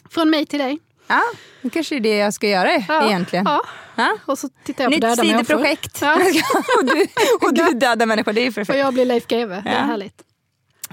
Från 0.10 0.30
mig 0.30 0.46
till 0.46 0.60
dig. 0.60 0.80
Ja, 1.12 1.22
det 1.62 1.70
kanske 1.70 1.96
är 1.96 2.00
det 2.00 2.18
jag 2.18 2.34
ska 2.34 2.48
göra 2.50 2.70
Ja. 2.88 3.08
egentligen. 3.08 3.46
Ja. 3.46 3.62
Ja. 3.96 4.18
Och 4.26 4.38
så 4.40 4.50
tittar 4.64 4.84
jag 4.84 4.92
på 4.92 4.96
Nytt 4.96 5.02
döda 5.02 5.16
sidoprojekt. 5.24 6.02
Ja. 6.02 6.16
och, 6.80 6.86
du, 6.86 7.08
och 7.48 7.54
du 7.54 7.80
dödar 7.80 8.06
människor, 8.06 8.34
det 8.34 8.42
är 8.42 8.44
ju 8.44 8.50
Och 8.50 8.56
perfekt. 8.56 8.80
jag 8.80 8.94
blir 8.94 9.06
Leif 9.06 9.28
GW. 9.28 9.62
Det 9.64 9.70
är 9.70 9.84
härligt. 9.84 10.24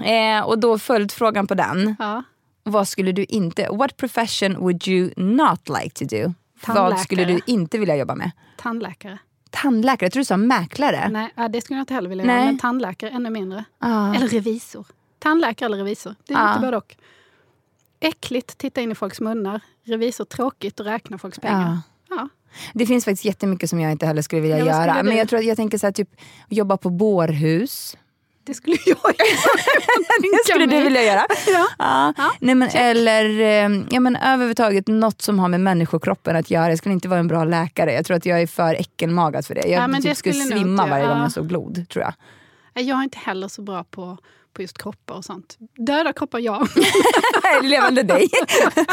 Eh, 0.03 0.45
och 0.47 0.59
då 0.59 0.79
följdfrågan 0.79 1.47
på 1.47 1.53
den. 1.55 1.95
Ja. 1.99 2.23
Vad 2.63 2.87
skulle 2.87 3.11
du 3.11 3.23
inte, 3.23 3.67
what 3.71 3.97
profession 3.97 4.55
would 4.57 4.87
you 4.87 5.11
not 5.17 5.69
like 5.69 5.89
to 5.89 6.05
do? 6.15 6.33
Vad 6.65 6.75
Tandläkare. 6.75 7.03
skulle 7.03 7.25
du 7.25 7.39
inte 7.45 7.77
vilja 7.77 7.95
jobba 7.95 8.15
med? 8.15 8.31
Tandläkare. 8.57 9.17
Tandläkare, 9.49 10.05
jag 10.05 10.11
tror 10.13 10.21
du 10.21 10.25
sa 10.25 10.37
mäklare. 10.37 11.09
Nej, 11.09 11.49
det 11.49 11.61
skulle 11.61 11.77
jag 11.77 11.81
inte 11.81 11.93
heller 11.93 12.09
vilja 12.09 12.25
Nej. 12.25 12.35
göra. 12.35 12.45
Men 12.45 12.57
tandläkare 12.59 13.09
ännu 13.09 13.29
mindre. 13.29 13.63
Ah. 13.79 14.13
Eller 14.15 14.27
revisor. 14.27 14.85
Tandläkare 15.19 15.65
eller 15.65 15.77
revisor. 15.77 16.15
Det 16.27 16.33
är 16.33 16.37
Ja. 16.37 16.47
lite 16.49 16.59
både 16.65 16.77
och. 16.77 16.95
Äckligt, 17.99 18.57
titta 18.57 18.81
in 18.81 18.91
i 18.91 18.95
folks 18.95 19.19
munnar. 19.21 19.61
Revisor, 19.89 20.25
tråkigt 20.25 20.79
och 20.79 20.85
räkna 20.85 21.17
folks 21.17 21.39
pengar. 21.39 21.77
Ja. 22.09 22.27
Det 22.73 22.85
finns 22.85 23.05
faktiskt 23.05 23.25
jättemycket 23.25 23.69
som 23.69 23.79
jag 23.79 23.91
inte 23.91 24.05
heller 24.05 24.21
skulle 24.21 24.41
vilja 24.41 24.57
Ja, 24.57 24.63
skulle 24.73 24.85
göra. 24.87 25.03
du? 25.03 25.09
Men 25.09 25.17
jag 25.17 25.29
tror 25.29 25.39
att 25.39 25.45
jag 25.45 25.57
tänker 25.57 25.77
så 25.77 25.87
här, 25.87 25.91
typ 25.91 26.09
jobba 26.49 26.77
på 26.77 26.89
bårhus. 26.89 27.97
Det 28.43 28.53
skulle 28.53 28.77
jag 28.85 28.97
Det 30.21 30.39
skulle 30.45 30.65
du 30.65 30.83
vilja 30.83 31.03
göra? 31.03 31.25
Ja. 31.47 32.13
Ja. 32.17 32.31
Nej, 32.39 32.55
men, 32.55 32.69
eller 32.73 33.25
eh, 33.39 33.83
ja, 33.89 33.99
men, 33.99 34.15
överhuvudtaget 34.15 34.87
något 34.87 35.21
som 35.21 35.39
har 35.39 35.47
med 35.47 35.61
människokroppen 35.61 36.35
att 36.35 36.51
göra. 36.51 36.69
Jag 36.69 36.77
skulle 36.77 36.93
inte 36.93 37.07
vara 37.07 37.19
en 37.19 37.27
bra 37.27 37.43
läkare. 37.43 37.93
Jag 37.93 38.05
tror 38.05 38.17
att 38.17 38.25
jag 38.25 38.41
är 38.41 38.47
för 38.47 38.73
äckelmagad 38.75 39.45
för 39.45 39.55
det. 39.55 39.67
Jag 39.67 39.89
Ja, 39.89 39.95
typ 39.95 40.03
det 40.03 40.15
skulle 40.15 40.33
skulle 40.35 40.57
svimma 40.59 40.87
varje 40.87 41.05
gång 41.07 41.17
ja. 41.17 41.23
jag 41.23 41.31
såg 41.31 41.45
blod. 41.45 41.85
tror 41.89 42.03
jag. 42.05 42.13
Jag 42.85 42.99
är 42.99 43.03
inte 43.03 43.17
heller 43.17 43.47
så 43.47 43.61
bra 43.61 43.83
på, 43.83 44.17
på 44.53 44.61
just 44.61 44.77
kroppar 44.77 45.15
och 45.15 45.25
sånt. 45.25 45.57
Döda 45.77 46.13
kroppar, 46.13 46.39
ja. 46.39 46.67
Levande 47.63 48.03
dig. 48.03 48.29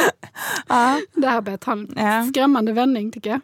ja. 0.69 1.01
Det 1.15 1.27
här 1.29 1.41
börjar 1.41 1.57
ta 1.59 1.73
en 1.73 1.89
Ja. 1.97 2.27
skrämmande 2.31 2.73
vändning 2.73 3.13
tycker 3.13 3.31
jag. 3.31 3.41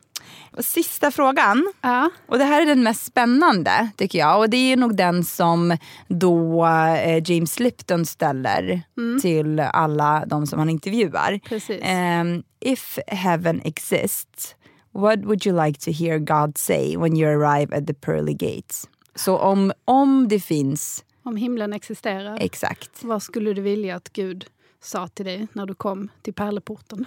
Och 0.57 0.65
sista 0.65 1.11
frågan. 1.11 1.73
Ja. 1.81 2.11
Och 2.27 2.39
det 2.39 2.45
här 2.45 2.63
är 2.63 2.67
den 2.67 2.83
mest 2.83 3.05
spännande 3.05 3.89
tycker 3.97 4.19
jag. 4.19 4.39
Och 4.39 4.51
det 4.51 4.57
är 4.73 4.77
nog 4.77 4.97
den 4.97 5.25
som 5.25 5.77
då 6.09 6.67
eh, 6.67 7.31
James 7.31 7.61
Lipton 7.61 8.07
ställer 8.07 8.83
till 9.21 9.61
alla 9.61 10.25
de 10.27 10.47
som 10.47 10.59
han 10.59 10.69
intervjuar. 10.71 11.41
Ehm, 11.83 12.43
if 12.61 12.99
heaven 13.07 13.61
exists, 13.65 14.55
what 14.95 15.19
would 15.19 15.47
you 15.47 15.65
like 15.67 15.81
to 15.81 15.91
hear 15.91 16.19
God 16.19 16.59
say 16.59 16.97
when 16.97 17.17
you 17.17 17.29
arrive 17.43 17.77
at 17.77 17.87
the 17.87 17.95
pearly 17.95 18.35
gates? 18.35 18.89
Så 19.15 19.39
om, 19.39 19.73
om 19.85 20.29
det 20.29 20.41
finns, 20.41 21.05
Om 21.23 21.37
himlen 21.37 21.73
existerar, 21.73 22.39
exakt. 22.41 22.91
vad 23.01 23.23
skulle 23.23 23.53
du 23.53 23.63
vilja 23.63 23.97
att 23.97 24.13
Gud 24.13 24.47
sa 24.81 25.09
till 25.09 25.25
dig 25.25 25.49
när 25.53 25.67
du 25.67 25.75
kom 25.75 26.09
till 26.23 26.35
pärleporten? 26.35 27.05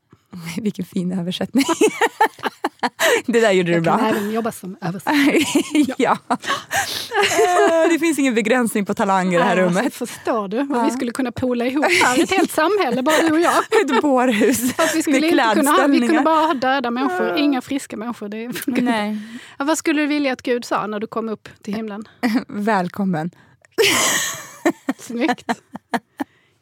Vilken 0.62 0.84
fin 0.84 1.12
översättning. 1.12 1.64
det 3.26 3.40
där 3.40 3.52
gjorde 3.52 3.70
du 3.70 3.74
Jag 3.74 3.84
kan 3.84 3.98
bra. 3.98 4.08
även 4.08 4.30
jobba 4.30 4.52
som 4.52 4.76
översättare. 4.80 5.44
ja. 5.98 6.18
Eh, 6.28 7.90
det 7.90 7.98
finns 7.98 8.18
ingen 8.18 8.34
begränsning 8.34 8.86
på 8.86 8.94
talang 8.94 9.34
i 9.34 9.36
det 9.36 9.44
här 9.44 9.56
rummet. 9.56 9.84
Alltså, 9.84 10.06
förstår 10.06 10.48
du 10.48 10.62
vad 10.62 10.84
vi 10.84 10.90
skulle 10.90 11.10
kunna 11.10 11.32
pola 11.32 11.66
ihop 11.66 11.84
här? 12.04 12.22
Ett 12.22 12.30
helt 12.30 12.50
samhälle, 12.50 13.02
bara 13.02 13.22
du 13.28 13.32
och 13.32 13.40
jag. 13.40 13.58
Ett 13.58 14.02
bårhus 14.02 14.60
vi 14.94 15.02
skulle 15.02 15.20
med 15.20 15.30
inte 15.30 15.54
kunna 15.54 15.70
ha, 15.70 15.86
vi 15.86 15.98
kunde 15.98 16.22
bara 16.22 16.46
ha 16.46 16.54
döda 16.54 16.90
människor, 16.90 17.36
inga 17.36 17.60
friska 17.60 17.96
människor. 17.96 18.28
Det. 18.28 18.52
Nej. 18.66 19.18
Vad 19.58 19.78
skulle 19.78 20.00
du 20.02 20.06
vilja 20.06 20.32
att 20.32 20.42
Gud 20.42 20.64
sa 20.64 20.86
när 20.86 21.00
du 21.00 21.06
kom 21.06 21.28
upp 21.28 21.48
till 21.62 21.74
himlen? 21.74 22.04
Välkommen. 22.48 23.30
Snyggt. 24.98 25.44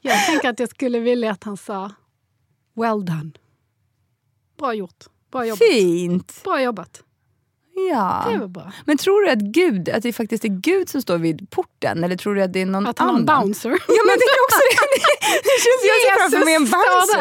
Jag 0.00 0.26
tänker 0.26 0.48
att 0.48 0.60
jag 0.60 0.68
skulle 0.68 0.98
vilja 0.98 1.30
att 1.32 1.44
han 1.44 1.56
sa 1.56 1.90
Well 2.74 3.04
done. 3.04 3.30
Bra 4.58 4.74
gjort. 4.74 5.04
Bra 5.32 5.46
jobbat. 5.46 5.58
Fint. 5.58 6.40
Bra 6.44 6.62
jobbat. 6.62 7.02
Ja. 7.90 8.26
Det 8.30 8.38
var 8.38 8.46
bra. 8.48 8.72
Men 8.84 8.98
tror 8.98 9.22
du 9.22 9.30
att 9.30 9.38
Gud, 9.38 9.88
att 9.88 10.02
det 10.02 10.12
faktiskt 10.12 10.44
är 10.44 10.48
Gud 10.48 10.88
som 10.88 11.02
står 11.02 11.18
vid 11.18 11.50
porten? 11.50 12.04
Eller 12.04 12.16
tror 12.16 12.34
du 12.34 12.42
att 12.42 12.52
det 12.52 12.60
är 12.60 12.66
någon 12.66 12.86
Att 12.86 12.98
han 12.98 13.08
har 13.08 13.14
en 13.18 13.28
annan? 13.28 13.42
bouncer. 13.44 13.70
Ja 13.70 13.76
men 13.88 14.08
jag 14.08 14.18
tänker 14.20 14.40
också 14.46 14.58
det. 14.70 14.84
Det 15.42 15.60
känns 15.64 15.82
jag 15.84 16.02
ser 16.02 16.18
framför 16.20 16.44
mig 16.44 16.54
en 16.54 16.66
står 16.66 17.00
bouncer. 17.00 17.18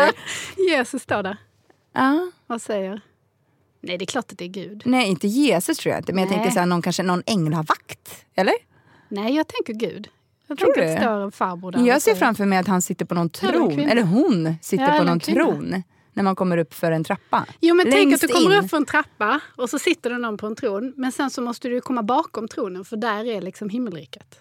där. 0.55 0.69
Jesus 0.69 1.01
står 1.03 1.23
där 1.23 1.37
Ja. 1.93 2.31
och 2.47 2.61
säger 2.61 3.01
Nej, 3.81 3.97
det 3.97 4.03
är 4.03 4.07
klart 4.07 4.31
att 4.31 4.37
det 4.37 4.45
är 4.45 4.49
Gud. 4.49 4.81
Nej 4.85 5.07
inte 5.07 5.27
Jesus 5.27 5.77
tror 5.77 5.91
jag 5.93 5.99
inte. 6.01 6.13
Men 6.13 6.21
jag 6.23 6.29
Nej. 6.29 6.37
tänker 6.37 6.51
så 6.53 6.59
här, 6.59 6.65
någon, 6.65 6.81
kanske 6.81 7.03
någon 7.03 7.23
änglavakt. 7.25 8.25
Eller? 8.35 8.53
Nej, 9.13 9.35
jag 9.35 9.47
tänker 9.47 9.73
Gud. 9.73 10.07
Jag 10.47 10.57
Tror 10.57 10.67
tänker 10.73 10.81
du? 10.81 10.87
att 10.93 10.97
det 10.97 11.03
står 11.03 11.19
en 11.23 11.31
farbror 11.31 11.71
där. 11.71 11.79
Jag 11.79 11.95
och 11.95 12.01
ser 12.01 12.11
säger, 12.11 12.17
framför 12.25 12.45
mig 12.45 12.57
att 12.59 12.67
han 12.67 12.81
sitter 12.81 13.05
på 13.05 13.15
någon 13.15 13.29
Eller 13.41 13.53
en 13.53 13.59
tron. 13.59 13.75
kvinna. 13.75 13.91
Eller 13.91 14.01
hon 14.03 14.55
sitter 14.61 14.83
Ja, 14.83 14.87
på 14.89 14.93
eller 14.93 15.01
en 15.01 15.07
någon 15.07 15.19
kvinna. 15.19 15.43
tron. 15.45 15.83
När 16.13 16.23
man 16.23 16.35
kommer 16.35 16.57
upp 16.57 16.73
för 16.73 16.91
en 16.91 17.03
trappa. 17.03 17.45
Jo 17.61 17.75
men 17.75 17.85
tänk 17.85 17.95
att 17.95 18.09
Längst 18.09 18.21
du 18.21 18.27
kommer 18.27 18.57
in. 18.57 18.63
upp 18.63 18.69
för 18.69 18.77
en 18.77 18.85
trappa 18.85 19.39
och 19.57 19.69
så 19.69 19.79
sitter 19.79 20.09
det 20.09 20.17
någon 20.17 20.37
på 20.37 20.47
en 20.47 20.55
tron. 20.55 20.93
Men 20.97 21.11
sen 21.11 21.29
så 21.29 21.41
måste 21.41 21.67
du 21.67 21.73
ju 21.75 21.81
komma 21.81 22.03
bakom 22.03 22.47
tronen 22.47 22.85
för 22.85 22.97
där 22.97 23.25
är 23.25 23.41
liksom 23.41 23.69
himmelriket. 23.69 24.39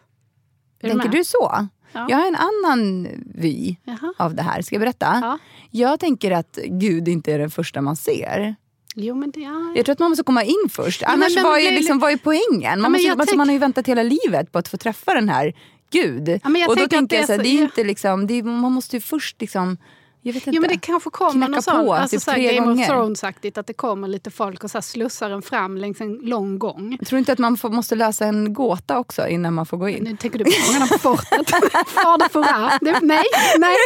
Är 0.80 0.88
Tänker 0.88 1.08
med? 1.08 1.16
du 1.16 1.24
så? 1.24 1.68
Ja. 1.92 2.06
Jag 2.10 2.16
har 2.16 2.26
en 2.26 2.36
annan 2.36 3.08
vy 3.34 3.76
Jaha. 3.84 4.14
av 4.18 4.34
det 4.34 4.42
här. 4.42 4.62
Ska 4.62 4.74
jag 4.74 4.80
berätta? 4.80 5.18
Ja. 5.22 5.38
Jag 5.70 6.00
tänker 6.00 6.30
att 6.30 6.58
Gud 6.64 7.08
inte 7.08 7.32
är 7.32 7.38
den 7.38 7.50
första 7.50 7.80
man 7.80 7.96
ser. 7.96 8.54
Jo 8.94 9.14
men 9.14 9.30
det... 9.30 9.40
Ja. 9.40 9.72
Jag 9.76 9.84
tror 9.84 9.92
att 9.92 9.98
man 9.98 10.10
måste 10.10 10.24
komma 10.24 10.44
in 10.44 10.68
först. 10.70 11.02
Annars 11.02 11.34
men- 11.34 11.42
men- 11.42 11.66
är 11.66 11.72
liksom, 11.72 11.98
vad 11.98 12.12
är 12.12 12.16
poängen? 12.16 12.80
Man, 12.80 12.92
måste, 12.92 13.10
alltså, 13.10 13.26
tänk- 13.26 13.36
man 13.36 13.48
har 13.48 13.52
ju 13.52 13.58
väntat 13.58 13.86
hela 13.86 14.02
livet 14.02 14.52
på 14.52 14.58
att 14.58 14.68
få 14.68 14.76
träffa 14.76 15.14
den 15.14 15.28
här 15.28 15.52
Gud. 15.90 16.28
jag 16.28 16.68
och 16.70 16.76
då 16.76 16.88
tänker 16.88 17.16
jag 17.16 17.22
är 17.22 17.26
så 17.26 17.32
här, 17.32 17.38
så- 17.38 17.42
det 17.42 17.48
är 17.48 17.56
ja. 17.58 17.62
inte 17.62 17.84
liksom, 17.84 18.26
det 18.26 18.34
är, 18.34 18.42
man 18.42 18.72
måste 18.72 18.96
ju 18.96 19.00
först 19.00 19.40
liksom, 19.40 19.76
jag 20.24 20.32
vet 20.32 20.46
inte. 20.46 20.56
Jo 20.56 20.60
men 20.60 20.70
det 20.70 20.78
kanske 20.78 21.10
kommer 21.10 21.32
Knacka 21.32 21.50
någon 21.50 21.62
sån, 21.62 21.86
på, 21.86 21.94
alltså 21.94 22.16
typ 22.16 22.22
så 22.22 22.30
Game 22.30 22.58
gånger. 22.58 22.82
of 22.84 22.88
Thrones-aktigt, 22.88 23.58
att 23.58 23.66
det 23.66 23.72
kommer 23.72 24.08
lite 24.08 24.30
folk 24.30 24.64
och 24.64 24.70
så 24.70 24.82
slussar 24.82 25.30
en 25.30 25.42
fram 25.42 25.76
längs 25.76 26.00
en 26.00 26.12
lång 26.22 26.58
gång. 26.58 26.96
Jag 27.00 27.08
tror 27.08 27.18
inte 27.18 27.32
att 27.32 27.38
man 27.38 27.56
får, 27.56 27.70
måste 27.70 27.94
lösa 27.94 28.24
en 28.24 28.54
gåta 28.54 28.98
också 28.98 29.28
innan 29.28 29.54
man 29.54 29.66
får 29.66 29.76
gå 29.76 29.88
in. 29.88 30.04
Nu 30.04 30.16
tänker 30.16 30.38
du 30.38 30.44
på 30.44 30.50
Fångarna 30.50 30.86
på 30.86 30.98
fortet. 30.98 31.50
Fader 31.86 32.28
Fouras. 32.32 32.78
Nej, 32.80 32.94
nej. 33.02 33.24
Nej, 33.58 33.76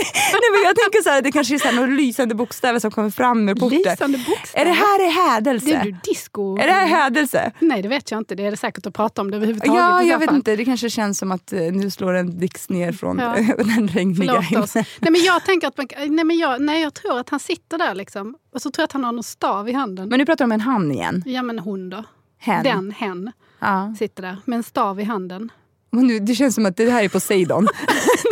men 0.52 0.62
jag 0.64 0.76
tänker 0.76 1.02
så 1.02 1.10
här, 1.10 1.22
det 1.22 1.32
kanske 1.32 1.54
är 1.54 1.58
så 1.58 1.68
här, 1.68 1.74
några 1.74 1.88
lysande 1.88 2.34
bokstäver 2.34 2.78
som 2.78 2.90
kommer 2.90 3.10
fram 3.10 3.48
ur 3.48 3.54
porten. 3.54 3.78
Lysande 3.78 4.18
bokstäver. 4.18 4.60
Är 4.60 4.64
det 4.64 4.72
här 4.72 5.06
är 5.06 5.10
hädelse? 5.34 5.66
Det 5.66 5.74
är 5.74 5.84
du 5.84 5.96
disco. 6.04 6.58
Är 6.58 6.66
det 6.66 6.72
här 6.72 6.86
hädelse? 6.86 7.52
Nej, 7.58 7.82
det 7.82 7.88
vet 7.88 8.10
jag 8.10 8.18
inte. 8.18 8.34
Det 8.34 8.46
är 8.46 8.50
det 8.50 8.56
säkert 8.56 8.86
att 8.86 8.94
prata 8.94 9.20
om 9.22 9.30
det 9.30 9.36
överhuvudtaget. 9.36 9.80
Ja, 9.80 10.02
i 10.02 10.08
jag 10.08 10.18
vet 10.18 10.30
inte. 10.32 10.56
Det 10.56 10.64
kanske 10.64 10.90
känns 10.90 11.18
som 11.18 11.32
att 11.32 11.52
eh, 11.52 11.60
nu 11.60 11.90
slår 11.90 12.14
en 12.14 12.38
blixt 12.38 12.70
ner 12.70 12.92
från 12.92 13.18
Ja. 13.18 13.36
den 13.58 13.88
regniga 13.88 14.40
himlen. 14.40 14.68
Nej, 14.74 14.84
men 15.12 15.20
jag 15.24 15.44
tänker 15.44 15.68
att 15.68 15.76
man, 15.76 15.86
nej, 16.08 16.24
men 16.26 16.38
jag, 16.38 16.60
nej, 16.60 16.82
jag 16.82 16.94
tror 16.94 17.18
att 17.18 17.28
han 17.30 17.40
sitter 17.40 17.78
där 17.78 17.94
liksom. 17.94 18.34
Och 18.54 18.62
så 18.62 18.70
tror 18.70 18.82
jag 18.82 18.84
att 18.86 18.92
han 18.92 19.04
har 19.04 19.12
någon 19.12 19.24
stav 19.24 19.68
i 19.68 19.72
handen. 19.72 20.08
Men 20.08 20.18
nu 20.18 20.26
pratar 20.26 20.44
du 20.44 20.46
om 20.46 20.52
en 20.52 20.60
han 20.60 20.92
igen. 20.92 21.22
Ja, 21.26 21.42
men 21.42 21.58
hon 21.58 21.90
då. 21.90 22.04
Hen. 22.38 22.62
Den, 22.64 22.90
hen, 22.90 23.32
Ja. 23.60 23.94
sitter 23.98 24.22
där 24.22 24.36
med 24.44 24.56
en 24.56 24.62
stav 24.62 25.00
i 25.00 25.04
handen. 25.04 25.52
Men 25.90 26.06
nu, 26.06 26.18
det 26.18 26.34
känns 26.34 26.54
som 26.54 26.66
att 26.66 26.76
det 26.76 26.90
här 26.90 27.02
är 27.04 27.08
Poseidon. 27.08 27.68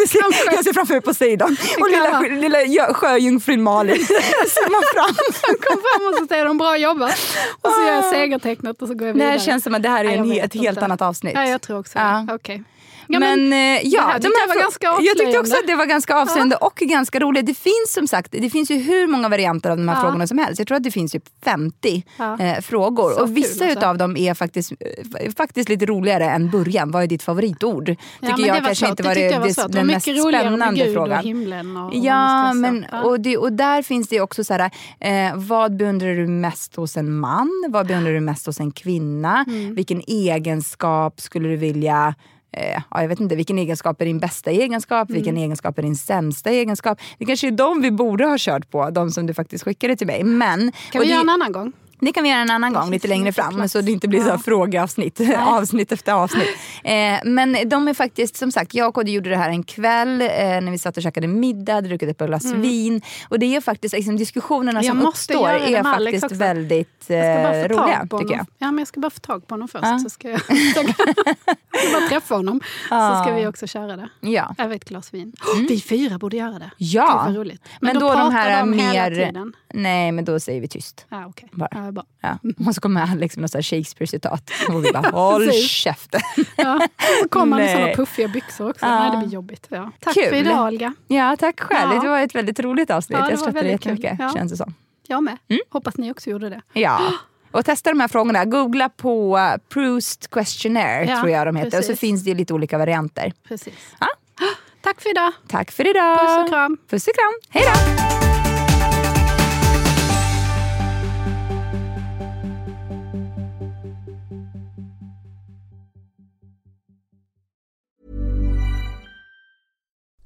Det 0.01 0.09
ser, 0.09 0.55
jag 0.55 0.65
ser 0.65 0.73
framför 0.73 0.95
mig 0.95 1.01
Poseidon. 1.01 1.57
Och 1.81 1.91
lilla, 1.91 2.21
lilla 2.41 2.63
jö- 2.63 2.93
sjöjungfrun 2.95 3.63
Malin 3.63 3.97
simmar 4.07 4.95
fram. 4.95 5.15
Han 5.43 5.55
kom 5.55 5.83
fram 5.83 6.09
och 6.09 6.15
så 6.19 6.27
säger 6.27 6.45
de 6.45 6.59
bra 6.59 6.77
jobbat. 6.79 7.19
Och 7.61 7.71
så 7.71 7.81
gör 7.87 7.93
jag 7.95 8.05
segertecknet 8.05 8.83
och 8.83 8.89
så 8.89 8.95
går 8.95 9.07
jag 9.07 9.15
Det 9.17 9.19
vidare. 9.19 9.31
här 9.33 9.39
känns 9.39 9.65
som 9.65 9.75
att 9.75 9.83
det 9.83 9.89
här 9.89 10.05
är 10.05 10.21
Nej, 10.21 10.39
en, 10.39 10.45
ett 10.45 10.55
helt 10.55 10.69
inte. 10.69 10.85
annat 10.85 11.03
avsnitt. 11.03 11.33
Ja, 11.35 11.45
jag 11.47 11.61
tror 11.63 11.79
också 11.79 11.99
Ja. 11.99 12.25
det. 12.29 12.35
Okej. 12.35 12.63
Ja, 13.09 13.19
men, 13.21 13.53
eh, 13.53 13.59
ja, 13.59 14.01
det 14.07 14.13
här 14.13 14.19
de 14.21 14.27
här 14.27 14.49
var 14.49 14.63
ganska 14.63 14.87
Jag 15.01 15.19
tyckte 15.19 15.39
också 15.39 15.55
att 15.55 15.67
det 15.67 15.75
var 15.75 15.87
ganska 15.87 16.15
avslöjande 16.17 16.57
och 16.57 16.75
ganska 16.77 17.19
roligt. 17.21 17.47
Det 17.47 17.55
finns 17.55 17.93
som 17.93 18.09
sagt 18.09 18.33
det 18.33 18.51
finns 18.51 18.71
ju 18.71 18.77
hur 18.79 19.07
många 19.07 19.29
varianter 19.29 19.71
av 19.71 19.77
de 19.77 19.89
här 19.89 19.97
Ja. 19.97 20.01
frågorna 20.03 20.27
som 20.27 20.39
helst. 20.39 20.59
Jag 20.59 20.69
tror 20.69 20.77
att 20.77 20.83
det 20.85 20.91
finns 20.91 21.13
typ 21.13 21.25
50 21.45 22.03
Ja. 22.17 22.39
eh, 22.41 22.61
frågor. 22.61 23.11
Så 23.11 23.23
och 23.23 23.37
vissa 23.37 23.65
alltså. 23.65 23.87
av 23.87 23.99
dem 23.99 24.17
är 24.17 24.35
faktiskt, 24.35 24.73
eh, 24.73 25.33
faktiskt 25.37 25.69
lite 25.69 25.87
roligare 25.87 26.25
än 26.31 26.51
början. 26.51 26.91
Vad 26.91 27.03
är 27.03 27.07
ditt 27.07 27.23
favoritord? 27.23 27.87
Tycker 27.87 27.99
Ja, 28.21 28.37
men 28.37 28.47
jag 28.47 28.57
det 28.57 28.61
kanske 28.61 28.75
svårt. 28.87 28.91
inte 28.91 29.03
Det 29.03 29.09
var, 29.09 29.15
tyckte 29.15 29.35
jag 29.35 29.41
var 29.41 29.47
det. 29.49 29.63
Det 29.73 29.79
den 29.79 29.87
mest 29.87 30.05
spännande 30.07 30.93
frågan. 30.93 31.19
och 31.19 31.25
himlen. 31.25 31.77
Och, 31.77 31.95
Ja, 31.95 32.53
men. 32.55 32.87
Ja. 32.93 33.03
och, 33.03 33.21
det, 33.21 33.37
och 33.37 33.53
där 33.53 33.83
finns 33.83 34.09
det 34.09 34.21
också 34.21 34.45
så 34.45 34.55
här, 34.55 34.71
eh, 35.01 35.33
vad 35.37 35.77
beundrar 35.77 36.15
du 36.15 36.27
mest 36.27 36.77
hos 36.77 36.97
en 36.97 37.15
man? 37.19 37.51
Vad 37.69 37.87
beundrar 37.87 38.13
du 38.13 38.21
mest 38.21 38.47
hos 38.47 38.61
en 38.61 38.71
kvinna? 38.73 39.45
Mm. 39.49 39.75
Vilken 39.75 40.03
egenskap 40.07 41.21
skulle 41.21 41.49
du 41.49 41.57
vilja 41.57 42.15
eh, 42.57 42.83
ja, 42.91 43.01
jag 43.01 43.09
vet 43.09 43.21
inte, 43.21 43.37
vilken 43.37 43.59
egenskap 43.59 44.01
är 44.01 44.05
din 44.05 44.19
bästa 44.19 44.51
egenskap? 44.51 45.11
Vilken 45.11 45.35
Mm. 45.35 45.43
egenskap 45.45 45.79
är 45.79 45.83
din 45.83 45.97
sämsta 45.97 46.51
egenskap? 46.51 46.99
Det 47.19 47.25
kanske 47.25 47.47
är 47.47 47.51
de 47.51 47.81
vi 47.83 47.91
borde 47.91 48.25
ha 48.27 48.37
kört 48.39 48.71
på, 48.71 48.91
de 48.91 49.11
som 49.11 49.27
du 49.27 49.35
faktiskt 49.35 49.65
skickade 49.65 49.97
till 49.97 50.07
mig. 50.07 50.25
Men, 50.25 50.73
Kan 50.93 51.01
vi 51.01 51.07
det, 51.07 51.13
göra 51.13 51.21
en 51.23 51.29
annan 51.29 51.53
gång? 51.53 51.73
det 52.01 52.13
kan 52.13 52.23
vi 52.23 52.29
göra 52.31 52.41
en 52.41 52.51
annan 52.51 52.73
gång, 52.73 52.91
lite 52.91 53.09
längre 53.09 53.33
fram. 53.33 53.55
plats. 53.55 53.73
Så 53.73 53.81
det 53.81 53.93
inte 53.93 54.09
blir 54.09 54.19
så 54.21 54.25
här 54.25 54.33
Ja. 54.33 54.39
frågeavsnitt, 54.39 55.21
avsnitt 55.39 55.93
efter 55.93 56.13
avsnitt. 56.13 56.49
Eh, 56.85 56.93
men 57.25 57.57
de 57.69 57.89
är 57.89 57.95
faktiskt, 57.95 58.37
som 58.37 58.53
sagt, 58.53 58.75
jag 58.75 58.89
och 58.89 58.95
Kodjo 58.95 59.15
gjorde 59.15 59.31
det 59.31 59.37
här 59.37 59.51
en 59.51 59.63
kväll 59.63 60.21
eh, 60.21 60.29
när 60.29 60.71
vi 60.71 60.79
satt 60.79 60.97
och 60.97 61.03
käkade 61.03 61.27
middag, 61.27 61.81
druckit 61.81 62.09
ett 62.09 62.19
par 62.19 62.27
glas 62.27 62.45
vin. 62.53 63.03
Och 63.29 63.39
det 63.39 63.57
är 63.57 63.61
faktiskt, 63.61 63.95
liksom, 63.95 64.17
diskussionerna 64.17 64.83
Jag 64.83 64.97
som 64.97 65.07
uppstår 65.07 65.49
är 65.49 65.83
faktiskt 65.83 66.25
också. 66.25 66.37
väldigt 66.37 67.11
eh, 67.11 67.17
roliga, 67.17 68.07
tycker 68.21 68.35
jag. 68.37 68.47
Ja, 68.59 68.67
men 68.67 68.79
jag 68.79 68.89
ska 68.89 69.01
bara 69.01 69.11
få 69.11 69.21
tag 69.21 69.47
på 69.47 69.53
honom 69.55 69.69
först. 69.69 69.85
Ja. 69.85 69.99
Så 69.99 70.11
ska 70.11 70.31
jag 70.31 70.41
ska 71.79 72.01
bara 72.01 72.09
träffa 72.09 72.35
honom. 72.35 72.61
Så 72.89 73.23
ska 73.23 73.35
vi 73.35 73.47
också 73.47 73.67
köra 73.67 73.97
det. 73.97 74.09
Ja. 74.21 74.55
Över 74.59 74.77
ett 74.77 74.85
glas 74.85 75.15
vin. 75.15 75.33
Vi 75.69 75.81
fyra 75.81 76.19
borde 76.19 76.37
göra 76.37 76.59
det. 76.59 76.71
Ja. 76.77 77.23
Vad 77.27 77.37
roligt. 77.37 77.63
Men, 77.81 77.93
Men, 77.93 78.01
då, 78.03 78.09
då, 78.09 78.15
de 78.19 78.33
här 78.33 78.61
de 78.61 78.73
hela 78.73 78.93
mer... 78.93 79.11
tiden. 79.11 79.53
Nej, 79.75 80.13
men 80.13 80.25
då 80.25 80.41
säger 80.41 80.61
vi 80.61 80.69
tyst. 80.69 81.07
Ja, 81.09 81.27
okej. 81.27 81.49
Bara. 81.53 81.69
Ja, 81.71 81.93
bra. 81.93 82.05
Ja. 82.21 82.39
Och 82.67 82.75
så 82.75 82.81
kommer 82.81 83.03
Alex 83.03 83.37
med 83.37 83.43
något 83.55 83.65
Shakespeare-citat. 83.65 84.51
Och 84.69 84.85
vi 84.85 84.93
bara, 84.93 85.11
håll 85.13 85.53
käften. 85.53 86.21
Ja. 86.57 86.81
Så 87.23 87.29
kommer 87.29 87.61
han 87.61 87.69
i 87.69 87.73
såna 87.73 87.95
puffiga 87.95 88.29
byxor 88.29 88.71
också. 88.71 88.87
Ja. 88.87 88.99
Nej, 88.99 89.11
det 89.11 89.17
blir 89.19 89.35
jobbigt. 89.35 89.67
Ja. 89.69 89.91
Tack 90.01 90.15
Kul. 90.15 90.25
för 90.29 90.37
idag, 90.37 90.67
Olga. 90.67 90.95
Ja, 91.09 91.37
tack 91.39 91.61
själv. 91.61 91.95
Ja. 91.95 92.01
Det 92.01 92.09
var 92.09 92.21
ett 92.21 92.35
väldigt 92.35 92.61
roligt 92.61 92.91
avsnitt. 92.91 93.19
Ja, 93.19 93.25
det 93.25 93.31
jag 93.31 93.41
skrattade 93.41 93.69
jättemycket, 93.69 94.17
Ja. 94.19 94.33
känns 94.35 94.51
det 94.51 94.57
som. 94.57 94.75
Jag 95.07 95.23
med. 95.25 95.37
Mm. 95.49 95.61
Hoppas 95.71 95.97
ni 95.97 96.13
också 96.13 96.31
gjorde 96.31 96.49
det. 96.51 96.63
Ja. 96.73 97.01
Och 97.55 97.65
testa 97.65 97.91
de 97.91 98.01
här 98.01 98.09
frågorna. 98.09 98.45
Googla 98.45 98.89
på 98.89 99.39
eh, 99.39 99.57
Proust 99.69 100.31
Questionnaire, 100.31 101.05
ja, 101.05 101.21
tror 101.21 101.31
jag 101.31 101.47
de 101.47 101.57
heter. 101.57 101.71
Precis. 101.71 101.91
Och 101.91 101.97
så 101.97 102.01
finns 102.01 102.25
det 102.25 102.35
lite 102.35 102.55
olika 102.55 102.79
varianter. 102.79 103.33
Precis. 103.49 103.75
Ja? 104.01 104.07
Tack 104.81 105.01
för 105.01 105.11
idag. 105.11 105.33
Tack 105.49 105.71
för 105.71 105.91
idag. 105.91 106.19
Puss 106.21 106.39
och 106.39 106.49
kram. 106.49 106.79
Puss 106.89 107.07
och 107.07 107.15
kram. 107.15 107.33
Hej 107.51 107.65
då. 107.65 108.05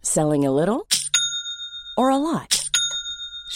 Selling 0.03 0.47
a 0.47 0.51
little 0.51 0.81
or 1.97 2.11
a 2.11 2.18
lot? 2.18 2.57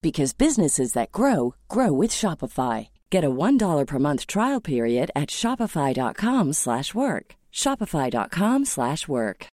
because 0.00 0.32
businesses 0.32 0.92
that 0.92 1.12
grow 1.12 1.54
grow 1.68 1.92
with 1.92 2.10
Shopify. 2.10 2.88
Get 3.10 3.24
a 3.24 3.30
$1 3.30 3.86
per 3.86 3.98
month 3.98 4.26
trial 4.26 4.60
period 4.60 5.10
at 5.14 5.28
shopify.com/work. 5.28 7.26
shopify.com/work. 7.52 9.46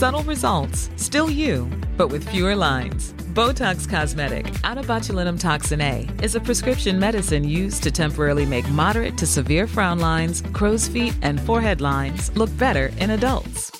Subtle 0.00 0.22
results, 0.22 0.88
still 0.96 1.28
you, 1.28 1.68
but 1.98 2.08
with 2.08 2.28
fewer 2.28 2.56
lines. 2.56 3.12
Botox 3.34 3.86
Cosmetic, 3.88 4.46
out 4.64 4.78
of 4.78 4.86
botulinum 4.86 5.38
toxin 5.38 5.80
A, 5.80 6.08
is 6.22 6.34
a 6.34 6.40
prescription 6.40 6.98
medicine 6.98 7.44
used 7.44 7.82
to 7.82 7.90
temporarily 7.90 8.46
make 8.46 8.68
moderate 8.70 9.18
to 9.18 9.26
severe 9.26 9.66
frown 9.66 9.98
lines, 9.98 10.42
crow's 10.52 10.88
feet, 10.88 11.14
and 11.22 11.40
forehead 11.40 11.80
lines 11.80 12.34
look 12.36 12.56
better 12.56 12.86
in 12.98 13.10
adults. 13.10 13.79